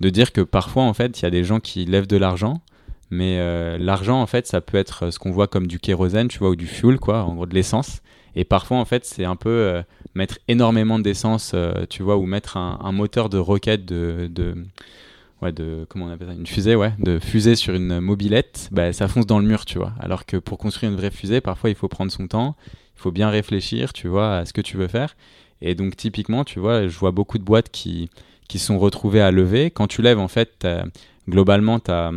de 0.00 0.10
dire 0.10 0.32
que 0.32 0.40
parfois, 0.40 0.84
en 0.84 0.94
fait, 0.94 1.20
il 1.20 1.22
y 1.24 1.26
a 1.26 1.30
des 1.30 1.44
gens 1.44 1.60
qui 1.60 1.84
lèvent 1.84 2.06
de 2.06 2.16
l'argent. 2.16 2.62
Mais 3.10 3.38
euh, 3.38 3.78
l'argent, 3.78 4.20
en 4.20 4.26
fait, 4.26 4.46
ça 4.46 4.60
peut 4.60 4.76
être 4.76 5.10
ce 5.10 5.18
qu'on 5.18 5.30
voit 5.30 5.46
comme 5.46 5.66
du 5.66 5.78
kérosène, 5.78 6.28
tu 6.28 6.38
vois, 6.38 6.50
ou 6.50 6.56
du 6.56 6.66
fuel, 6.66 6.98
quoi, 6.98 7.24
en 7.24 7.34
gros 7.34 7.46
de 7.46 7.54
l'essence. 7.54 8.00
Et 8.36 8.44
parfois, 8.44 8.78
en 8.78 8.84
fait, 8.84 9.04
c'est 9.04 9.24
un 9.24 9.36
peu 9.36 9.48
euh, 9.48 9.82
mettre 10.14 10.38
énormément 10.46 10.98
d'essence, 10.98 11.52
euh, 11.54 11.86
tu 11.88 12.02
vois, 12.02 12.16
ou 12.16 12.26
mettre 12.26 12.56
un, 12.56 12.78
un 12.82 12.92
moteur 12.92 13.28
de 13.30 13.38
roquette 13.38 13.84
de, 13.86 14.28
de, 14.30 14.54
ouais, 15.42 15.52
de, 15.52 15.86
comment 15.88 16.06
on 16.06 16.10
appelle 16.10 16.28
ça, 16.28 16.34
une 16.34 16.46
fusée, 16.46 16.74
ouais, 16.74 16.92
de 16.98 17.18
fusée 17.18 17.56
sur 17.56 17.74
une 17.74 18.00
mobilette, 18.00 18.68
bah, 18.72 18.92
ça 18.92 19.08
fonce 19.08 19.26
dans 19.26 19.38
le 19.38 19.46
mur, 19.46 19.64
tu 19.64 19.78
vois. 19.78 19.92
Alors 20.00 20.26
que 20.26 20.36
pour 20.36 20.58
construire 20.58 20.90
une 20.92 20.98
vraie 20.98 21.10
fusée, 21.10 21.40
parfois, 21.40 21.70
il 21.70 21.76
faut 21.76 21.88
prendre 21.88 22.10
son 22.12 22.26
temps, 22.26 22.56
il 22.96 23.00
faut 23.00 23.12
bien 23.12 23.30
réfléchir, 23.30 23.92
tu 23.92 24.08
vois, 24.08 24.38
à 24.38 24.44
ce 24.44 24.52
que 24.52 24.60
tu 24.60 24.76
veux 24.76 24.88
faire. 24.88 25.16
Et 25.60 25.74
donc, 25.74 25.96
typiquement, 25.96 26.44
tu 26.44 26.60
vois, 26.60 26.86
je 26.86 26.98
vois 26.98 27.10
beaucoup 27.10 27.38
de 27.38 27.44
boîtes 27.44 27.70
qui, 27.70 28.10
qui 28.48 28.58
sont 28.58 28.78
retrouvées 28.78 29.20
à 29.20 29.30
lever. 29.30 29.70
Quand 29.70 29.86
tu 29.88 30.02
lèves, 30.02 30.18
en 30.18 30.28
fait, 30.28 30.66
globalement, 31.28 31.80
tu 31.80 31.90
as 31.90 32.12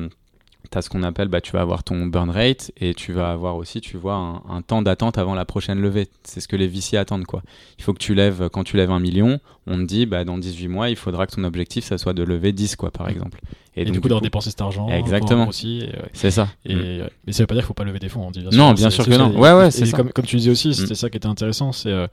tu 0.72 0.82
ce 0.82 0.90
qu'on 0.90 1.04
appelle, 1.04 1.28
bah, 1.28 1.42
tu 1.42 1.52
vas 1.52 1.62
avoir 1.62 1.84
ton 1.84 2.06
burn 2.06 2.30
rate 2.30 2.72
et 2.78 2.94
tu 2.94 3.12
vas 3.14 3.32
avoir 3.32 3.58
aussi, 3.58 3.82
tu 3.82 3.98
vois, 3.98 4.16
un, 4.16 4.42
un 4.50 4.62
temps 4.62 4.82
d'attente 4.82 5.18
avant 5.18 5.36
la 5.36 5.46
prochaine 5.46 5.80
levée. 5.82 6.08
C'est 6.24 6.40
ce 6.40 6.48
que 6.48 6.56
les 6.56 6.68
VC 6.68 6.96
attendent, 6.98 7.26
quoi. 7.26 7.42
Il 7.78 7.84
faut 7.84 7.94
que 7.94 8.00
tu 8.00 8.16
lèves, 8.16 8.50
quand 8.50 8.64
tu 8.64 8.78
lèves 8.78 8.92
un 8.92 9.00
million, 9.00 9.40
on 9.68 9.78
te 9.78 9.84
dit, 9.84 10.06
bah, 10.06 10.24
dans 10.24 10.38
18 10.38 10.68
mois, 10.70 10.90
il 10.90 10.96
faudra 10.96 11.28
que 11.28 11.36
ton 11.36 11.44
objectif, 11.44 11.84
ça 11.84 11.98
soit 11.98 12.14
de 12.14 12.24
lever 12.24 12.54
10, 12.54 12.76
quoi, 12.78 12.90
par 12.92 13.10
exemple. 13.10 13.40
Et, 13.76 13.86
donc, 13.86 13.94
du 13.94 14.02
coup, 14.02 14.08
d'avoir 14.10 14.22
dépensé 14.22 14.50
cet 14.50 14.62
argent. 14.62 14.88
Exactement. 14.90 15.48
Aussi, 15.48 15.80
ouais. 15.84 16.10
C'est 16.14 16.32
ça. 16.32 16.50
Et, 16.66 16.76
Mm. 16.76 16.80
ouais. 16.80 17.10
Mais 17.28 17.34
ça 17.34 17.44
veut 17.44 17.48
pas 17.48 17.54
dire 17.56 17.64
qu'il 17.64 17.68
faut 17.68 17.74
pas 17.74 17.84
lever 17.86 18.00
des 18.00 18.10
fonds. 18.10 18.28
on 18.28 18.32
dit, 18.32 18.44
Non, 18.52 18.74
bien 18.74 18.90
sûr 18.90 19.06
que 19.06 19.12
ça. 19.12 19.18
non. 19.18 19.38
Ouais, 19.40 19.54
ouais, 19.54 19.72
c'est 19.72 19.86
ça. 19.86 19.96
Comme, 19.98 20.12
comme 20.12 20.26
tu 20.26 20.36
disais 20.38 20.52
aussi, 20.52 20.74
c'était 20.74 20.92
Mm. 20.94 20.96
ça 20.96 21.10
qui 21.10 21.18
était 21.18 21.28
intéressant. 21.28 21.72
C'est 21.72 21.90
euh, 21.90 22.08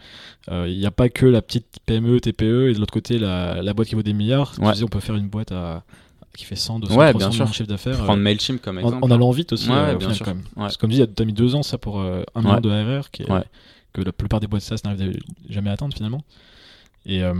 euh, 0.50 0.66
il 0.68 0.78
n'y 0.78 0.86
a 0.86 0.90
pas 0.92 1.08
que 1.08 1.26
la 1.26 1.42
petite 1.42 1.66
PME, 1.86 2.20
TPE, 2.20 2.68
et 2.70 2.74
de 2.74 2.78
l'autre 2.78 2.92
côté 2.92 3.18
la, 3.18 3.60
la 3.62 3.72
boîte 3.74 3.88
qui 3.88 3.94
vaut 3.96 4.02
des 4.04 4.12
milliards. 4.12 4.52
Tu 4.54 4.60
disais, 4.72 4.84
on 4.84 4.88
peut 4.88 5.00
faire 5.00 5.16
une 5.16 5.28
boîte 5.28 5.50
à, 5.52 5.82
qui 6.38 6.44
fait 6.44 6.54
100, 6.56 6.78
200, 6.78 6.94
Ouais, 6.96 7.10
300 7.10 7.18
bien 7.18 7.28
millions 7.34 7.44
de 7.50 7.52
chiffre 7.54 7.68
d'affaires. 7.68 7.96
Prendre 7.96 8.12
euh, 8.12 8.16
Mailchimp 8.16 8.62
comme 8.62 8.78
en, 8.78 8.80
exemple. 8.80 9.04
en 9.04 9.10
allant 9.10 9.30
vite 9.32 9.52
aussi, 9.52 9.68
Ouais, 9.68 9.74
euh, 9.74 9.88
bien 9.96 9.98
final, 10.00 10.14
sûr. 10.14 10.24
quand 10.24 10.34
même. 10.34 10.44
Parce 10.54 10.76
que 10.76 10.80
comme 10.80 10.90
dit, 10.90 11.02
tu 11.14 11.22
as 11.22 11.26
mis 11.26 11.32
deux 11.32 11.54
ans 11.56 11.62
ça 11.64 11.78
pour 11.78 12.00
euh, 12.00 12.22
un 12.36 12.42
million 12.42 12.60
de 12.60 12.70
ARR, 12.70 13.10
qui 13.10 13.22
est- 13.22 13.26
que 13.92 14.02
la 14.02 14.12
plupart 14.12 14.38
des 14.38 14.46
boîtes 14.46 14.62
SaaS 14.62 14.80
n'arrivent 14.84 15.18
jamais 15.48 15.70
à 15.70 15.72
atteindre 15.72 15.94
finalement. 15.94 16.22
Et 17.10 17.22
euh, 17.24 17.32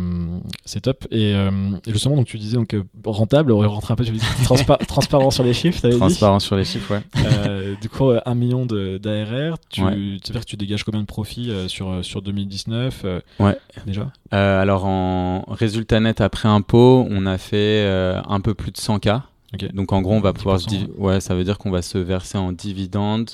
c'est 0.65 0.81
top. 0.81 1.07
Et, 1.11 1.35
euh, 1.35 1.51
et 1.87 1.93
justement, 1.93 2.17
donc 2.17 2.27
tu 2.27 2.39
disais 2.39 2.57
donc 2.57 2.73
euh, 2.75 2.83
rentable, 3.05 3.53
on 3.53 3.61
va 3.61 3.67
rentrer 3.67 3.93
un 3.93 3.97
peu, 3.97 4.05
tu 4.05 4.13
dis 4.13 4.19
transpa- 4.43 4.85
transparent 4.87 5.31
sur 5.31 5.45
les 5.45 5.53
chiffres, 5.53 5.81
t'avais 5.83 5.93
dit. 5.93 6.01
Transparent 6.01 6.41
sur 6.41 6.57
les 6.57 6.65
chiffres, 6.65 6.95
ouais. 6.95 7.77
Du 7.81 7.89
coup, 7.91 8.11
un 8.25 8.35
million 8.35 8.65
d'ARR, 8.67 9.59
tu 9.69 9.83
Ouais. 9.85 9.95
tu 10.25 10.33
tu 10.47 10.57
dégages 10.57 10.85
combien 10.85 11.01
de 11.03 11.07
profits 11.07 11.53
sur, 11.69 12.03
sur 12.05 12.23
2019 12.23 13.03
euh, 13.05 13.21
Ouais. 13.39 13.57
Déjà 13.87 14.11
alors 14.31 14.85
en 14.87 15.45
résultat 15.51 16.01
net 16.01 16.21
après 16.21 16.49
impôt, 16.49 17.07
on 17.11 17.27
a 17.27 17.37
fait 17.39 17.87
un 18.27 18.41
peu 18.41 18.55
plus 18.55 18.73
de 18.73 18.77
100K. 18.79 19.21
Ok. 19.55 19.73
Donc 19.75 19.93
en 19.93 20.01
gros, 20.03 20.15
on 20.15 20.21
va 20.21 20.33
pouvoir 20.33 20.61
se 20.61 20.67
10%, 20.67 20.71
div- 20.71 20.89
ouais, 20.99 21.21
ça 21.21 21.35
veut 21.35 21.45
dire 21.45 21.59
qu'on 21.59 21.71
va 21.71 21.83
se 21.83 21.97
verser 21.99 22.37
en 22.39 22.53
dividendes. 22.53 23.31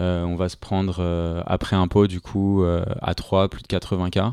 Euh, 0.00 0.24
on 0.24 0.34
va 0.34 0.48
se 0.48 0.56
prendre 0.56 0.96
euh, 0.98 1.40
après 1.46 1.76
impôt 1.76 2.08
du 2.08 2.20
coup 2.20 2.64
euh, 2.64 2.84
à 3.00 3.14
3 3.14 3.48
plus 3.48 3.62
de 3.62 3.68
80K. 3.68 4.32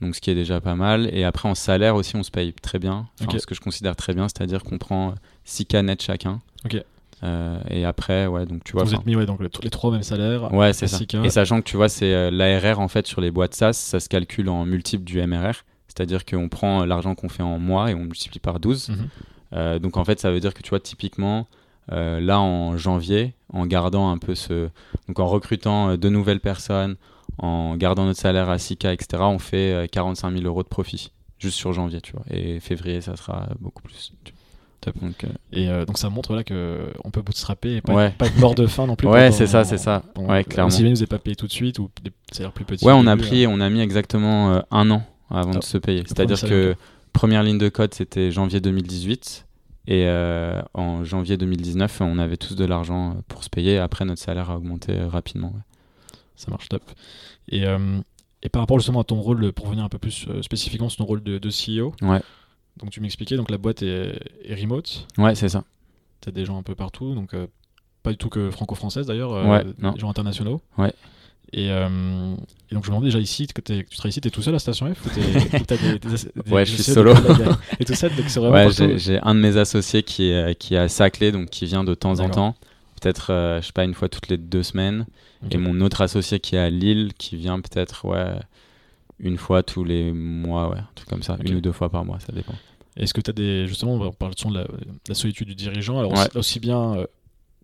Donc 0.00 0.14
ce 0.14 0.20
qui 0.20 0.30
est 0.30 0.34
déjà 0.34 0.60
pas 0.60 0.74
mal. 0.74 1.10
Et 1.12 1.24
après 1.24 1.48
en 1.48 1.54
salaire 1.54 1.94
aussi, 1.94 2.16
on 2.16 2.22
se 2.22 2.30
paye 2.30 2.52
très 2.54 2.78
bien. 2.78 3.08
Enfin. 3.20 3.38
Ce 3.38 3.46
que 3.46 3.54
je 3.54 3.60
considère 3.60 3.96
très 3.96 4.14
bien, 4.14 4.28
c'est-à-dire 4.28 4.62
qu'on 4.64 4.78
prend 4.78 5.14
6K 5.46 5.82
net 5.82 6.02
chacun. 6.02 6.40
Ok. 6.64 6.82
Euh, 7.22 7.60
et 7.68 7.84
après, 7.84 8.26
ouais, 8.26 8.46
donc 8.46 8.64
tu 8.64 8.72
vois. 8.72 8.84
Vous 8.84 8.94
êtes 8.94 9.04
mis 9.04 9.14
ouais, 9.14 9.26
donc, 9.26 9.40
les, 9.40 9.48
les 9.62 9.70
trois 9.70 9.90
mêmes 9.90 10.02
salaires. 10.02 10.52
Ouais, 10.54 10.72
c'est 10.72 10.86
ça. 10.86 10.98
6K. 10.98 11.24
Et 11.24 11.30
sachant 11.30 11.60
que 11.60 11.66
tu 11.66 11.76
vois, 11.76 11.88
c'est 11.88 12.14
euh, 12.14 12.30
l'ARR 12.30 12.80
en 12.80 12.88
fait 12.88 13.06
sur 13.06 13.20
les 13.20 13.30
boîtes 13.30 13.54
SaaS, 13.54 13.74
ça 13.74 14.00
se 14.00 14.08
calcule 14.08 14.48
en 14.48 14.64
multiple 14.64 15.04
du 15.04 15.24
MRR. 15.24 15.54
C'est-à-dire 15.88 16.24
qu'on 16.24 16.48
prend 16.48 16.82
euh, 16.82 16.86
l'argent 16.86 17.14
qu'on 17.14 17.28
fait 17.28 17.42
en 17.42 17.58
mois 17.58 17.90
et 17.90 17.94
on 17.94 18.04
multiplie 18.04 18.40
par 18.40 18.58
12. 18.58 18.88
Mhm. 18.88 18.96
Euh, 19.52 19.78
donc 19.78 19.96
en 19.96 20.04
fait, 20.04 20.18
ça 20.18 20.30
veut 20.30 20.40
dire 20.40 20.54
que 20.54 20.62
tu 20.62 20.70
vois, 20.70 20.80
typiquement, 20.80 21.46
là 21.90 22.40
en 22.40 22.76
janvier, 22.76 23.34
en 23.52 23.66
gardant 23.66 24.10
un 24.10 24.18
peu 24.18 24.34
ce. 24.34 24.68
Donc 25.08 25.18
en 25.18 25.26
recrutant 25.26 25.96
de 25.96 26.08
nouvelles 26.08 26.40
personnes, 26.40 26.96
en 27.38 27.76
gardant 27.76 28.04
notre 28.04 28.20
salaire 28.20 28.48
à 28.50 28.56
6K, 28.56 28.92
etc., 28.92 29.22
on 29.26 29.38
fait 29.38 29.72
euh, 29.72 29.86
45 29.86 30.32
000 30.32 30.44
euros 30.44 30.62
de 30.62 30.68
profit. 30.68 31.10
Juste 31.38 31.56
sur 31.56 31.72
janvier, 31.72 32.00
tu 32.00 32.12
vois. 32.12 32.22
Et 32.30 32.60
février, 32.60 33.00
ça 33.00 33.16
sera 33.16 33.48
beaucoup 33.60 33.82
plus. 33.82 34.12
Top. 34.82 34.94
Donc, 35.02 35.24
euh, 35.24 35.28
Et 35.52 35.68
euh, 35.68 35.84
donc 35.84 35.98
ça 35.98 36.08
montre 36.08 36.34
là 36.34 36.42
que 36.44 36.90
on 37.04 37.10
peut 37.10 37.20
bootstrapper 37.22 37.76
et 37.76 37.80
pas, 37.82 37.94
Ouais. 37.94 38.06
être, 38.06 38.16
pas 38.16 38.26
être 38.26 38.38
mort 38.38 38.54
de 38.54 38.66
faim 38.66 38.86
non 38.86 38.96
plus. 38.96 39.08
Ouais, 39.10 39.30
c'est 39.30 39.46
ça, 39.46 39.64
c'est 39.64 39.76
ça. 39.78 40.02
pendant- 40.14 40.30
Ouais, 40.30 40.42
clairement. 40.44 40.70
Si 40.70 40.82
vous 40.82 41.06
pas 41.06 41.18
payé 41.18 41.36
tout 41.36 41.46
de 41.46 41.52
suite 41.52 41.78
ou 41.78 41.90
des 42.02 42.12
salaires 42.32 42.52
plus 42.52 42.64
petits. 42.64 42.84
Ouais, 42.86 42.92
on 42.94 43.06
a 43.06 43.16
pris, 43.16 43.44
euh, 43.44 43.48
on 43.50 43.60
a 43.60 43.68
mis 43.70 43.80
exactement 43.80 44.52
euh, 44.54 44.60
un 44.70 44.90
an 44.90 45.02
avant 45.30 45.52
Ah, 45.54 45.58
de 45.58 45.64
se 45.64 45.76
payer. 45.78 46.02
C'est-à-dire 46.06 46.40
que 46.40 46.74
première 47.12 47.42
ligne 47.42 47.58
de 47.58 47.68
code, 47.68 47.92
c'était 47.94 48.30
janvier 48.30 48.60
2018. 48.60 49.46
Et 49.86 50.04
euh, 50.06 50.60
en 50.74 51.04
janvier 51.04 51.36
2019, 51.36 52.00
on 52.02 52.18
avait 52.18 52.36
tous 52.36 52.54
de 52.54 52.64
l'argent 52.64 53.10
euh, 53.10 53.14
pour 53.28 53.44
se 53.44 53.50
payer. 53.50 53.78
Après, 53.78 54.04
notre 54.04 54.20
salaire 54.20 54.50
a 54.50 54.56
augmenté 54.56 54.92
euh, 54.92 55.08
rapidement. 55.08 55.48
ouais. 55.48 55.60
Ça 56.40 56.50
marche 56.50 56.68
top. 56.68 56.82
Et, 57.48 57.66
euh, 57.66 58.00
et 58.42 58.48
par 58.48 58.62
rapport 58.62 58.78
justement 58.78 59.00
à 59.00 59.04
ton 59.04 59.20
rôle, 59.20 59.52
pour 59.52 59.66
revenir 59.66 59.84
un 59.84 59.88
peu 59.90 59.98
plus 59.98 60.26
euh, 60.28 60.40
spécifiquement 60.42 60.88
sur 60.88 60.98
ton 60.98 61.04
rôle 61.04 61.22
de, 61.22 61.38
de 61.38 61.48
CEO, 61.50 61.92
Ouais, 62.00 62.22
donc 62.78 62.90
tu 62.90 63.00
m'expliquais, 63.00 63.36
donc 63.36 63.50
la 63.50 63.58
boîte 63.58 63.82
est, 63.82 64.18
est 64.44 64.54
remote, 64.54 65.06
ouais 65.18 65.34
c'est 65.34 65.50
ça. 65.50 65.64
tu 66.22 66.30
as 66.30 66.32
des 66.32 66.44
gens 66.46 66.56
un 66.58 66.62
peu 66.62 66.74
partout, 66.74 67.14
donc 67.14 67.34
euh, 67.34 67.46
pas 68.02 68.10
du 68.12 68.16
tout 68.16 68.30
que 68.30 68.50
franco-française 68.50 69.06
d'ailleurs, 69.06 69.32
euh, 69.34 69.44
Ouais, 69.44 69.64
non. 69.78 69.92
des 69.92 70.00
gens 70.00 70.08
internationaux. 70.08 70.62
Ouais. 70.78 70.92
Et, 71.52 71.70
euh, 71.70 72.34
et 72.70 72.74
donc 72.76 72.84
je 72.84 72.90
me 72.90 72.94
demandais 72.94 73.06
déjà 73.08 73.18
ici, 73.18 73.46
que, 73.48 73.60
tu 73.60 73.84
travailles 73.96 74.10
ici, 74.10 74.20
t'es 74.20 74.30
tout 74.30 74.40
seul 74.40 74.54
à 74.54 74.58
Station 74.60 74.86
F 74.94 75.04
ou 75.04 75.08
t'es- 75.10 75.56
ou 75.60 75.64
t'as 75.66 75.76
des, 75.76 75.98
des, 75.98 76.08
des- 76.08 76.50
Ouais, 76.52 76.64
je 76.64 76.74
suis 76.74 76.82
solo. 76.84 77.12
Et 77.80 77.84
tout 77.84 77.94
seul, 77.94 78.14
donc 78.14 78.26
c'est 78.28 78.40
vraiment 78.40 78.54
Ouais, 78.54 78.96
j'ai 78.98 79.18
un 79.20 79.34
de 79.34 79.40
mes 79.40 79.56
associés 79.58 80.02
qui 80.04 80.30
est, 80.30 80.54
qui 80.54 80.74
est 80.74 80.78
à 80.78 80.88
Saclay, 80.88 81.32
donc 81.32 81.50
qui 81.50 81.66
vient 81.66 81.82
de 81.84 81.92
temps 81.94 82.20
en 82.20 82.30
temps. 82.30 82.54
Peut-être, 83.00 83.32
euh, 83.32 83.60
je 83.60 83.66
sais 83.66 83.72
pas, 83.72 83.84
une 83.84 83.94
fois 83.94 84.08
toutes 84.08 84.28
les 84.28 84.36
deux 84.36 84.62
semaines. 84.62 85.06
Et 85.50 85.56
mon 85.56 85.80
autre 85.80 86.02
associé 86.02 86.38
qui 86.38 86.56
est 86.56 86.58
à 86.58 86.68
Lille, 86.70 87.12
qui 87.16 87.36
vient 87.36 87.60
peut-être, 87.60 88.04
ouais, 88.06 88.34
une 89.18 89.38
fois 89.38 89.62
tous 89.62 89.84
les 89.84 90.12
mois, 90.12 90.68
ouais, 90.70 90.78
un 90.78 90.88
truc 90.94 91.08
comme 91.08 91.22
ça. 91.22 91.36
Une 91.42 91.54
ou 91.56 91.60
deux 91.60 91.72
fois 91.72 91.88
par 91.90 92.04
mois, 92.04 92.20
ça 92.20 92.32
dépend. 92.32 92.54
Est-ce 92.96 93.14
que 93.14 93.20
tu 93.22 93.30
as 93.30 93.32
des. 93.32 93.66
Justement, 93.66 93.94
on 93.94 94.12
parle 94.12 94.34
de 94.34 94.54
la, 94.54 94.66
la 95.08 95.14
solitude 95.14 95.48
du 95.48 95.54
dirigeant, 95.54 95.98
alors 95.98 96.12
Ouais. 96.12 96.18
aussi, 96.28 96.36
aussi 96.36 96.60
bien 96.60 96.96
euh, 96.96 97.06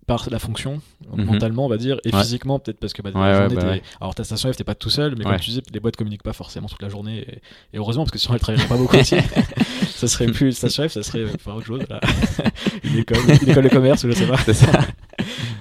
par 0.06 0.28
la 0.30 0.38
fonction, 0.38 0.80
Mhm. 1.12 1.24
mentalement, 1.24 1.66
on 1.66 1.68
va 1.68 1.76
dire, 1.78 1.98
et 2.04 2.14
Ouais. 2.14 2.20
physiquement, 2.20 2.58
peut-être 2.60 2.78
parce 2.78 2.92
que 2.92 3.02
bah, 3.02 3.10
Ouais, 3.14 3.48
journée, 3.48 3.56
bah. 3.56 3.74
Alors, 4.00 4.14
ta 4.14 4.22
station 4.24 4.52
F, 4.52 4.56
t'es 4.56 4.62
pas 4.64 4.74
tout 4.76 4.90
seul, 4.90 5.14
mais 5.18 5.24
comme 5.24 5.36
tu 5.40 5.50
disais, 5.50 5.62
les 5.72 5.80
boîtes 5.80 5.96
communiquent 5.96 6.22
pas 6.22 6.32
forcément 6.32 6.68
toute 6.68 6.80
la 6.82 6.88
journée. 6.88 7.18
Et, 7.28 7.76
et 7.76 7.78
heureusement, 7.78 8.04
parce 8.04 8.12
que 8.12 8.18
sinon, 8.18 8.34
elles 8.34 8.40
travailleraient 8.40 8.68
pas 8.68 8.76
beaucoup 8.76 8.96
aussi. 8.96 9.16
ça 9.88 10.06
serait 10.06 10.26
plus 10.26 10.46
une 10.46 10.52
station 10.52 10.88
F, 10.88 10.92
ça 10.92 11.02
serait 11.02 11.24
enfin, 11.34 11.54
autre 11.54 11.66
chose. 11.66 11.82
là. 11.90 12.00
une, 12.84 12.98
école, 12.98 13.18
une 13.42 13.48
école 13.50 13.64
de 13.64 13.68
commerce, 13.68 14.04
ou 14.04 14.08
je 14.08 14.12
sais 14.14 14.26
pas. 14.26 14.38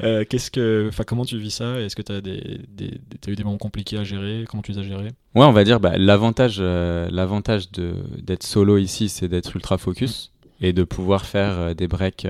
Euh, 0.03 0.23
qu'est-ce 0.29 0.51
que, 0.51 0.85
enfin, 0.89 1.03
comment 1.07 1.25
tu 1.25 1.37
vis 1.37 1.51
ça? 1.51 1.79
Est-ce 1.79 1.95
que 1.95 2.01
tu 2.01 2.11
as 2.11 2.21
des, 2.21 2.59
des, 2.69 2.99
t'as 3.21 3.31
eu 3.31 3.35
des 3.35 3.43
moments 3.43 3.57
compliqués 3.57 3.97
à 3.97 4.03
gérer? 4.03 4.45
Comment 4.47 4.61
tu 4.61 4.73
les 4.73 4.77
as 4.79 4.83
gérés? 4.83 5.11
Ouais, 5.33 5.45
on 5.45 5.51
va 5.53 5.63
dire, 5.63 5.79
bah, 5.79 5.97
l'avantage, 5.97 6.57
euh, 6.59 7.07
l'avantage 7.11 7.71
de 7.71 7.95
d'être 8.21 8.43
solo 8.43 8.77
ici, 8.77 9.09
c'est 9.09 9.27
d'être 9.27 9.55
ultra 9.55 9.77
focus. 9.77 10.31
et 10.61 10.71
de 10.73 10.83
pouvoir 10.83 11.25
faire 11.25 11.75
des 11.75 11.87
breaks 11.87 12.27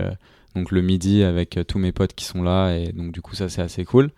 donc 0.55 0.71
le 0.71 0.81
midi 0.81 1.23
avec 1.23 1.59
tous 1.67 1.79
mes 1.79 1.91
potes 1.91 2.13
qui 2.13 2.25
sont 2.25 2.41
là 2.41 2.75
et 2.75 2.91
donc 2.91 3.11
du 3.11 3.21
coup 3.21 3.35
ça 3.35 3.49
c'est 3.49 3.61
assez 3.61 3.85
cool. 3.85 4.11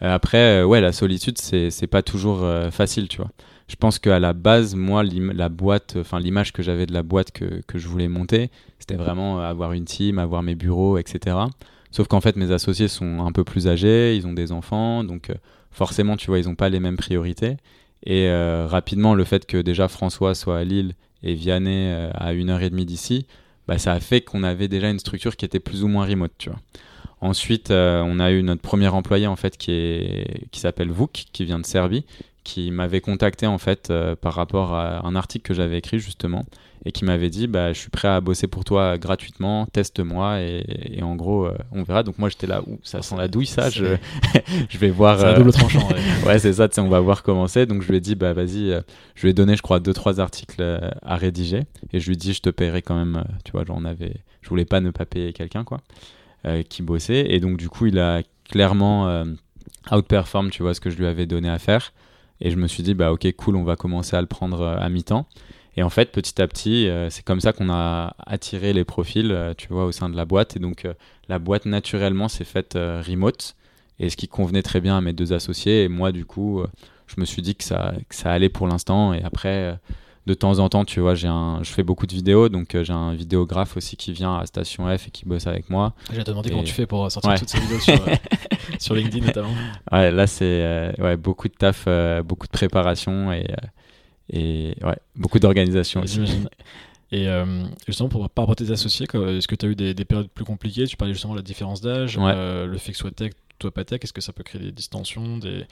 après 0.00 0.62
ouais 0.62 0.80
la 0.80 0.92
solitude 0.92 1.38
c'est 1.38 1.70
c'est 1.70 1.86
pas 1.86 2.02
toujours 2.02 2.46
facile 2.70 3.08
tu 3.08 3.18
vois. 3.18 3.30
Je 3.68 3.76
pense 3.76 3.98
qu'à 3.98 4.18
la 4.18 4.32
base 4.32 4.74
moi 4.74 5.02
la 5.04 5.48
boîte 5.48 5.96
enfin 5.98 6.20
l'image 6.20 6.52
que 6.52 6.62
j'avais 6.62 6.86
de 6.86 6.92
la 6.92 7.02
boîte 7.02 7.32
que, 7.32 7.62
que 7.66 7.78
je 7.78 7.88
voulais 7.88 8.08
monter 8.08 8.50
c'était 8.78 8.96
vraiment 8.96 9.40
avoir 9.40 9.72
une 9.72 9.84
team, 9.84 10.18
avoir 10.18 10.42
mes 10.42 10.54
bureaux 10.54 10.98
etc. 10.98 11.36
Sauf 11.92 12.08
qu'en 12.08 12.22
fait, 12.22 12.36
mes 12.36 12.50
associés 12.50 12.88
sont 12.88 13.20
un 13.20 13.32
peu 13.32 13.44
plus 13.44 13.68
âgés, 13.68 14.16
ils 14.16 14.26
ont 14.26 14.32
des 14.32 14.50
enfants, 14.50 15.04
donc 15.04 15.28
euh, 15.28 15.34
forcément, 15.70 16.16
tu 16.16 16.28
vois, 16.28 16.38
ils 16.38 16.48
n'ont 16.48 16.54
pas 16.54 16.70
les 16.70 16.80
mêmes 16.80 16.96
priorités. 16.96 17.58
Et 18.04 18.28
euh, 18.28 18.66
rapidement, 18.66 19.14
le 19.14 19.24
fait 19.24 19.46
que 19.46 19.58
déjà 19.58 19.88
François 19.88 20.34
soit 20.34 20.58
à 20.58 20.64
Lille 20.64 20.94
et 21.22 21.34
Vianney 21.34 21.92
euh, 21.92 22.10
à 22.14 22.32
une 22.32 22.48
heure 22.48 22.62
et 22.62 22.70
demie 22.70 22.86
d'ici, 22.86 23.26
bah, 23.68 23.78
ça 23.78 23.92
a 23.92 24.00
fait 24.00 24.20
qu'on 24.20 24.42
avait 24.42 24.68
déjà 24.68 24.90
une 24.90 24.98
structure 24.98 25.36
qui 25.36 25.44
était 25.44 25.60
plus 25.60 25.84
ou 25.84 25.88
moins 25.88 26.06
remote, 26.06 26.32
tu 26.38 26.50
vois. 26.50 26.60
Ensuite, 27.20 27.70
on 27.70 28.18
a 28.18 28.32
eu 28.32 28.42
notre 28.42 28.62
premier 28.62 28.88
employé 28.88 29.28
en 29.28 29.36
fait 29.36 29.56
qui 29.56 30.24
qui 30.50 30.58
s'appelle 30.58 30.90
Vouk, 30.90 31.26
qui 31.32 31.44
vient 31.44 31.60
de 31.60 31.66
Serbie, 31.66 32.04
qui 32.42 32.72
m'avait 32.72 33.00
contacté 33.00 33.46
en 33.46 33.58
fait 33.58 33.92
par 34.20 34.34
rapport 34.34 34.74
à 34.74 35.06
un 35.06 35.14
article 35.14 35.46
que 35.46 35.54
j'avais 35.54 35.78
écrit 35.78 36.00
justement 36.00 36.44
et 36.84 36.92
qui 36.92 37.04
m'avait 37.04 37.30
dit 37.30 37.46
bah, 37.46 37.72
je 37.72 37.78
suis 37.78 37.90
prêt 37.90 38.08
à 38.08 38.20
bosser 38.20 38.48
pour 38.48 38.64
toi 38.64 38.98
gratuitement, 38.98 39.66
teste-moi 39.66 40.40
et, 40.40 41.00
en 41.02 41.14
gros 41.16 41.46
euh, 41.46 41.56
on 41.70 41.82
verra. 41.82 42.02
Donc 42.02 42.18
moi 42.18 42.28
j'étais 42.28 42.46
là 42.46 42.62
où 42.66 42.78
ça 42.82 43.02
sent 43.02 43.16
la 43.16 43.28
douille 43.28 43.46
ça, 43.46 43.70
je, 43.70 43.96
je 44.68 44.78
vais 44.78 44.90
voir. 44.90 45.20
C'est 45.20 45.26
un 45.26 45.34
double 45.34 45.52
tranchant. 45.52 45.88
ouais, 46.26 46.38
c'est 46.38 46.52
ça, 46.54 46.68
on 46.78 46.88
va 46.88 47.00
voir 47.00 47.22
comment 47.22 47.46
c'est. 47.46 47.66
Donc 47.66 47.82
je 47.82 47.88
lui 47.88 47.96
ai 47.96 48.00
dit 48.00 48.14
bah 48.14 48.32
vas-y, 48.32 48.72
euh, 48.72 48.80
je 49.14 49.22
lui 49.22 49.30
ai 49.30 49.34
donné 49.34 49.56
je 49.56 49.62
crois 49.62 49.80
deux 49.80 49.92
trois 49.94 50.20
articles 50.20 50.60
euh, 50.60 50.90
à 51.02 51.16
rédiger 51.16 51.60
et 51.92 52.00
je 52.00 52.06
lui 52.06 52.14
ai 52.14 52.16
dit 52.16 52.32
je 52.32 52.40
te 52.40 52.50
paierai 52.50 52.82
quand 52.82 52.96
même, 52.96 53.24
tu 53.44 53.52
vois, 53.52 53.64
j'en 53.64 53.84
avais, 53.84 54.14
je 54.40 54.48
voulais 54.48 54.64
pas 54.64 54.80
ne 54.80 54.90
pas 54.90 55.06
payer 55.06 55.32
quelqu'un 55.32 55.64
quoi, 55.64 55.80
qui 56.68 56.82
bossait 56.82 57.26
et 57.32 57.38
donc 57.38 57.56
du 57.56 57.68
coup 57.68 57.86
il 57.86 57.98
a 57.98 58.22
clairement 58.48 59.24
outperform, 59.90 60.50
tu 60.50 60.62
vois, 60.62 60.74
ce 60.74 60.80
que 60.80 60.90
je 60.90 60.96
lui 60.96 61.06
avais 61.06 61.26
donné 61.26 61.48
à 61.48 61.58
faire. 61.58 61.92
Et 62.40 62.50
je 62.50 62.56
me 62.56 62.66
suis 62.66 62.82
dit, 62.82 62.94
bah 62.94 63.12
ok, 63.12 63.30
cool, 63.36 63.56
on 63.56 63.62
va 63.62 63.76
commencer 63.76 64.16
à 64.16 64.20
le 64.20 64.26
prendre 64.26 64.66
à 64.66 64.88
mi-temps. 64.88 65.26
Et 65.76 65.82
en 65.82 65.90
fait, 65.90 66.12
petit 66.12 66.40
à 66.40 66.46
petit, 66.46 66.88
euh, 66.88 67.08
c'est 67.08 67.24
comme 67.24 67.40
ça 67.40 67.52
qu'on 67.52 67.70
a 67.70 68.14
attiré 68.26 68.72
les 68.72 68.84
profils, 68.84 69.32
euh, 69.32 69.54
tu 69.56 69.68
vois, 69.68 69.86
au 69.86 69.92
sein 69.92 70.10
de 70.10 70.16
la 70.16 70.24
boîte. 70.24 70.56
Et 70.56 70.60
donc, 70.60 70.84
euh, 70.84 70.92
la 71.28 71.38
boîte, 71.38 71.64
naturellement, 71.64 72.28
s'est 72.28 72.44
faite 72.44 72.74
remote. 72.74 73.56
Et 73.98 74.10
ce 74.10 74.16
qui 74.16 74.28
convenait 74.28 74.62
très 74.62 74.80
bien 74.80 74.98
à 74.98 75.00
mes 75.00 75.12
deux 75.12 75.32
associés. 75.32 75.84
Et 75.84 75.88
moi, 75.88 76.12
du 76.12 76.24
coup, 76.24 76.62
je 77.06 77.20
me 77.20 77.24
suis 77.24 77.40
dit 77.40 77.54
que 77.54 77.62
ça, 77.62 77.92
que 78.08 78.14
ça 78.14 78.32
allait 78.32 78.48
pour 78.48 78.66
l'instant. 78.66 79.12
Et 79.12 79.22
après, 79.22 79.78
de 80.26 80.34
temps 80.34 80.58
en 80.58 80.68
temps, 80.68 80.84
tu 80.84 80.98
vois, 80.98 81.14
j'ai 81.14 81.28
un, 81.28 81.62
je 81.62 81.70
fais 81.70 81.84
beaucoup 81.84 82.06
de 82.06 82.12
vidéos. 82.12 82.48
Donc, 82.48 82.76
j'ai 82.82 82.92
un 82.92 83.14
vidéographe 83.14 83.76
aussi 83.76 83.96
qui 83.96 84.12
vient 84.12 84.38
à 84.38 84.46
Station 84.46 84.86
F 84.96 85.06
et 85.06 85.10
qui 85.10 85.24
bosse 85.24 85.46
avec 85.46 85.70
moi. 85.70 85.92
J'ai 86.12 86.24
demandé 86.24 86.50
comment 86.50 86.64
tu 86.64 86.72
fais 86.72 86.86
pour 86.86 87.12
sortir 87.12 87.38
toutes 87.38 87.48
ces 87.48 87.60
vidéos 87.60 87.78
sur, 88.80 88.94
LinkedIn, 88.94 89.26
notamment. 89.26 89.54
Ouais, 89.92 90.10
là, 90.10 90.26
c'est 90.26 90.92
ouais, 90.98 91.16
beaucoup 91.16 91.46
de 91.46 91.54
taf, 91.54 91.86
beaucoup 92.24 92.46
de 92.48 92.52
préparation. 92.52 93.32
Et 93.32 93.46
et 94.32 94.74
ouais, 94.82 94.98
beaucoup 95.14 95.38
d'organisation 95.38 96.02
J'imagine. 96.04 96.48
Et 97.12 97.28
euh, 97.28 97.44
justement, 97.86 98.08
pour, 98.08 98.28
par 98.30 98.44
rapport 98.44 98.52
à 98.52 98.54
tes 98.54 98.70
associés, 98.70 99.06
est-ce 99.06 99.46
que 99.46 99.54
tu 99.54 99.66
as 99.66 99.68
eu 99.68 99.76
des, 99.76 99.94
périodes 100.04 100.30
plus 100.30 100.46
compliquées? 100.46 100.86
Tu 100.86 100.96
parlais 100.96 101.12
justement 101.12 101.34
de 101.34 101.38
la 101.38 101.44
différence 101.44 101.82
d'âge, 101.82 102.18
euh, 102.18 102.66
le 102.66 102.78
fait 102.78 102.92
que 102.92 102.98
soit 102.98 103.10
tech, 103.10 103.32
toi 103.58 103.70
pas 103.70 103.84
tech, 103.84 104.00
est-ce 104.02 104.14
que 104.14 104.22
ça 104.22 104.32
peut 104.32 104.42
créer 104.42 104.60
des 104.60 104.72
distensions 104.72 105.36
des... 105.36 105.66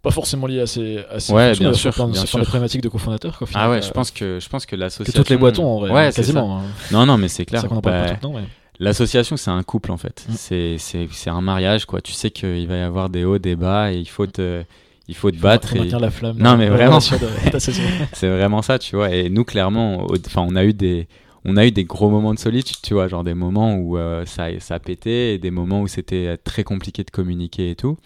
Pas 0.00 0.10
forcément 0.10 0.46
liées 0.46 0.60
à 0.60 0.66
ces, 0.66 0.98
à 1.10 1.20
ces 1.20 1.32
ouais, 1.32 1.52
bien 1.52 1.74
sûr, 1.74 1.92
bien 2.08 2.26
sûr. 2.26 2.38
les 2.38 2.44
problématiques 2.44 2.80
de 2.80 2.88
cofondateur. 2.88 3.38
Ah 3.54 3.68
ouais, 3.68 3.82
je 3.82 3.90
pense 3.90 4.10
que 4.10 4.38
je 4.40 4.48
pense 4.48 4.64
que 4.64 4.76
l'association. 4.76 5.20
toutes 5.20 5.30
les 5.30 5.36
boîtes 5.36 5.58
ont 5.58 5.66
en 5.66 5.80
vrai, 5.80 5.90
ouais, 5.90 6.12
quasiment. 6.12 6.58
Hein. 6.58 6.62
Non, 6.92 7.06
non, 7.06 7.18
mais 7.18 7.28
c'est 7.28 7.44
clair. 7.44 7.66
Bah, 7.82 8.16
l'association, 8.78 9.36
c'est 9.36 9.50
un 9.50 9.62
couple 9.64 9.90
en 9.90 9.96
fait. 9.96 10.24
Mm. 10.28 10.32
C'est 10.36 10.76
c'est 10.78 11.30
un 11.30 11.40
mariage 11.40 11.86
quoi. 11.86 12.00
Tu 12.00 12.12
sais 12.12 12.30
qu'il 12.30 12.68
va 12.68 12.76
y 12.76 12.82
avoir 12.82 13.08
des 13.08 13.24
hauts, 13.24 13.38
des 13.38 13.56
bas, 13.56 13.92
et 13.92 13.98
il 13.98 14.08
faut 14.08 14.26
te 14.26 14.62
il 15.08 15.14
faut 15.14 15.30
te 15.30 15.38
battre. 15.38 15.76
et... 15.76 15.88
la 15.88 16.10
flamme. 16.10 16.38
Non, 16.38 16.56
mais 16.56 16.68
vraiment. 16.68 17.00
c'est 18.12 18.28
vraiment 18.28 18.62
ça, 18.62 18.78
tu 18.78 18.96
vois. 18.96 19.14
Et 19.14 19.28
nous, 19.30 19.44
clairement, 19.44 20.06
enfin, 20.26 20.44
on 20.48 20.56
a 20.56 20.64
eu 20.64 20.72
des, 20.72 21.06
on 21.48 21.56
a 21.56 21.64
eu 21.64 21.70
des 21.70 21.84
gros 21.84 22.10
moments 22.10 22.34
de 22.34 22.40
solitude, 22.40 22.78
tu 22.82 22.94
vois, 22.94 23.06
genre 23.06 23.22
des 23.22 23.34
moments 23.34 23.76
où 23.76 23.96
euh, 23.96 24.26
ça, 24.26 24.48
ça 24.58 24.74
a 24.74 24.78
pété 24.80 25.34
et 25.34 25.38
des 25.38 25.52
moments 25.52 25.80
où 25.80 25.86
c'était 25.86 26.26
euh, 26.26 26.36
très 26.42 26.64
compliqué 26.64 27.04
de 27.04 27.10
communiquer 27.10 27.70
et 27.70 27.76
tout. 27.76 27.96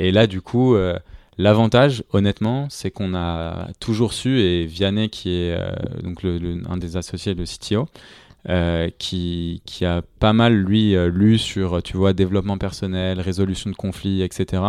Et 0.00 0.10
là, 0.10 0.26
du 0.26 0.40
coup, 0.40 0.74
euh, 0.74 0.98
l'avantage, 1.38 2.02
honnêtement, 2.12 2.66
c'est 2.70 2.90
qu'on 2.90 3.14
a 3.14 3.68
toujours 3.78 4.12
su, 4.12 4.40
et 4.40 4.66
Vianney, 4.66 5.10
qui 5.10 5.30
est 5.30 5.56
donc 6.02 6.24
le, 6.24 6.60
un 6.68 6.76
des 6.76 6.96
associés 6.96 7.36
de 7.36 7.44
CTO, 7.44 7.88
qui, 8.98 9.62
qui 9.64 9.84
a 9.84 10.02
pas 10.18 10.32
mal, 10.32 10.54
lui, 10.54 10.94
lu 11.10 11.38
sur, 11.38 11.82
tu 11.82 11.96
vois, 11.96 12.12
développement 12.12 12.58
personnel, 12.58 13.20
résolution 13.20 13.70
de 13.70 13.76
conflits, 13.76 14.22
etc., 14.22 14.62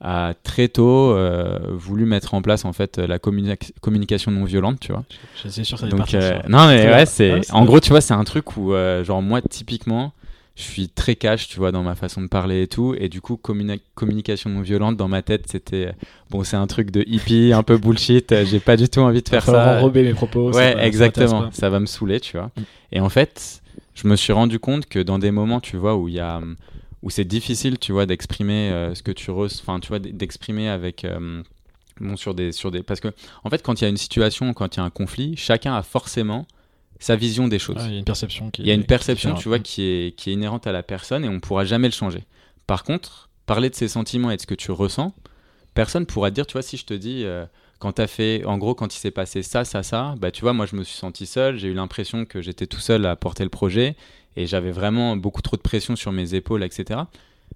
a 0.00 0.34
très 0.42 0.68
tôt 0.68 1.12
euh, 1.12 1.58
voulu 1.72 2.04
mettre 2.04 2.34
en 2.34 2.42
place 2.42 2.64
en 2.64 2.72
fait 2.72 2.98
la 2.98 3.18
communication 3.18 4.30
non 4.30 4.44
violente, 4.44 4.80
tu 4.80 4.92
vois. 4.92 5.04
Je, 5.42 5.48
suis 5.48 5.64
sûr 5.64 5.78
ça 5.78 5.86
Donc 5.86 6.12
euh, 6.14 6.38
non 6.48 6.66
mais 6.68 6.88
ouais, 6.88 7.06
c'est 7.06 7.50
en 7.52 7.64
gros 7.64 7.80
tu 7.80 7.90
vois 7.90 8.00
c'est 8.00 8.14
un 8.14 8.24
truc 8.24 8.56
où 8.56 8.74
euh, 8.74 9.04
genre 9.04 9.22
moi 9.22 9.40
typiquement 9.40 10.12
je 10.54 10.62
suis 10.62 10.88
très 10.88 11.16
cash, 11.16 11.48
tu 11.48 11.58
vois, 11.58 11.70
dans 11.70 11.82
ma 11.82 11.94
façon 11.94 12.22
de 12.22 12.28
parler 12.28 12.62
et 12.62 12.66
tout. 12.66 12.94
Et 12.98 13.10
du 13.10 13.20
coup, 13.20 13.36
communication 13.36 14.48
non 14.48 14.62
violente, 14.62 14.96
dans 14.96 15.06
ma 15.06 15.20
tête, 15.20 15.44
c'était 15.50 15.92
bon, 16.30 16.44
c'est 16.44 16.56
un 16.56 16.66
truc 16.66 16.90
de 16.90 17.04
hippie, 17.06 17.52
un 17.52 17.62
peu 17.62 17.76
bullshit. 17.76 18.34
J'ai 18.46 18.58
pas 18.58 18.78
du 18.78 18.88
tout 18.88 19.00
envie 19.00 19.20
de 19.20 19.28
faire 19.28 19.44
ça. 19.44 19.76
enrober 19.76 20.02
mes 20.02 20.14
propos. 20.14 20.50
Ouais, 20.54 20.74
exactement. 20.82 21.50
Ça, 21.52 21.68
va 21.68 21.78
me 21.78 21.84
saouler, 21.84 22.20
tu 22.20 22.38
vois. 22.38 22.46
Mm. 22.56 22.62
Et 22.92 23.00
en 23.00 23.10
fait, 23.10 23.60
je 23.94 24.08
me 24.08 24.16
suis 24.16 24.32
rendu 24.32 24.58
compte 24.58 24.86
que 24.86 24.98
dans 24.98 25.18
des 25.18 25.30
moments, 25.30 25.60
tu 25.60 25.76
vois, 25.76 25.94
où 25.94 26.08
il 26.08 26.14
y 26.14 26.20
a 26.20 26.40
où 27.06 27.10
c'est 27.10 27.24
difficile, 27.24 27.78
tu 27.78 27.92
vois, 27.92 28.04
d'exprimer 28.04 28.68
euh, 28.72 28.92
ce 28.96 29.02
que 29.04 29.12
tu 29.12 29.30
ressens, 29.30 29.62
enfin, 29.62 29.78
tu 29.78 29.86
vois, 29.86 30.00
d'exprimer 30.00 30.68
avec. 30.68 31.04
Euh, 31.04 31.40
bon, 32.00 32.16
sur 32.16 32.34
des, 32.34 32.50
sur 32.50 32.72
des. 32.72 32.82
Parce 32.82 32.98
que, 32.98 33.14
en 33.44 33.48
fait, 33.48 33.62
quand 33.62 33.80
il 33.80 33.84
y 33.84 33.86
a 33.86 33.88
une 33.88 33.96
situation, 33.96 34.52
quand 34.54 34.74
il 34.74 34.80
y 34.80 34.82
a 34.82 34.84
un 34.84 34.90
conflit, 34.90 35.36
chacun 35.36 35.76
a 35.76 35.84
forcément 35.84 36.48
sa 36.98 37.14
vision 37.14 37.46
des 37.46 37.60
choses. 37.60 37.76
Il 37.86 37.92
y 37.92 37.94
a 37.94 37.98
une 37.98 38.04
perception 38.04 38.50
qui 38.50 38.62
Il 38.62 38.66
y 38.66 38.72
a 38.72 38.74
une 38.74 38.86
perception, 38.86 39.34
tu 39.34 39.46
vois, 39.46 39.60
qui 39.60 39.82
est, 39.82 40.16
qui 40.16 40.30
est 40.30 40.32
inhérente 40.32 40.66
à 40.66 40.72
la 40.72 40.82
personne 40.82 41.24
et 41.24 41.28
on 41.28 41.34
ne 41.34 41.38
pourra 41.38 41.64
jamais 41.64 41.86
le 41.86 41.92
changer. 41.92 42.24
Par 42.66 42.82
contre, 42.82 43.28
parler 43.46 43.70
de 43.70 43.76
ses 43.76 43.86
sentiments 43.86 44.32
et 44.32 44.36
de 44.36 44.40
ce 44.40 44.46
que 44.48 44.56
tu 44.56 44.72
ressens, 44.72 45.14
personne 45.74 46.02
ne 46.02 46.06
pourra 46.06 46.30
te 46.30 46.34
dire, 46.34 46.46
tu 46.48 46.54
vois, 46.54 46.62
si 46.62 46.76
je 46.76 46.86
te 46.86 46.94
dis, 46.94 47.22
euh, 47.22 47.46
quand 47.78 47.92
tu 47.92 48.02
as 48.02 48.08
fait, 48.08 48.44
en 48.46 48.58
gros, 48.58 48.74
quand 48.74 48.92
il 48.92 48.98
s'est 48.98 49.12
passé 49.12 49.44
ça, 49.44 49.64
ça, 49.64 49.84
ça, 49.84 50.16
bah, 50.18 50.32
tu 50.32 50.40
vois, 50.40 50.54
moi, 50.54 50.66
je 50.66 50.74
me 50.74 50.82
suis 50.82 50.96
senti 50.98 51.24
seul, 51.24 51.56
j'ai 51.56 51.68
eu 51.68 51.74
l'impression 51.74 52.24
que 52.24 52.42
j'étais 52.42 52.66
tout 52.66 52.80
seul 52.80 53.06
à 53.06 53.14
porter 53.14 53.44
le 53.44 53.50
projet 53.50 53.94
et 54.36 54.46
j'avais 54.46 54.70
vraiment 54.70 55.16
beaucoup 55.16 55.42
trop 55.42 55.56
de 55.56 55.62
pression 55.62 55.96
sur 55.96 56.12
mes 56.12 56.34
épaules, 56.34 56.62
etc. 56.62 57.00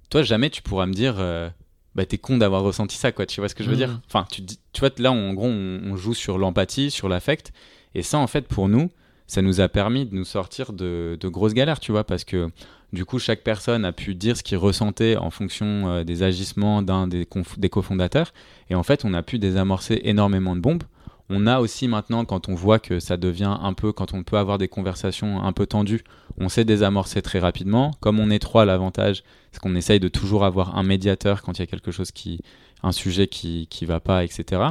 Toi, 0.08 0.22
jamais 0.22 0.50
tu 0.50 0.62
pourras 0.62 0.86
me 0.86 0.92
dire, 0.92 1.16
euh, 1.18 1.48
bah 1.94 2.06
t'es 2.06 2.18
con 2.18 2.38
d'avoir 2.38 2.62
ressenti 2.62 2.96
ça, 2.96 3.12
quoi. 3.12 3.26
Tu 3.26 3.40
vois 3.40 3.48
ce 3.48 3.54
que 3.54 3.62
je 3.62 3.70
veux 3.70 3.76
dire? 3.76 3.90
Mmh. 3.90 4.00
Enfin, 4.06 4.26
tu, 4.30 4.42
tu 4.44 4.80
vois, 4.80 4.90
là, 4.98 5.12
en 5.12 5.34
gros, 5.34 5.46
on, 5.46 5.96
joue 5.96 6.14
sur 6.14 6.38
l'empathie, 6.38 6.90
sur 6.90 7.08
l'affect, 7.08 7.52
et 7.94 8.02
ça, 8.02 8.18
en 8.18 8.26
fait, 8.26 8.48
pour 8.48 8.68
nous, 8.68 8.90
ça 9.26 9.42
nous 9.42 9.60
a 9.60 9.68
permis 9.68 10.06
de 10.06 10.14
nous 10.14 10.24
sortir 10.24 10.72
de, 10.72 11.18
grosses 11.24 11.54
galères, 11.54 11.80
tu 11.80 11.92
vois, 11.92 12.04
parce 12.04 12.24
que 12.24 12.50
du 12.92 13.04
coup, 13.04 13.20
chaque 13.20 13.42
personne 13.42 13.84
a 13.84 13.92
pu 13.92 14.16
dire 14.16 14.36
ce 14.36 14.42
qu'il 14.42 14.58
ressentait 14.58 15.16
en 15.16 15.30
fonction 15.30 15.88
euh, 15.88 16.04
des 16.04 16.24
agissements 16.24 16.82
d'un 16.82 17.06
des, 17.06 17.26
des 17.58 17.68
cofondateurs, 17.68 18.32
et 18.68 18.74
en 18.74 18.82
fait, 18.82 19.04
on 19.04 19.14
a 19.14 19.22
pu 19.22 19.38
désamorcer 19.38 20.00
énormément 20.04 20.56
de 20.56 20.60
bombes 20.60 20.82
on 21.30 21.46
a 21.46 21.60
aussi 21.60 21.86
maintenant, 21.88 22.24
quand 22.24 22.48
on 22.48 22.54
voit 22.54 22.80
que 22.80 22.98
ça 22.98 23.16
devient 23.16 23.56
un 23.62 23.72
peu, 23.72 23.92
quand 23.92 24.12
on 24.14 24.24
peut 24.24 24.36
avoir 24.36 24.58
des 24.58 24.68
conversations 24.68 25.42
un 25.42 25.52
peu 25.52 25.66
tendues, 25.66 26.02
on 26.38 26.48
sait 26.48 26.64
désamorcer 26.64 27.22
très 27.22 27.38
rapidement. 27.38 27.92
Comme 28.00 28.18
on 28.18 28.30
est 28.30 28.40
trois, 28.40 28.64
l'avantage, 28.64 29.22
c'est 29.52 29.60
qu'on 29.60 29.76
essaye 29.76 30.00
de 30.00 30.08
toujours 30.08 30.44
avoir 30.44 30.76
un 30.76 30.82
médiateur 30.82 31.42
quand 31.42 31.58
il 31.58 31.60
y 31.60 31.62
a 31.62 31.66
quelque 31.66 31.92
chose 31.92 32.10
qui, 32.10 32.40
un 32.82 32.92
sujet 32.92 33.28
qui, 33.28 33.68
qui 33.70 33.86
va 33.86 34.00
pas, 34.00 34.24
etc. 34.24 34.62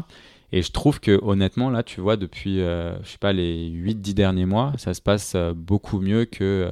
Et 0.51 0.61
je 0.61 0.71
trouve 0.71 0.99
que 0.99 1.19
honnêtement, 1.23 1.69
là, 1.69 1.81
tu 1.81 2.01
vois, 2.01 2.17
depuis, 2.17 2.59
euh, 2.61 3.01
je 3.03 3.11
sais 3.11 3.17
pas, 3.17 3.33
les 3.33 3.69
8-10 3.69 4.13
derniers 4.13 4.45
mois, 4.45 4.73
ça 4.77 4.93
se 4.93 5.01
passe 5.01 5.33
euh, 5.35 5.53
beaucoup 5.55 5.99
mieux 5.99 6.25
que 6.25 6.71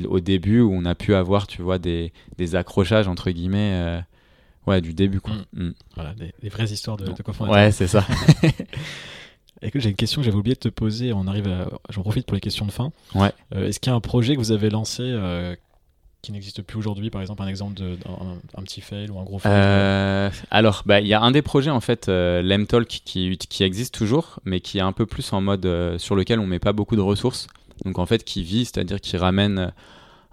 euh, 0.00 0.06
au 0.08 0.20
début 0.20 0.60
où 0.60 0.72
on 0.72 0.84
a 0.84 0.94
pu 0.94 1.14
avoir, 1.14 1.46
tu 1.46 1.60
vois, 1.60 1.78
des, 1.78 2.12
des 2.38 2.54
accrochages, 2.54 3.08
entre 3.08 3.30
guillemets, 3.30 4.02
ouais, 4.66 4.80
du 4.80 4.94
début, 4.94 5.20
quoi. 5.20 5.34
Mm. 5.52 5.64
Mm. 5.64 5.74
Voilà, 5.96 6.14
des, 6.14 6.48
vraies 6.48 6.70
histoires 6.70 6.96
de, 6.96 7.06
de 7.06 7.48
Ouais, 7.50 7.72
c'est 7.72 7.88
ça. 7.88 8.06
Écoute, 9.62 9.80
j'ai 9.80 9.90
une 9.90 9.96
question 9.96 10.20
que 10.20 10.24
j'avais 10.24 10.36
oublié 10.36 10.54
de 10.54 10.60
te 10.60 10.68
poser. 10.68 11.12
On 11.12 11.26
arrive 11.26 11.48
à... 11.48 11.68
J'en 11.90 12.02
profite 12.02 12.26
pour 12.26 12.34
les 12.34 12.40
questions 12.40 12.66
de 12.66 12.70
fin. 12.70 12.92
Ouais. 13.14 13.32
Euh, 13.54 13.66
est-ce 13.66 13.80
qu'il 13.80 13.90
y 13.90 13.92
a 13.92 13.96
un 13.96 14.00
projet 14.00 14.34
que 14.34 14.38
vous 14.38 14.52
avez 14.52 14.70
lancé 14.70 15.02
euh, 15.02 15.56
qui 16.22 16.30
n'existe 16.30 16.62
plus 16.62 16.78
aujourd'hui 16.78 17.10
Par 17.10 17.20
exemple, 17.20 17.42
un 17.42 17.48
exemple 17.48 17.74
d'un 17.74 17.96
un, 18.56 18.62
petit 18.62 18.80
fail 18.80 19.10
ou 19.10 19.18
un 19.18 19.24
gros 19.24 19.38
fail 19.38 19.52
euh, 19.52 20.30
Alors, 20.50 20.82
bah, 20.86 21.00
il 21.00 21.08
y 21.08 21.14
a 21.14 21.20
un 21.20 21.32
des 21.32 21.42
projets, 21.42 21.70
en 21.70 21.80
fait, 21.80 22.08
l'Emtalk, 22.08 22.86
qui, 23.04 23.36
qui 23.36 23.64
existe 23.64 23.94
toujours, 23.94 24.38
mais 24.44 24.60
qui 24.60 24.78
est 24.78 24.82
un 24.82 24.92
peu 24.92 25.06
plus 25.06 25.32
en 25.32 25.40
mode 25.40 25.96
sur 25.98 26.14
lequel 26.14 26.38
on 26.38 26.46
met 26.46 26.60
pas 26.60 26.72
beaucoup 26.72 26.96
de 26.96 27.00
ressources. 27.00 27.48
Donc, 27.84 27.98
en 27.98 28.06
fait, 28.06 28.24
qui 28.24 28.44
vit, 28.44 28.64
c'est-à-dire 28.64 29.00
qui 29.00 29.16
ramène 29.16 29.72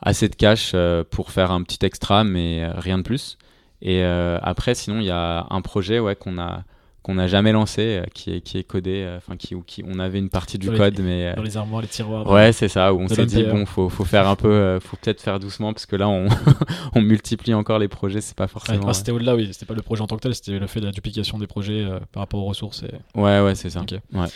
assez 0.01 0.29
de 0.29 0.35
cash 0.35 0.75
pour 1.09 1.31
faire 1.31 1.51
un 1.51 1.63
petit 1.63 1.83
extra, 1.83 2.23
mais 2.23 2.67
rien 2.75 2.99
de 2.99 3.03
plus. 3.03 3.39
Et 3.81 4.03
après, 4.03 4.75
sinon, 4.75 4.99
il 4.99 5.05
y 5.05 5.11
a 5.11 5.47
un 5.49 5.61
projet 5.61 5.99
ouais, 5.99 6.15
qu'on 6.15 6.37
a 6.37 6.63
qu'on 7.05 7.13
n'a 7.13 7.27
jamais 7.27 7.51
lancé, 7.51 7.81
euh, 8.01 8.03
qui 8.15 8.31
est 8.33 8.41
qui 8.41 8.57
est 8.57 8.63
codé, 8.63 9.03
euh, 9.05 9.17
enfin 9.17 9.37
qui 9.37 9.53
qui 9.67 9.83
on 9.87 9.99
avait 9.99 10.17
une 10.17 10.29
partie 10.29 10.57
du 10.57 10.71
les- 10.71 10.77
code, 10.77 10.99
mais 11.01 11.27
euh, 11.27 11.35
Dans 11.35 11.43
les 11.43 11.55
armoires, 11.55 11.83
les 11.83 11.87
tiroirs. 11.87 12.25
ouais 12.27 12.51
c'est 12.51 12.67
ça 12.67 12.95
où 12.95 12.99
on 12.99 13.07
s'est 13.07 13.27
dit 13.27 13.43
bon 13.43 13.67
faut 13.67 13.89
faut 13.89 14.05
faire 14.05 14.27
un 14.27 14.35
peu, 14.35 14.49
euh, 14.51 14.79
faut 14.79 14.97
peut-être 14.97 15.21
faire 15.21 15.39
doucement 15.39 15.71
parce 15.71 15.85
que 15.85 15.95
là 15.95 16.09
on 16.09 16.27
on 16.95 17.01
multiplie 17.01 17.53
encore 17.53 17.77
les 17.77 17.87
projets, 17.87 18.21
c'est 18.21 18.35
pas 18.35 18.45
Ouais, 18.45 18.49
forcément. 18.49 18.87
ah, 18.87 18.93
c'était 18.93 19.11
au-delà, 19.11 19.35
oui. 19.35 19.49
C'était 19.53 19.67
pas 19.67 19.75
le 19.75 19.83
projet 19.83 20.01
en 20.01 20.07
tant 20.07 20.15
que 20.15 20.21
tel, 20.21 20.33
c'était 20.33 20.57
le 20.57 20.65
fait 20.65 20.79
de 20.81 20.85
la 20.87 20.91
duplication 20.91 21.37
des 21.37 21.45
projets 21.45 21.83
euh, 21.85 21.99
par 22.11 22.21
rapport 22.21 22.39
aux 22.41 22.45
ressources. 22.47 22.81
Et, 22.81 23.19
ouais 23.19 23.39
ouais 23.39 23.53
c'est 23.53 23.69
ça. 23.69 23.81
Ok. 23.81 23.91
Ouais. 24.13 24.27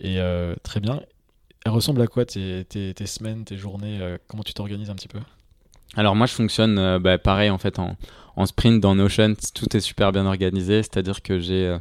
et, 0.00 0.18
euh, 0.18 0.54
très 0.62 0.80
bien. 0.80 1.00
Elles 1.66 1.72
ressemblent 1.72 2.00
à 2.00 2.06
quoi 2.06 2.24
tes, 2.24 2.64
tes, 2.64 2.94
tes 2.94 3.06
semaines, 3.06 3.44
tes 3.44 3.58
journées 3.58 3.98
euh, 4.00 4.16
Comment 4.26 4.42
tu 4.42 4.54
t'organises 4.54 4.88
un 4.88 4.94
petit 4.94 5.08
peu? 5.08 5.18
Alors 5.96 6.16
moi 6.16 6.26
je 6.26 6.32
fonctionne 6.32 6.78
euh, 6.78 6.98
bah, 6.98 7.18
pareil 7.18 7.50
en 7.50 7.58
fait 7.58 7.78
en, 7.78 7.96
en 8.36 8.46
sprint 8.46 8.80
dans 8.80 8.94
Notion, 8.94 9.34
tout 9.54 9.76
est 9.76 9.80
super 9.80 10.12
bien 10.12 10.24
organisé, 10.26 10.82
c'est-à-dire 10.82 11.22
que 11.22 11.38
j'ai 11.38 11.66
euh, 11.66 11.78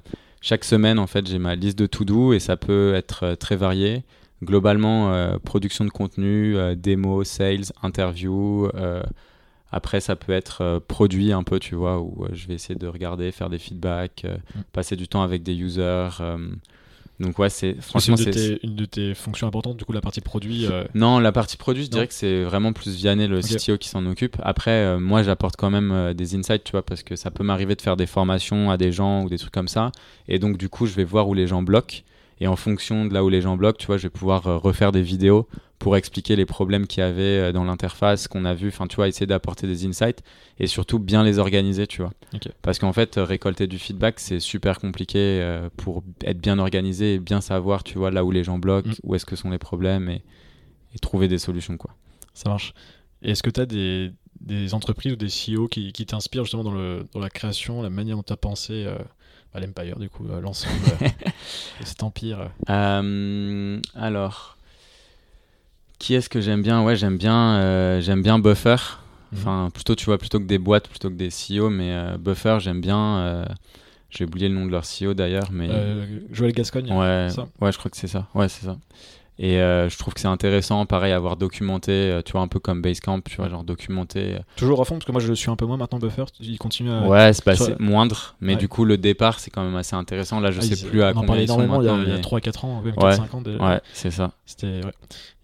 chaque 0.48 0.64
semaine 0.64 1.00
en 1.00 1.08
fait 1.08 1.26
j'ai 1.28 1.40
ma 1.40 1.56
liste 1.56 1.78
de 1.80 1.88
to-do 1.88 2.32
et 2.34 2.40
ça 2.40 2.56
peut 2.56 2.94
être 2.94 3.24
euh, 3.24 3.36
très 3.36 3.56
varié. 3.56 4.04
Globalement 4.44 5.12
euh, 5.12 5.40
production 5.40 5.86
de 5.86 5.90
contenu, 5.90 6.56
euh, 6.56 6.76
démo, 6.76 7.24
sales, 7.24 7.72
interview. 7.82 8.68
euh, 8.76 9.02
après 9.72 10.00
ça 10.02 10.16
peut 10.16 10.34
être 10.34 10.80
produit 10.88 11.32
un 11.34 11.42
peu 11.42 11.58
tu 11.60 11.74
vois 11.74 12.00
où 12.00 12.28
je 12.32 12.48
vais 12.48 12.54
essayer 12.54 12.76
de 12.78 12.88
regarder, 12.88 13.32
faire 13.32 13.50
des 13.50 13.58
feedbacks, 13.58 14.24
Mm. 14.24 14.60
passer 14.72 14.96
du 14.96 15.08
temps 15.08 15.24
avec 15.24 15.42
des 15.42 15.56
users. 15.56 16.10
Donc 17.20 17.40
ouais 17.40 17.50
c'est 17.50 17.80
franchement 17.82 18.18
c'est 18.18 18.60
une 18.64 18.76
de 18.76 18.86
tes 18.86 19.14
fonctions 19.14 19.48
importantes, 19.48 19.78
du 19.78 19.86
coup, 19.86 19.94
la 19.94 20.02
partie 20.02 20.22
produit. 20.22 20.66
euh, 20.66 20.84
non, 20.94 21.20
la 21.20 21.32
partie 21.32 21.56
produit, 21.58 21.86
je 21.86 21.90
dirais 21.90 22.08
que 22.08 22.14
c'est 22.14 22.44
vraiment 22.44 22.74
plus 22.74 22.96
Vianney, 22.96 23.28
le 23.28 23.38
Ok. 23.40 23.46
CTO, 23.58 23.78
qui 23.78 23.88
s'en 23.90 24.06
occupe. 24.06 24.36
Après, 24.44 24.72
euh, 24.72 25.00
moi, 25.00 25.24
j'apporte 25.24 25.56
quand 25.56 25.70
même 25.70 25.92
euh, 25.92 26.14
des 26.14 26.36
insights, 26.36 26.64
tu 26.66 26.72
vois, 26.72 26.84
parce 26.84 27.04
que 27.04 27.16
ça 27.16 27.32
peut 27.32 27.44
m'arriver 27.44 27.76
de 27.76 27.82
faire 27.82 27.96
des 27.96 28.06
formations 28.06 28.70
à 28.70 28.78
des 28.78 28.92
gens 28.92 29.24
ou 29.24 29.30
des 29.30 29.38
trucs 29.38 29.54
comme 29.54 29.68
ça. 29.70 29.92
Et 30.28 30.40
donc, 30.40 30.58
du 30.58 30.68
coup, 30.70 30.86
je 30.88 30.94
vais 30.96 31.06
voir 31.06 31.28
où 31.30 31.34
les 31.34 31.48
gens 31.48 31.62
bloquent. 31.62 32.02
Et 32.42 32.48
en 32.48 32.58
fonction 32.58 33.06
de 33.06 33.14
là 33.14 33.24
où 33.24 33.30
les 33.30 33.40
gens 33.40 33.56
bloquent, 33.56 33.78
tu 33.80 33.88
vois, 33.88 33.98
je 33.98 34.04
vais 34.04 34.10
pouvoir 34.10 34.44
refaire 34.62 34.92
des 34.92 35.02
vidéos 35.02 35.48
pour 35.80 35.98
expliquer 35.98 36.36
les 36.36 36.46
problèmes 36.46 36.88
qu'il 36.88 37.02
y 37.02 37.04
avait 37.04 37.22
euh, 37.40 37.52
dans 37.52 37.64
l'interface, 37.66 38.28
qu'on 38.28 38.46
a 38.46 38.54
vu. 38.54 38.70
Enfin, 38.70 38.88
tu 38.88 38.96
vois, 38.96 39.08
essayer 39.08 39.26
d'apporter 39.28 39.68
des 39.68 39.86
insights 39.86 40.24
et 40.58 40.68
surtout 40.68 41.00
bien 41.00 41.24
les 41.24 41.38
organiser, 41.38 41.86
tu 41.88 42.02
vois. 42.02 42.12
Parce 42.62 42.80
qu'en 42.80 42.94
fait, 42.94 43.18
euh, 43.18 43.24
récolter 43.26 43.68
du 43.68 43.78
feedback, 43.78 44.20
c'est 44.20 44.40
super 44.40 44.80
compliqué 44.80 45.18
euh, 45.20 45.70
pour 45.78 46.04
être 46.24 46.40
bien 46.40 46.60
organisé 46.60 47.16
et 47.16 47.20
bien 47.20 47.42
savoir, 47.42 47.84
tu 47.84 47.98
vois, 47.98 48.10
là 48.12 48.24
où 48.24 48.32
les 48.32 48.44
gens 48.44 48.58
bloquent, 48.58 48.90
Mm. 48.90 48.94
où 49.04 49.16
est-ce 49.16 49.26
que 49.26 49.36
sont 49.36 49.50
les 49.50 49.58
problèmes 49.58 50.10
et, 50.10 50.24
et 50.94 51.00
trouver 51.00 51.28
des 51.28 51.38
solutions, 51.40 51.78
quoi. 51.78 51.92
Ça 52.34 52.50
marche. 52.50 52.74
Est-ce 53.22 53.44
que 53.44 53.50
tu 53.50 53.60
as 53.62 53.66
des, 53.66 54.12
des 54.42 54.74
entreprises 54.74 55.14
ou 55.14 55.16
des 55.18 55.28
CEO 55.28 55.68
qui, 55.68 55.92
qui 55.94 56.06
t'inspirent 56.06 56.44
justement 56.44 56.64
dans, 56.64 56.74
le, 56.74 57.06
dans 57.14 57.20
la 57.20 57.30
création, 57.30 57.82
la 57.82 57.90
manière 57.90 58.16
dont 58.18 58.24
tu 58.24 58.34
as 58.34 58.38
pensé 58.38 58.86
euh, 58.86 58.98
à 59.54 59.60
l'Empire, 59.62 59.98
du 60.00 60.10
coup, 60.10 60.26
l'ensemble 60.42 60.76
de 61.02 61.86
cet 61.86 62.04
empire 62.04 62.50
Euh, 62.70 63.80
alors, 63.96 64.55
qui 66.06 66.14
est-ce 66.14 66.30
que 66.30 66.40
j'aime 66.40 66.62
bien? 66.62 66.84
Ouais, 66.84 66.96
j'aime 66.96 67.18
bien, 67.18 67.56
euh, 67.56 68.00
j'aime 68.00 68.22
bien 68.22 68.38
Buffer. 68.38 68.76
Mhm. 69.32 69.40
Enfin, 69.40 69.70
plutôt, 69.74 69.96
tu 69.96 70.06
vois, 70.06 70.20
plutôt 70.20 70.40
que 70.40 70.46
des 70.46 70.60
boîtes, 70.60 70.88
plutôt 70.88 71.10
que 71.10 71.16
des 71.16 71.30
CEO, 71.32 71.70
mais 71.72 71.92
euh, 71.94 72.18
Buffer, 72.20 72.58
j'aime 72.60 72.80
bien. 72.80 73.18
euh, 73.18 73.46
J'ai 74.12 74.24
oublié 74.24 74.48
le 74.48 74.54
nom 74.56 74.66
de 74.68 74.72
leur 74.72 74.84
CEO 74.86 75.14
d'ailleurs, 75.16 75.50
mais 75.52 75.68
Joël 76.32 76.54
Gascogne 76.54 76.90
ouais, 76.94 77.28
ça? 77.32 77.48
ouais, 77.60 77.72
je 77.72 77.78
crois 77.80 77.90
que 77.92 77.98
c'est 77.98 78.08
ça. 78.08 78.28
Ouais, 78.36 78.48
c'est 78.48 78.66
ça. 78.66 78.78
Et 79.40 79.58
euh, 79.60 79.90
je 79.90 79.98
trouve 79.98 80.14
que 80.14 80.20
c'est 80.22 80.28
intéressant, 80.30 80.86
pareil, 80.86 81.12
avoir 81.12 81.36
documenté, 81.36 81.92
euh, 81.92 82.22
tu 82.24 82.32
vois, 82.34 82.42
un 82.42 82.48
peu 82.48 82.60
comme 82.60 82.82
Basecamp, 82.82 83.20
tu 83.22 83.36
vois, 83.38 83.50
genre 83.50 83.64
documenté. 83.66 84.36
euh, 84.36 84.40
Toujours 84.56 84.80
à 84.80 84.86
fond, 84.86 84.96
parce 84.96 85.06
que 85.06 85.12
moi 85.12 85.20
je 85.20 85.28
le 85.28 85.36
suis 85.36 85.50
un 85.50 85.58
peu 85.58 85.66
moins 85.66 85.76
maintenant, 85.76 85.98
Buffer. 86.00 86.24
Il 86.40 86.58
continue 86.60 86.92
à. 86.92 87.02
ouais, 87.02 87.34
c'est 87.34 87.44
pas 87.44 87.56
sur- 87.56 87.66
c'est 87.66 87.80
moindre, 87.80 88.36
mais 88.40 88.54
Ouais. 88.54 88.60
du 88.60 88.70
coup, 88.70 88.86
le 88.86 88.98
départ, 88.98 89.40
c'est 89.42 89.50
quand 89.50 89.64
même 89.66 89.76
assez 89.76 89.96
intéressant. 89.96 90.40
Là, 90.40 90.52
je 90.52 90.60
Ah, 90.60 90.62
sais 90.62 90.88
plus 90.88 91.02
à 91.04 91.08
on 91.08 91.18
en 91.18 91.22
combien 91.26 91.36
énormément 91.42 91.82
il 91.82 91.88
y 91.88 91.90
a, 91.90 91.98
y 91.98 92.12
a 92.12 92.16
mais- 92.16 92.22
3-4 92.22 92.64
ans, 92.64 92.82
même 92.82 92.94
Ouais. 92.96 93.18
4-5 93.18 93.34
ans 93.34 93.42
déjà. 93.42 93.58
Ouais, 93.62 93.82
c'est 93.92 94.12
ça. 94.12 94.32
C'était. 94.46 94.68
Ouais. 94.86 94.94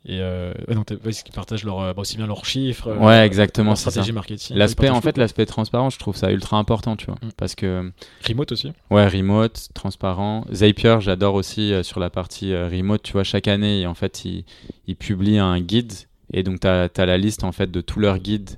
Et 0.03 0.19
euh, 0.19 0.51
ouais, 0.67 0.73
donc, 0.73 0.87
t'as- 0.87 0.95
ouais, 0.95 1.11
ils 1.11 1.31
partagent 1.31 1.63
leur, 1.63 1.79
euh, 1.79 1.93
bah, 1.93 2.01
aussi 2.01 2.17
bien 2.17 2.25
leurs 2.25 2.43
chiffres, 2.45 2.87
euh, 2.87 2.97
Ouais, 2.97 3.23
exactement, 3.25 3.71
leur 3.71 3.77
ça. 3.77 3.91
stratégie 3.91 4.13
marketing. 4.13 4.57
L'aspect, 4.57 4.89
en 4.89 4.99
fait, 4.99 5.15
l'aspect 5.17 5.45
transparent, 5.45 5.91
je 5.91 5.99
trouve 5.99 6.15
ça 6.15 6.31
ultra 6.31 6.57
important, 6.57 6.95
tu 6.95 7.05
vois. 7.05 7.15
Mm. 7.21 7.29
Parce 7.37 7.53
que. 7.53 7.91
Remote 8.27 8.51
aussi. 8.51 8.73
ouais, 8.89 9.07
remote, 9.07 9.69
transparent. 9.75 10.45
Zapier, 10.51 10.97
j'adore 11.01 11.35
aussi 11.35 11.71
euh, 11.71 11.83
sur 11.83 11.99
la 11.99 12.09
partie 12.09 12.51
euh, 12.51 12.67
remote, 12.67 13.03
tu 13.03 13.13
vois, 13.13 13.23
chaque 13.23 13.47
année, 13.47 13.85
en 13.85 13.93
fait, 13.93 14.25
ils 14.25 14.43
il 14.87 14.95
publient 14.95 15.37
un 15.37 15.59
guide. 15.61 15.93
Et 16.33 16.43
donc, 16.43 16.59
tu 16.61 16.67
as, 16.67 16.89
la 17.05 17.17
liste, 17.17 17.43
en 17.43 17.51
fait, 17.51 17.69
de 17.69 17.81
tous 17.81 17.99
leurs 17.99 18.19
guides 18.19 18.51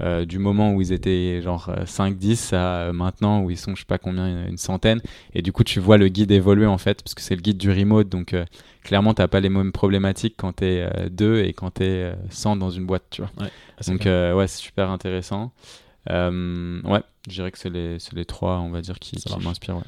euh, 0.00 0.24
du 0.24 0.38
moment 0.38 0.72
où 0.72 0.80
ils 0.80 0.92
étaient 0.92 1.40
genre 1.42 1.70
5-10 1.84 2.54
à 2.54 2.56
euh, 2.58 2.92
maintenant 2.92 3.42
où 3.42 3.50
ils 3.50 3.56
sont, 3.58 3.74
je 3.74 3.80
sais 3.80 3.86
pas 3.86 3.98
combien, 3.98 4.26
une, 4.26 4.50
une 4.50 4.56
centaine. 4.58 5.00
Et 5.34 5.42
du 5.42 5.52
coup, 5.52 5.62
tu 5.64 5.78
vois 5.80 5.96
le 5.98 6.08
guide 6.08 6.30
évoluer, 6.30 6.66
en 6.66 6.78
fait, 6.78 7.02
parce 7.02 7.14
que 7.14 7.20
c'est 7.22 7.36
le 7.36 7.42
guide 7.42 7.58
du 7.58 7.70
remote. 7.70 8.08
Donc, 8.08 8.32
euh, 8.32 8.44
clairement, 8.82 9.14
t'as 9.14 9.28
pas 9.28 9.40
les 9.40 9.48
mêmes 9.48 9.72
problématiques 9.72 10.34
quand 10.36 10.56
tu 10.56 10.64
es 10.64 10.90
2 11.10 11.42
et 11.44 11.52
quand 11.52 11.74
tu 11.74 11.84
es 11.84 12.12
100 12.30 12.56
dans 12.56 12.70
une 12.70 12.86
boîte, 12.86 13.04
tu 13.10 13.22
vois. 13.22 13.30
Ah, 13.38 13.46
Donc 13.86 14.06
euh, 14.06 14.34
ouais, 14.34 14.46
c'est 14.46 14.58
super 14.60 14.90
intéressant. 14.90 15.52
Euh, 16.08 16.80
ouais, 16.82 17.02
je 17.28 17.34
dirais 17.34 17.50
que 17.50 17.58
c'est 17.58 17.70
les, 17.70 17.98
les 18.12 18.24
trois, 18.24 18.58
on 18.60 18.70
va 18.70 18.80
dire, 18.80 18.98
qui, 18.98 19.16
qui 19.16 19.38
m'inspirent. 19.40 19.76
ouais. 19.76 19.82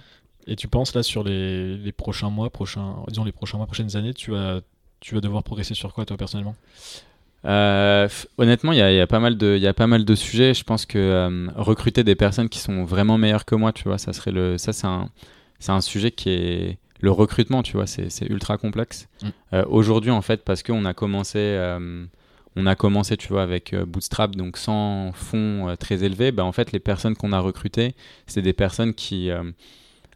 Et 0.47 0.57
tu 0.57 0.69
penses 0.69 0.95
là 0.95 1.03
sur 1.03 1.23
les, 1.23 1.77
les 1.77 1.93
prochains 1.93 2.29
mois, 2.31 2.51
prochains, 2.51 2.97
disons 3.09 3.25
les 3.25 3.33
prochains 3.33 3.59
mois, 3.59 3.67
prochaines 3.67 3.97
années, 3.97 4.13
tu 4.13 4.33
vas, 4.33 4.61
tu 5.01 5.15
vas 5.15 5.21
devoir 5.21 5.43
progresser 5.45 5.75
sur 5.75 5.93
quoi 5.95 6.05
toi 6.05 6.17
personnellement? 6.17 6.57
Euh, 7.45 8.09
honnêtement, 8.39 8.73
il 8.73 8.79
y 8.79 8.83
a, 8.83 8.93
il 8.93 8.97
y 8.97 9.01
a 9.01 9.07
pas 9.07 9.21
mal 9.21 9.37
de, 9.37 9.57
il 9.57 9.63
y 9.63 9.67
a 9.67 9.75
pas 9.75 9.87
mal 9.87 10.05
de 10.05 10.15
sujets. 10.15 10.55
Je 10.55 10.65
pense 10.65 10.87
que 10.87 10.99
euh, 10.99 11.49
recruter 11.57 12.05
des 12.05 12.15
personnes 12.15 12.49
qui 12.49 12.59
sont 12.59 12.85
vraiment 12.85 13.19
meilleures 13.19 13.45
que 13.45 13.55
moi, 13.55 13.73
tu 13.73 13.85
vois, 13.85 13.99
ça 13.99 14.13
serait 14.13 14.33
le, 14.33 14.59
ça 14.59 14.73
c'est 14.73 14.87
un, 14.87 15.09
c'est 15.59 15.73
un 15.73 15.81
sujet 15.81 16.11
qui 16.11 16.31
est 16.31 16.79
le 17.01 17.11
recrutement, 17.11 17.63
tu 17.63 17.73
vois, 17.73 17.87
c'est, 17.87 18.09
ultra 18.31 18.59
complexe. 18.59 19.09
Mm. 19.23 19.29
Euh, 19.55 19.65
aujourd'hui, 19.69 20.11
en 20.13 20.23
fait, 20.23 20.45
parce 20.45 20.63
qu'on 20.63 20.85
a 20.85 20.95
commencé, 20.95 21.59
on 22.55 22.67
a 22.67 22.75
commencé, 22.75 23.17
tu 23.17 23.29
vois, 23.29 23.43
avec 23.43 23.75
Bootstrap, 23.75 24.37
donc 24.37 24.57
sans 24.57 25.13
fonds 25.13 25.75
très 25.79 26.05
élevés, 26.05 26.33
bah, 26.33 26.45
en 26.45 26.53
fait, 26.53 26.73
les 26.73 26.81
personnes 26.81 27.17
qu'on 27.17 27.33
a 27.33 27.41
recrutées, 27.41 27.95
c'est 28.27 28.43
des 28.43 28.53
personnes 28.53 28.95
qui 28.95 29.31
euh, 29.31 29.43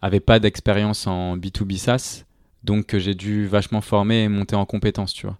avaient 0.02 0.20
pas 0.20 0.38
d'expérience 0.38 1.06
en 1.06 1.36
B2B 1.36 1.78
SaaS, 1.78 2.24
donc 2.64 2.86
que 2.86 2.98
j'ai 2.98 3.14
dû 3.14 3.46
vachement 3.46 3.80
former 3.80 4.24
et 4.24 4.28
monter 4.28 4.56
en 4.56 4.66
compétences, 4.66 5.14
tu 5.14 5.26
vois. 5.26 5.38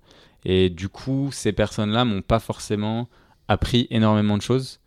Et 0.48 0.70
du 0.70 0.88
coup, 0.88 1.30
ces 1.32 1.50
personnes-là 1.52 2.04
m'ont 2.04 2.22
pas 2.22 2.38
forcément 2.38 3.08
appris 3.48 3.88
énormément 3.90 4.36
de 4.36 4.42
choses. 4.42 4.78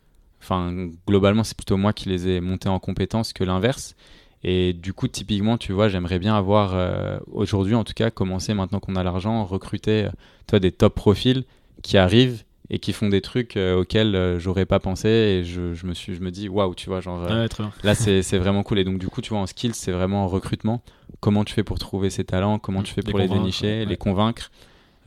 Enfin, 0.42 0.88
globalement, 1.06 1.44
c'est 1.44 1.54
plutôt 1.56 1.76
moi 1.76 1.92
qui 1.92 2.08
les 2.08 2.26
ai 2.28 2.40
montés 2.40 2.70
en 2.70 2.78
compétences 2.78 3.34
que 3.34 3.44
l'inverse. 3.44 3.94
Et 4.42 4.72
du 4.72 4.94
coup, 4.94 5.06
typiquement, 5.06 5.58
tu 5.58 5.72
vois, 5.74 5.90
j'aimerais 5.90 6.18
bien 6.18 6.34
avoir, 6.34 6.72
euh, 6.74 7.18
aujourd'hui 7.30 7.74
en 7.74 7.84
tout 7.84 7.92
cas, 7.92 8.10
commencer 8.10 8.54
maintenant 8.54 8.80
qu'on 8.80 8.96
a 8.96 9.02
l'argent, 9.04 9.44
recruter 9.44 10.06
euh, 10.06 10.10
toi, 10.46 10.58
des 10.60 10.72
top 10.72 10.94
profils 10.94 11.44
qui 11.82 11.98
arrivent 11.98 12.42
et 12.70 12.78
qui 12.78 12.94
font 12.94 13.10
des 13.10 13.20
trucs 13.20 13.58
euh, 13.58 13.80
auxquels 13.80 14.14
euh, 14.14 14.38
j'aurais 14.38 14.64
pas 14.64 14.78
pensé. 14.80 15.08
Et 15.08 15.44
je, 15.44 15.74
je 15.74 15.84
me, 15.86 15.92
suis, 15.92 16.14
je 16.14 16.22
me 16.22 16.30
dis, 16.30 16.48
waouh, 16.48 16.74
tu 16.74 16.88
vois, 16.88 17.02
genre. 17.02 17.22
euh, 17.22 17.42
Ouais, 17.42 17.48
très 17.50 17.64
bien. 17.64 17.72
Là, 17.82 17.94
c'est 17.94 18.38
vraiment 18.38 18.62
cool. 18.62 18.78
Et 18.78 18.84
donc, 18.84 18.98
du 18.98 19.08
coup, 19.08 19.20
tu 19.20 19.28
vois, 19.28 19.40
en 19.40 19.46
skills, 19.46 19.74
c'est 19.74 19.92
vraiment 19.92 20.24
en 20.24 20.28
recrutement. 20.28 20.80
Comment 21.20 21.44
tu 21.44 21.52
fais 21.52 21.64
pour 21.64 21.78
trouver 21.78 22.08
ces 22.08 22.24
talents? 22.24 22.58
Comment 22.58 22.82
tu 22.82 22.94
fais 22.94 23.02
Les 23.02 23.10
pour 23.10 23.18
les, 23.18 23.28
dénicher, 23.28 23.80
ouais. 23.80 23.84
les 23.84 23.96
convaincre? 23.98 24.50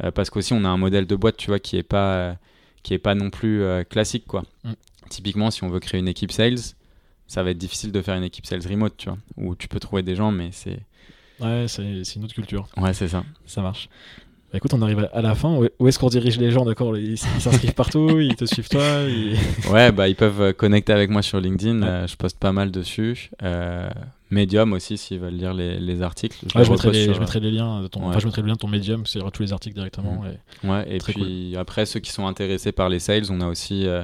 Euh, 0.03 0.11
Parce 0.11 0.29
qu'aussi, 0.29 0.53
on 0.53 0.63
a 0.63 0.69
un 0.69 0.77
modèle 0.77 1.05
de 1.05 1.15
boîte, 1.15 1.37
tu 1.37 1.47
vois, 1.47 1.59
qui 1.59 1.77
est 1.77 1.83
pas, 1.83 2.13
euh, 2.15 2.33
qui 2.83 2.93
est 2.93 2.99
pas 2.99 3.15
non 3.15 3.29
plus 3.29 3.61
euh, 3.61 3.83
classique, 3.83 4.25
quoi. 4.27 4.43
Mm. 4.63 4.71
Typiquement, 5.09 5.51
si 5.51 5.63
on 5.63 5.69
veut 5.69 5.79
créer 5.79 5.99
une 5.99 6.07
équipe 6.07 6.31
sales, 6.31 6.57
ça 7.27 7.43
va 7.43 7.51
être 7.51 7.57
difficile 7.57 7.91
de 7.91 8.01
faire 8.01 8.15
une 8.15 8.23
équipe 8.23 8.45
sales 8.45 8.65
remote, 8.67 8.95
tu 8.97 9.09
vois, 9.09 9.17
où 9.37 9.55
tu 9.55 9.67
peux 9.67 9.79
trouver 9.79 10.01
des 10.03 10.15
gens, 10.15 10.31
mais 10.31 10.49
c'est. 10.51 10.79
Ouais, 11.39 11.65
c'est 11.67 11.83
une 12.15 12.23
autre 12.23 12.33
culture. 12.33 12.67
Ouais, 12.77 12.93
c'est 12.93 13.07
ça. 13.07 13.23
Ça 13.45 13.61
marche. 13.61 13.89
Bah, 14.51 14.57
écoute, 14.57 14.73
on 14.75 14.81
arrive 14.83 15.09
à 15.11 15.21
la 15.21 15.33
fin. 15.35 15.59
Où 15.79 15.87
est-ce 15.87 15.97
qu'on 15.97 16.09
dirige 16.09 16.37
les 16.37 16.51
gens 16.51 16.63
D'accord? 16.63 16.95
Ils 16.97 17.17
s'inscrivent 17.17 17.73
partout, 17.73 18.19
ils 18.19 18.35
te 18.35 18.45
suivent 18.45 18.69
toi. 18.69 18.83
ils- 19.07 19.35
Ouais, 19.71 19.91
bah, 19.91 20.07
ils 20.07 20.15
peuvent 20.15 20.53
connecter 20.53 20.93
avec 20.93 21.09
moi 21.09 21.21
sur 21.23 21.39
LinkedIn. 21.39 21.81
Ouais. 21.81 21.87
euh, 21.87 22.07
je 22.07 22.15
poste 22.15 22.37
pas 22.39 22.51
mal 22.51 22.69
dessus. 22.71 23.31
Euh, 23.41 23.89
Medium 24.33 24.73
aussi, 24.73 24.97
s'ils 24.97 25.19
veulent 25.19 25.33
lire 25.35 25.53
les, 25.53 25.79
les 25.79 26.01
articles. 26.01 26.37
Ouais, 26.55 26.63
je, 26.65 26.71
mettrai 26.71 26.91
les, 26.91 27.03
sur, 27.05 27.13
je 27.13 27.19
mettrai 27.19 27.39
les 27.39 27.51
liens 27.51 27.81
de 27.81 27.87
ton. 27.87 28.01
Ouais. 28.01 28.07
Enfin, 28.07 28.19
je 28.19 28.25
mettrai 28.25 28.41
le 28.41 28.47
lien 28.47 28.53
de 28.55 28.59
ton 28.59 28.67
Medium, 28.67 29.05
c'est 29.05 29.15
il 29.15 29.19
y 29.19 29.21
aura 29.21 29.31
tous 29.31 29.43
les 29.43 29.53
articles 29.53 29.75
directement. 29.75 30.21
Mhm. 30.23 30.37
et- 30.63 30.67
Ouais, 30.67 30.95
et 30.95 30.97
puis 30.97 31.55
après, 31.57 31.85
ceux 31.85 31.99
qui 31.99 32.11
sont 32.11 32.27
intéressés 32.27 32.71
par 32.71 32.89
les 32.89 32.99
sales, 32.99 33.23
on 33.31 33.39
a 33.41 33.47
aussi 33.47 33.87
euh, 33.87 34.03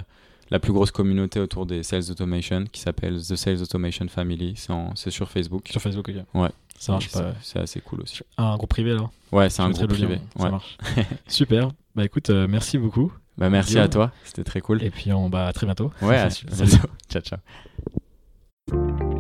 la 0.51 0.59
plus 0.59 0.71
grosse 0.73 0.91
communauté 0.91 1.39
autour 1.39 1.65
des 1.65 1.84
sales 1.84 2.09
automation 2.09 2.65
qui 2.71 2.82
s'appelle 2.82 3.17
The 3.21 3.36
Sales 3.36 3.61
Automation 3.61 4.07
Family. 4.07 4.55
C'est 4.95 5.11
sur 5.11 5.30
Facebook. 5.30 5.67
Sur 5.69 5.82
Facebook, 5.82 6.09
ok. 6.09 6.15
Ouais. 6.34 6.49
Ça 6.77 6.93
marche 6.93 7.09
C'est- 7.09 7.19
pas. 7.21 7.34
C'est 7.41 7.59
assez 7.59 7.82
cool 7.82 8.01
aussi. 8.01 8.21
Un 8.38 8.55
groupe 8.55 8.69
privé 8.69 8.91
alors 8.91 9.11
Ouais, 9.34 9.49
c'est 9.49 9.61
un 9.61 9.69
groupe 9.69 9.88
privé. 9.89 10.19
Ça 10.38 10.49
marche. 10.49 10.77
Super. 11.27 11.69
Bah 11.95 12.05
écoute, 12.05 12.30
euh, 12.30 12.47
merci 12.49 12.77
beaucoup. 12.77 13.11
Bah, 13.38 13.49
merci 13.49 13.71
Guillaume. 13.71 13.86
à 13.86 13.89
toi, 13.89 14.11
c'était 14.23 14.43
très 14.43 14.61
cool. 14.61 14.82
Et 14.84 14.89
puis 14.89 15.11
on 15.13 15.30
bah, 15.30 15.47
à 15.47 15.53
très 15.53 15.65
bientôt. 15.65 15.91
Ouais, 16.01 16.17
à 16.17 16.27
bientôt. 16.55 16.88
Ciao, 17.09 17.21
ciao. 17.21 19.18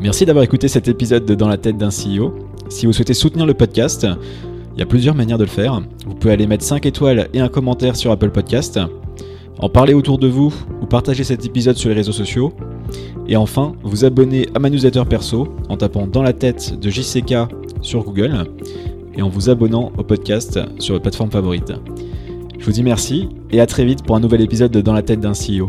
Merci 0.00 0.24
d'avoir 0.24 0.44
écouté 0.44 0.68
cet 0.68 0.86
épisode 0.86 1.24
de 1.24 1.34
Dans 1.34 1.48
la 1.48 1.56
tête 1.56 1.76
d'un 1.76 1.88
CEO. 1.88 2.32
Si 2.68 2.86
vous 2.86 2.92
souhaitez 2.92 3.14
soutenir 3.14 3.46
le 3.46 3.54
podcast, 3.54 4.06
il 4.74 4.78
y 4.78 4.82
a 4.82 4.86
plusieurs 4.86 5.16
manières 5.16 5.38
de 5.38 5.44
le 5.44 5.50
faire. 5.50 5.82
Vous 6.06 6.14
pouvez 6.14 6.32
aller 6.32 6.46
mettre 6.46 6.62
5 6.62 6.86
étoiles 6.86 7.28
et 7.34 7.40
un 7.40 7.48
commentaire 7.48 7.96
sur 7.96 8.12
Apple 8.12 8.30
Podcast, 8.30 8.78
en 9.58 9.68
parler 9.68 9.94
autour 9.94 10.18
de 10.18 10.28
vous 10.28 10.54
ou 10.80 10.86
partager 10.86 11.24
cet 11.24 11.44
épisode 11.44 11.76
sur 11.76 11.88
les 11.88 11.96
réseaux 11.96 12.12
sociaux. 12.12 12.52
Et 13.26 13.34
enfin, 13.34 13.72
vous 13.82 14.04
abonner 14.04 14.46
à 14.54 14.60
ma 14.60 14.70
newsletter 14.70 15.02
perso 15.04 15.48
en 15.68 15.76
tapant 15.76 16.06
dans 16.06 16.22
la 16.22 16.32
tête 16.32 16.78
de 16.78 16.90
JCK 16.90 17.34
sur 17.82 18.04
Google 18.04 18.44
et 19.16 19.22
en 19.22 19.28
vous 19.28 19.50
abonnant 19.50 19.90
au 19.98 20.04
podcast 20.04 20.60
sur 20.78 20.94
votre 20.94 21.02
plateforme 21.02 21.32
favorite. 21.32 21.72
Je 22.56 22.64
vous 22.64 22.72
dis 22.72 22.84
merci 22.84 23.28
et 23.50 23.60
à 23.60 23.66
très 23.66 23.84
vite 23.84 24.04
pour 24.04 24.14
un 24.14 24.20
nouvel 24.20 24.42
épisode 24.42 24.70
de 24.70 24.80
Dans 24.80 24.92
la 24.92 25.02
tête 25.02 25.18
d'un 25.18 25.32
CEO. 25.32 25.66